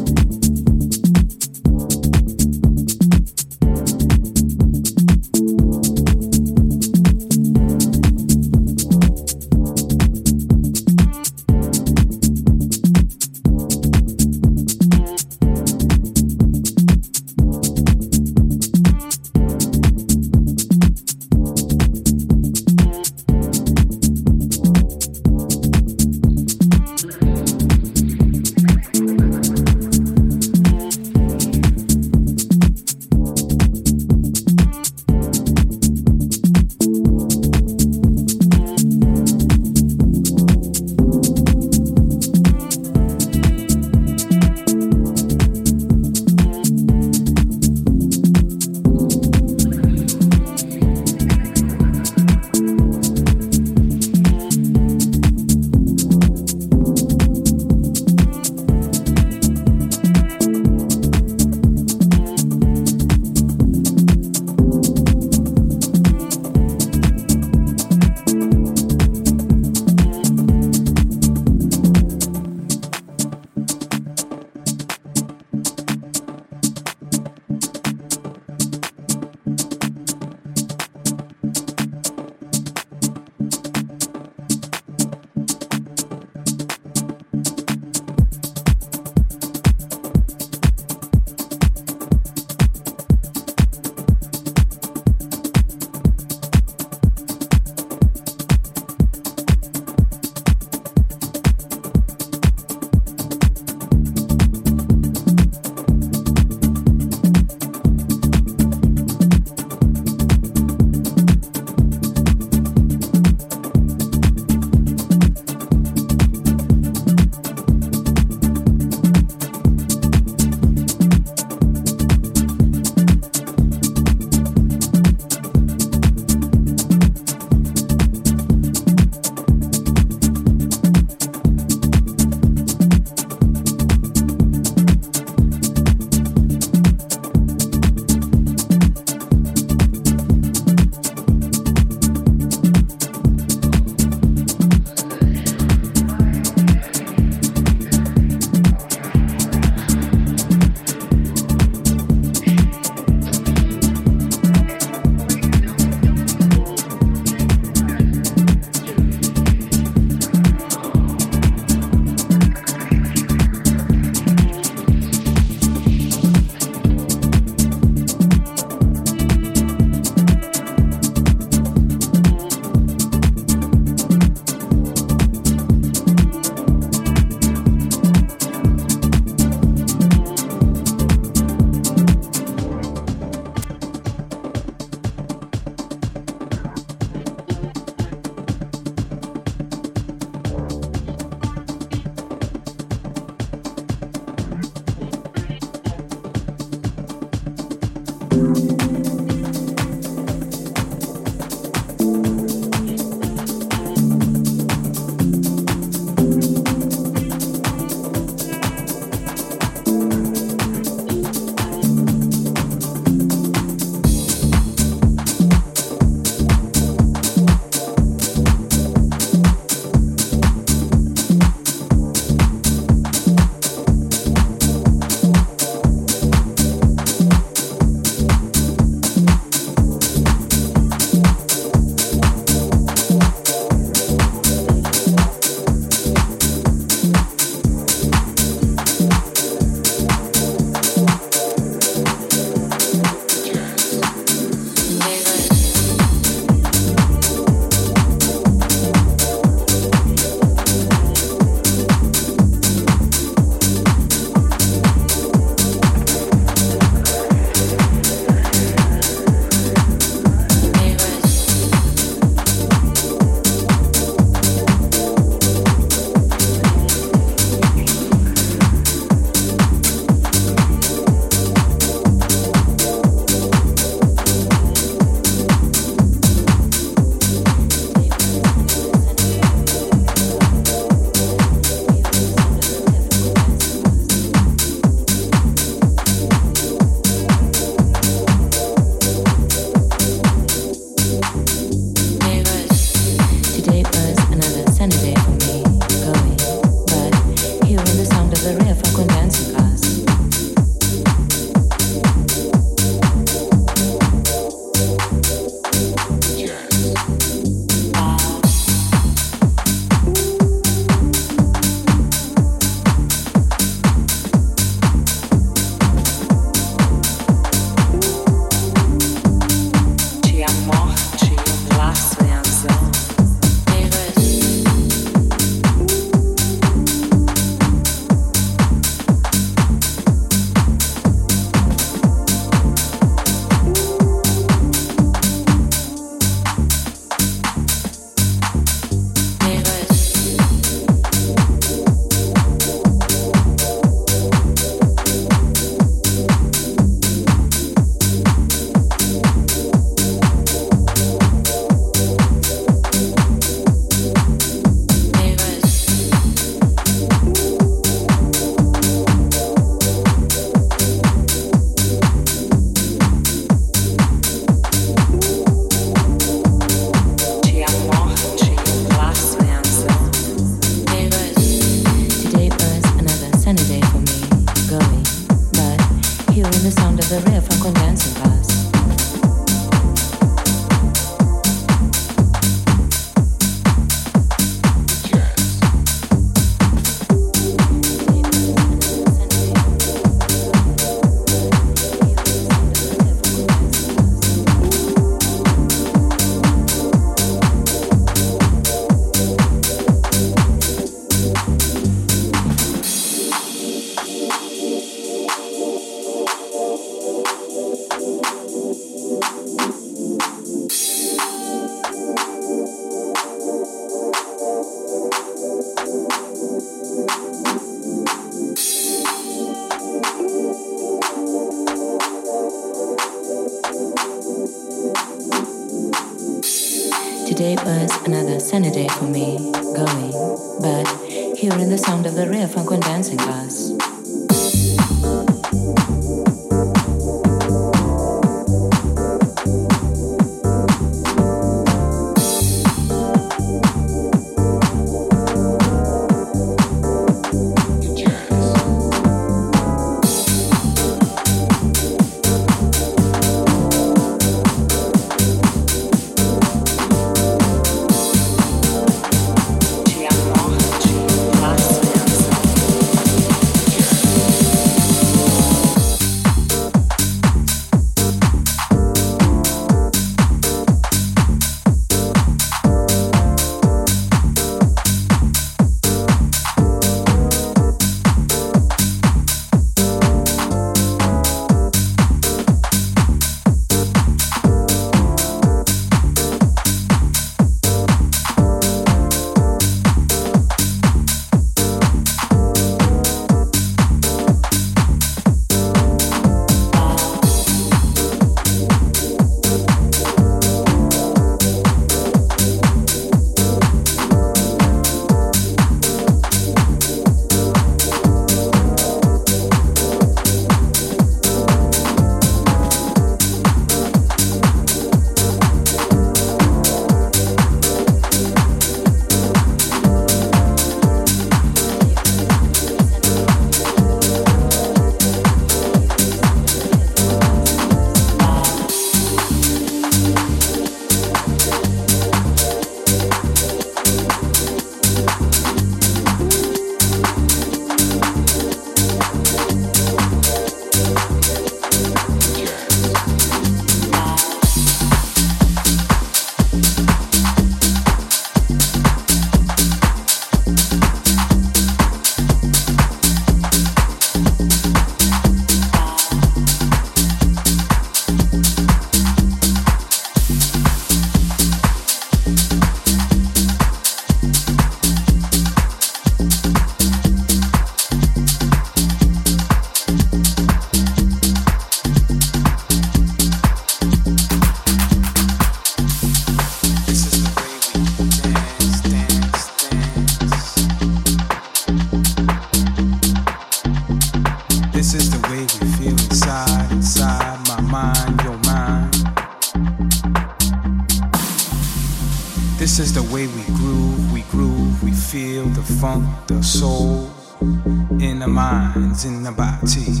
In 599.05 599.23
the 599.23 599.31
bodies. 599.31 599.87
We 599.87 600.00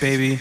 baby. 0.00 0.40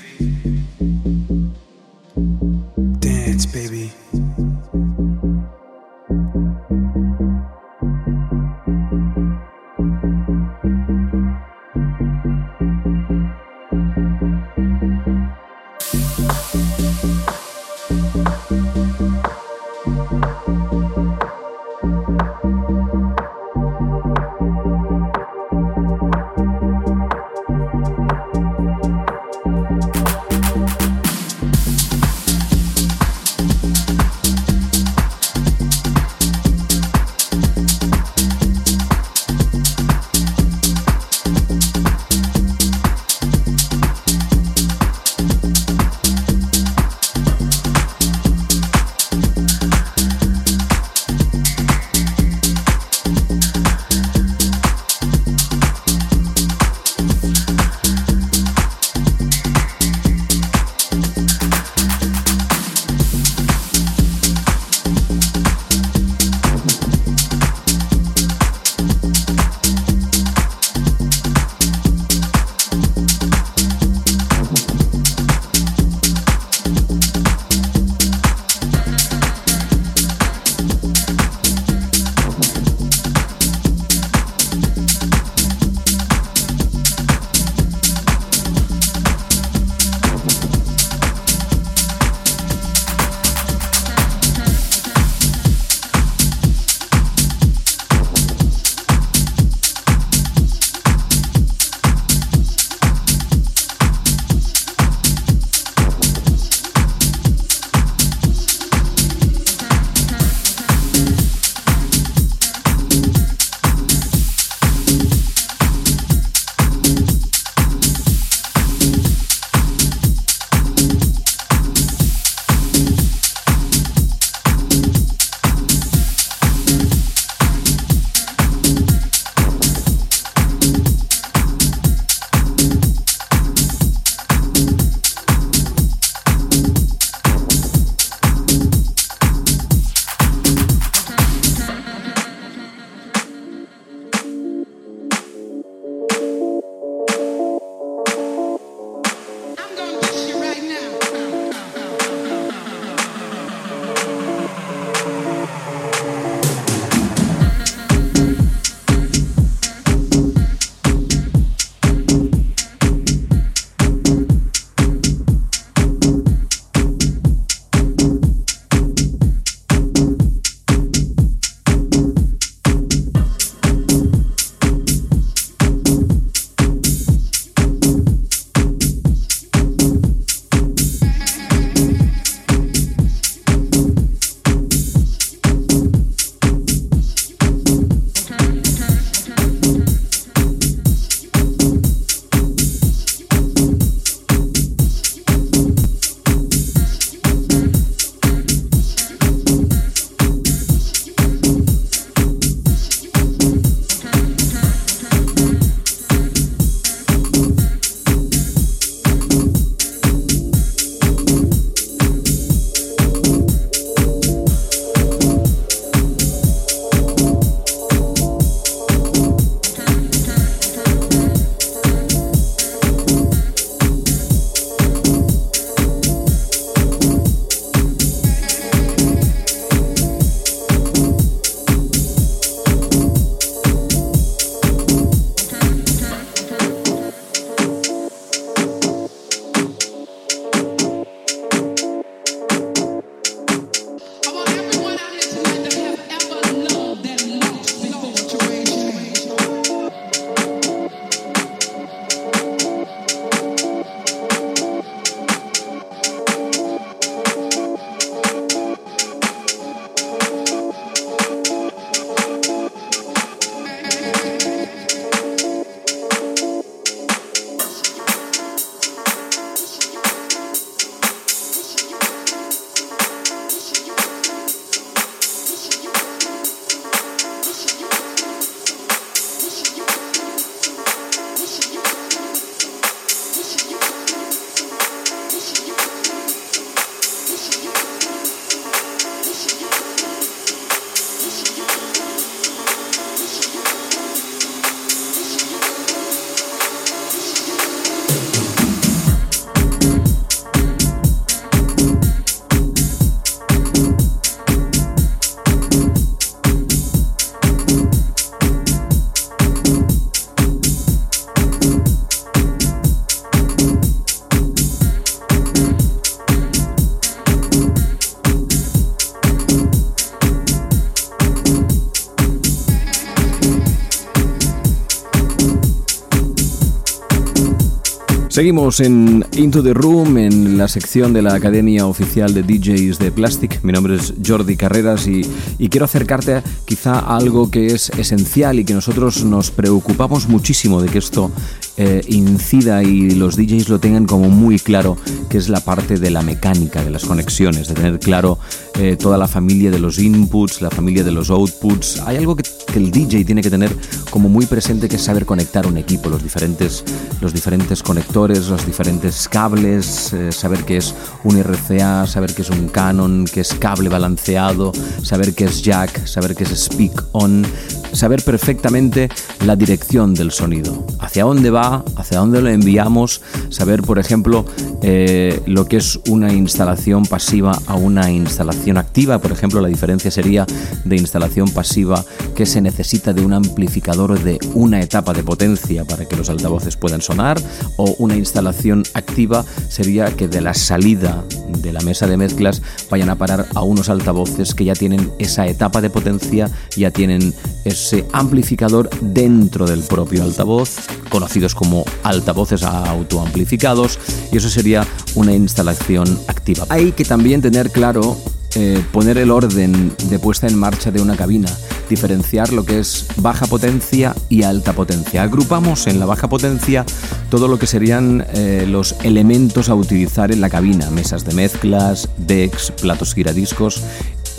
Seguimos 328.39 328.79
en 328.79 329.25
Into 329.35 329.61
the 329.61 329.73
Room, 329.73 330.17
en 330.17 330.57
la 330.57 330.69
sección 330.69 331.11
de 331.11 331.21
la 331.21 331.33
Academia 331.33 331.85
Oficial 331.85 332.33
de 332.33 332.41
DJs 332.41 332.97
de 332.97 333.11
Plastic. 333.11 333.61
Mi 333.63 333.73
nombre 333.73 333.97
es 333.97 334.13
Jordi 334.25 334.55
Carreras 334.55 335.07
y, 335.07 335.23
y 335.57 335.67
quiero 335.67 335.83
acercarte 335.83 336.35
a, 336.35 336.43
quizá 336.63 336.99
a 336.99 337.17
algo 337.17 337.51
que 337.51 337.65
es 337.65 337.89
esencial 337.97 338.57
y 338.57 338.63
que 338.63 338.73
nosotros 338.73 339.25
nos 339.25 339.51
preocupamos 339.51 340.29
muchísimo 340.29 340.81
de 340.81 340.87
que 340.87 340.99
esto 340.99 341.33
eh, 341.75 342.01
incida 342.07 342.81
y 342.81 343.11
los 343.11 343.35
DJs 343.35 343.67
lo 343.67 343.79
tengan 343.79 344.05
como 344.05 344.29
muy 344.29 344.57
claro, 344.57 344.95
que 345.29 345.37
es 345.37 345.49
la 345.49 345.59
parte 345.59 345.97
de 345.97 346.09
la 346.09 346.21
mecánica, 346.21 346.81
de 346.81 346.91
las 346.91 347.03
conexiones, 347.03 347.67
de 347.67 347.73
tener 347.73 347.99
claro 347.99 348.39
eh, 348.75 348.95
toda 348.95 349.17
la 349.17 349.27
familia 349.27 349.69
de 349.69 349.79
los 349.79 349.99
inputs, 349.99 350.61
la 350.61 350.69
familia 350.69 351.03
de 351.03 351.11
los 351.11 351.29
outputs. 351.29 351.99
Hay 352.05 352.15
algo 352.15 352.37
que, 352.37 352.43
que 352.43 352.79
el 352.79 352.89
DJ 352.89 353.25
tiene 353.25 353.41
que 353.41 353.49
tener 353.49 353.75
como 354.09 354.29
muy 354.29 354.45
presente 354.45 354.89
que 354.89 354.95
es 354.95 355.03
saber 355.03 355.25
conectar 355.25 355.67
un 355.67 355.77
equipo, 355.77 356.09
los 356.09 356.23
diferentes, 356.23 356.83
los 357.21 357.33
diferentes 357.33 357.83
conectores, 357.83 358.47
los 358.47 358.65
diferentes 358.65 359.27
cables, 359.27 360.13
eh, 360.13 360.31
saber 360.31 360.63
qué 360.65 360.77
es 360.77 360.95
un 361.23 361.37
RCA, 361.37 362.07
saber 362.07 362.33
qué 362.33 362.41
es 362.41 362.49
un 362.49 362.69
Canon, 362.69 363.25
qué 363.25 363.41
es 363.41 363.53
cable 363.53 363.89
balanceado, 363.89 364.71
saber 365.03 365.33
qué 365.33 365.45
es 365.45 365.61
jack, 365.61 366.05
saber 366.05 366.35
qué 366.35 366.43
es 366.43 366.49
speak 366.65 367.03
on, 367.11 367.45
saber 367.93 368.23
perfectamente 368.23 369.09
la 369.45 369.55
dirección 369.55 370.13
del 370.13 370.31
sonido, 370.31 370.85
hacia 370.99 371.23
dónde 371.23 371.49
va, 371.49 371.83
hacia 371.95 372.19
dónde 372.19 372.41
lo 372.41 372.49
enviamos, 372.49 373.21
saber, 373.49 373.81
por 373.81 373.99
ejemplo, 373.99 374.45
eh, 374.81 375.41
lo 375.45 375.65
que 375.65 375.77
es 375.77 375.99
una 376.07 376.31
instalación 376.33 377.05
pasiva 377.05 377.57
a 377.67 377.75
una 377.75 378.11
instalación 378.11 378.77
activa. 378.77 379.19
Por 379.19 379.31
ejemplo, 379.31 379.61
la 379.61 379.67
diferencia 379.67 380.11
sería 380.11 380.45
de 380.85 380.95
instalación 380.95 381.49
pasiva 381.49 382.03
que 382.35 382.45
se 382.45 382.61
necesita 382.61 383.13
de 383.13 383.25
un 383.25 383.33
amplificador 383.33 383.98
de 384.07 384.39
una 384.53 384.79
etapa 384.79 385.11
de 385.11 385.23
potencia 385.23 385.83
para 385.83 386.05
que 386.05 386.15
los 386.15 386.29
altavoces 386.29 386.77
puedan 386.77 387.01
sonar 387.01 387.37
o 387.75 387.95
una 387.99 388.15
instalación 388.15 388.83
activa 388.93 389.43
sería 389.67 390.15
que 390.15 390.29
de 390.29 390.39
la 390.39 390.53
salida 390.53 391.25
de 391.49 391.73
la 391.73 391.81
mesa 391.81 392.07
de 392.07 392.15
mezclas 392.15 392.61
vayan 392.89 393.09
a 393.09 393.17
parar 393.17 393.47
a 393.53 393.61
unos 393.61 393.89
altavoces 393.89 394.55
que 394.55 394.63
ya 394.63 394.73
tienen 394.73 395.11
esa 395.19 395.47
etapa 395.47 395.81
de 395.81 395.89
potencia, 395.89 396.49
ya 396.77 396.91
tienen 396.91 397.33
ese 397.65 398.05
amplificador 398.13 398.89
dentro 399.01 399.65
del 399.67 399.81
propio 399.81 400.23
altavoz, 400.23 400.77
conocidos 401.09 401.53
como 401.53 401.83
altavoces 402.03 402.63
autoamplificados, 402.63 403.99
y 404.31 404.37
eso 404.37 404.49
sería 404.49 404.87
una 405.15 405.33
instalación 405.33 406.19
activa. 406.27 406.65
Hay 406.69 406.93
que 406.93 407.03
también 407.03 407.41
tener 407.41 407.69
claro 407.69 408.17
eh, 408.55 408.83
poner 408.91 409.17
el 409.17 409.31
orden 409.31 409.93
de 410.09 410.19
puesta 410.19 410.47
en 410.47 410.57
marcha 410.57 410.91
de 410.91 411.01
una 411.01 411.15
cabina, 411.15 411.49
diferenciar 411.89 412.51
lo 412.51 412.65
que 412.65 412.79
es 412.79 413.05
baja 413.17 413.45
potencia 413.45 414.15
y 414.27 414.43
alta 414.43 414.73
potencia. 414.73 415.23
Agrupamos 415.23 415.87
en 415.87 415.99
la 415.99 416.05
baja 416.05 416.29
potencia 416.29 416.85
todo 417.29 417.47
lo 417.47 417.59
que 417.59 417.67
serían 417.67 418.25
eh, 418.33 418.65
los 418.67 418.95
elementos 419.03 419.69
a 419.69 419.75
utilizar 419.75 420.31
en 420.31 420.41
la 420.41 420.49
cabina, 420.49 420.89
mesas 420.89 421.25
de 421.25 421.33
mezclas, 421.33 422.09
decks, 422.17 422.71
platos 422.81 423.13
giradiscos 423.13 423.83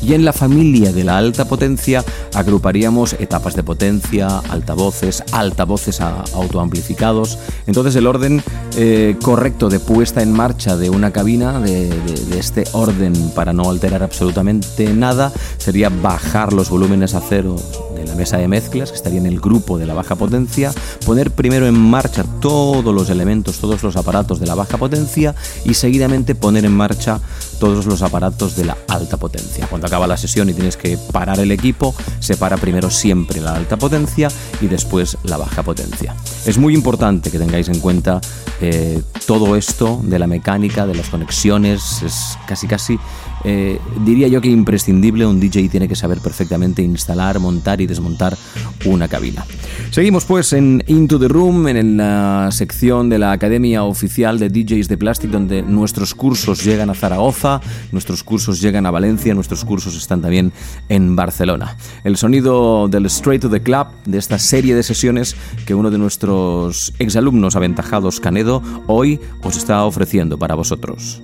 y 0.02 0.14
en 0.14 0.24
la 0.24 0.32
familia 0.32 0.93
de 0.93 1.05
la 1.05 1.18
alta 1.18 1.47
potencia 1.47 2.05
agruparíamos 2.35 3.14
etapas 3.14 3.55
de 3.56 3.62
potencia, 3.62 4.39
altavoces, 4.48 5.22
altavoces 5.32 6.01
autoamplificados. 6.01 7.39
Entonces 7.66 7.97
el 7.97 8.06
orden 8.06 8.43
eh, 8.77 9.16
correcto 9.22 9.68
de 9.68 9.81
puesta 9.81 10.22
en 10.22 10.32
marcha 10.32 10.77
de 10.77 10.90
una 10.90 11.12
cabina, 11.12 11.60
de 11.60 11.90
este 12.39 12.64
orden 12.72 13.12
para 13.35 13.52
no 13.52 13.68
alterar 13.68 14.02
absolutamente 14.02 14.93
nada, 14.93 15.32
sería 15.59 15.89
bajar 15.89 16.52
los 16.52 16.70
volúmenes 16.70 17.14
a 17.14 17.20
cero 17.20 17.56
de 18.01 18.06
la 18.06 18.14
mesa 18.14 18.36
de 18.36 18.48
mezclas, 18.48 18.90
que 18.90 18.97
estaría 18.97 19.18
en 19.18 19.27
el 19.27 19.40
grupo 19.40 19.78
de 19.78 19.86
la 19.86 19.94
baja 19.94 20.16
potencia, 20.16 20.72
poner 21.06 21.31
primero 21.31 21.66
en 21.66 21.78
marcha 21.78 22.24
todos 22.40 22.94
los 22.94 23.10
elementos, 23.10 23.59
todos 23.59 23.82
los 23.82 23.97
aparatos 23.97 24.40
de 24.40 24.47
la 24.47 24.55
baja 24.55 24.78
potencia 24.78 25.35
y 25.64 25.74
seguidamente 25.74 26.35
poner 26.35 26.64
en 26.64 26.72
marcha 26.72 27.20
todos 27.59 27.86
los 27.86 28.02
aparatos 28.02 28.56
de 28.56 28.64
la 28.64 28.77
alta 28.89 29.16
potencia. 29.16 29.66
Cuando 29.66 29.86
acaba 29.86 30.06
la 30.06 30.16
sesión 30.16 30.48
y 30.48 30.55
tienes 30.55 30.77
que 30.77 30.98
parar 31.12 31.39
el 31.40 31.52
equipo, 31.52 31.94
se 32.18 32.36
para 32.36 32.56
primero 32.56 32.90
siempre 32.90 33.40
la 33.40 33.55
alta 33.55 33.77
potencia 33.77 34.28
y 34.60 34.66
después 34.66 35.18
la 35.24 35.36
baja 35.36 35.62
potencia. 35.62 36.14
Es 36.47 36.59
muy 36.59 36.74
importante 36.74 37.31
que 37.31 37.39
tengáis 37.39 37.68
en 37.68 37.81
cuenta 37.81 38.20
eh, 38.60 39.02
todo 39.27 39.56
esto 39.56 40.01
de 40.02 40.18
la 40.18 40.27
mecánica, 40.27 40.86
de 40.86 40.94
las 40.94 41.09
conexiones, 41.09 42.02
es 42.02 42.39
casi 42.47 42.66
casi, 42.66 42.98
eh, 43.44 43.78
diría 44.04 44.28
yo 44.28 44.40
que 44.40 44.48
imprescindible, 44.48 45.26
un 45.26 45.40
DJ 45.40 45.68
tiene 45.68 45.88
que 45.88 45.96
saber 45.96 46.18
perfectamente 46.20 46.82
instalar, 46.82 47.38
montar 47.38 47.80
y 47.80 47.86
desmontar 47.86 48.36
una 48.84 49.08
cabina. 49.08 49.44
Seguimos 49.90 50.24
pues 50.24 50.52
en 50.52 50.82
Into 50.86 51.18
the 51.18 51.28
Room, 51.28 51.68
en 51.68 51.96
la 51.96 52.48
sección 52.52 53.08
de 53.08 53.18
la 53.18 53.32
Academia 53.32 53.84
Oficial 53.84 54.38
de 54.38 54.48
DJs 54.48 54.88
de 54.88 54.96
Plastic, 54.96 55.30
donde 55.30 55.62
nuestros 55.62 56.14
cursos 56.14 56.64
llegan 56.64 56.90
a 56.90 56.94
Zaragoza, 56.94 57.60
nuestros 57.92 58.22
cursos 58.22 58.60
llegan 58.60 58.86
a 58.86 58.90
Valencia, 58.90 59.34
nuestros 59.34 59.64
cursos 59.64 59.96
están 59.96 60.22
también 60.22 60.52
en 60.88 61.16
Barcelona. 61.16 61.76
El 62.04 62.16
sonido 62.16 62.88
del 62.88 63.06
Straight 63.06 63.42
to 63.42 63.50
the 63.50 63.62
Club, 63.62 63.86
de 64.06 64.18
esta 64.18 64.38
serie 64.38 64.74
de 64.74 64.82
sesiones 64.82 65.36
que 65.66 65.74
uno 65.74 65.90
de 65.90 65.98
nuestros 65.98 66.92
exalumnos 66.98 67.56
aventajados, 67.56 68.20
Canedo, 68.20 68.62
hoy 68.86 69.20
os 69.42 69.56
está 69.56 69.84
ofreciendo 69.84 70.38
para 70.38 70.54
vosotros. 70.54 71.22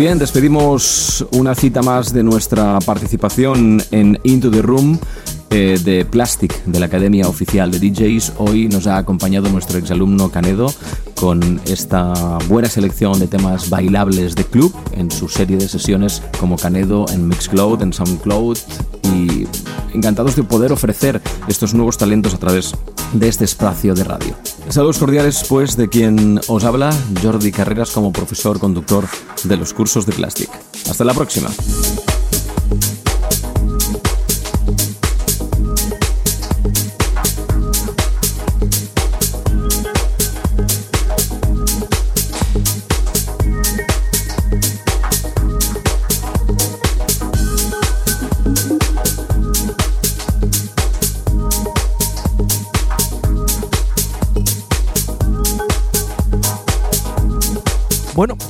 Bien, 0.00 0.18
despedimos 0.18 1.26
una 1.32 1.54
cita 1.54 1.82
más 1.82 2.14
de 2.14 2.22
nuestra 2.22 2.78
participación 2.78 3.82
en 3.90 4.18
Into 4.22 4.50
the 4.50 4.62
Room 4.62 4.98
eh, 5.50 5.78
de 5.84 6.06
Plastic, 6.06 6.64
de 6.64 6.80
la 6.80 6.86
Academia 6.86 7.28
Oficial 7.28 7.70
de 7.70 7.78
DJs. 7.78 8.32
Hoy 8.38 8.68
nos 8.68 8.86
ha 8.86 8.96
acompañado 8.96 9.50
nuestro 9.50 9.78
exalumno 9.78 10.30
Canedo 10.30 10.72
con 11.16 11.60
esta 11.66 12.38
buena 12.48 12.70
selección 12.70 13.20
de 13.20 13.26
temas 13.26 13.68
bailables 13.68 14.34
de 14.36 14.44
club 14.44 14.74
en 14.92 15.10
su 15.10 15.28
serie 15.28 15.58
de 15.58 15.68
sesiones 15.68 16.22
como 16.40 16.56
Canedo 16.56 17.04
en 17.12 17.28
Mixcloud, 17.28 17.82
en 17.82 17.92
Soundcloud 17.92 18.56
y 19.14 19.46
encantados 19.92 20.34
de 20.34 20.44
poder 20.44 20.72
ofrecer 20.72 21.20
estos 21.46 21.74
nuevos 21.74 21.98
talentos 21.98 22.32
a 22.32 22.38
través 22.38 22.74
de 23.12 23.28
este 23.28 23.44
espacio 23.44 23.92
de 23.94 24.04
radio. 24.04 24.34
Saludos 24.70 24.98
cordiales 24.98 25.44
pues 25.48 25.76
de 25.76 25.88
quien 25.88 26.40
os 26.46 26.62
habla, 26.62 26.90
Jordi 27.20 27.50
Carreras 27.50 27.90
como 27.90 28.12
profesor 28.12 28.60
conductor 28.60 29.04
de 29.42 29.56
los 29.56 29.74
cursos 29.74 30.06
de 30.06 30.12
Plastic. 30.12 30.48
Hasta 30.88 31.04
la 31.04 31.12
próxima. 31.12 31.50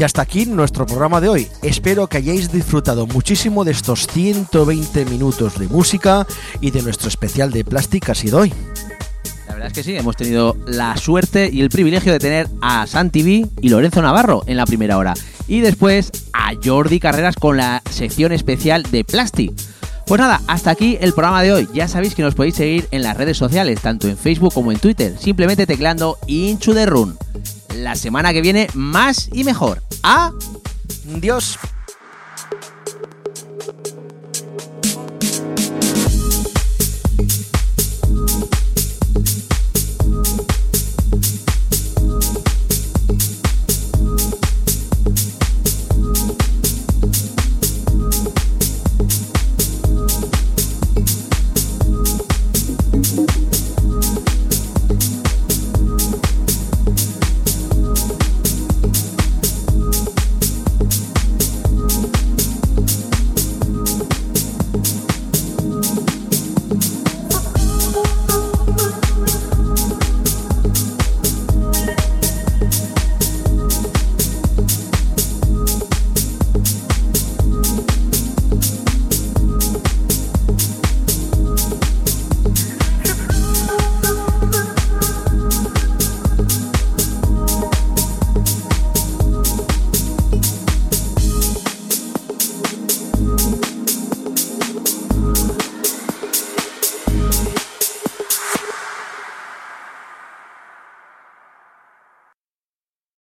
Y 0.01 0.03
hasta 0.03 0.23
aquí 0.23 0.47
nuestro 0.47 0.87
programa 0.87 1.21
de 1.21 1.29
hoy. 1.29 1.49
Espero 1.61 2.07
que 2.07 2.17
hayáis 2.17 2.51
disfrutado 2.51 3.07
muchísimo 3.07 3.65
de 3.65 3.73
estos 3.73 4.07
120 4.07 5.05
minutos 5.05 5.59
de 5.59 5.69
música 5.69 6.27
y 6.63 6.71
de 6.71 6.81
nuestro 6.81 7.09
especial 7.09 7.51
de 7.51 7.67
plástica 7.67 8.13
ha 8.13 8.15
sido 8.15 8.39
hoy. 8.39 8.55
La 9.47 9.53
verdad 9.53 9.67
es 9.67 9.75
que 9.75 9.83
sí, 9.83 9.95
hemos 9.95 10.17
tenido 10.17 10.57
la 10.67 10.97
suerte 10.97 11.51
y 11.53 11.61
el 11.61 11.69
privilegio 11.69 12.13
de 12.13 12.19
tener 12.19 12.49
a 12.63 12.87
Santi 12.87 13.23
V 13.23 13.51
y 13.61 13.69
Lorenzo 13.69 14.01
Navarro 14.01 14.43
en 14.47 14.57
la 14.57 14.65
primera 14.65 14.97
hora. 14.97 15.13
Y 15.47 15.61
después 15.61 16.11
a 16.33 16.53
Jordi 16.65 16.99
Carreras 16.99 17.37
con 17.37 17.59
la 17.59 17.83
sección 17.91 18.33
especial 18.33 18.85
de 18.85 19.05
Plastic. 19.05 19.53
Pues 20.11 20.19
nada, 20.19 20.41
hasta 20.49 20.73
aquí 20.73 20.99
el 21.01 21.13
programa 21.13 21.41
de 21.41 21.53
hoy. 21.53 21.69
Ya 21.73 21.87
sabéis 21.87 22.17
que 22.17 22.23
nos 22.23 22.35
podéis 22.35 22.57
seguir 22.57 22.89
en 22.91 23.05
las 23.05 23.17
redes 23.17 23.37
sociales, 23.37 23.81
tanto 23.81 24.09
en 24.09 24.19
Facebook 24.19 24.53
como 24.53 24.73
en 24.73 24.81
Twitter, 24.81 25.17
simplemente 25.17 25.69
tecleando 25.69 26.19
Inchu 26.27 26.75
the 26.75 26.85
Run. 26.85 27.17
La 27.77 27.95
semana 27.95 28.33
que 28.33 28.43
viene, 28.43 28.67
más 28.75 29.29
y 29.33 29.45
mejor. 29.45 29.85
¡Adiós! 30.03 30.51
Dios. 31.21 31.59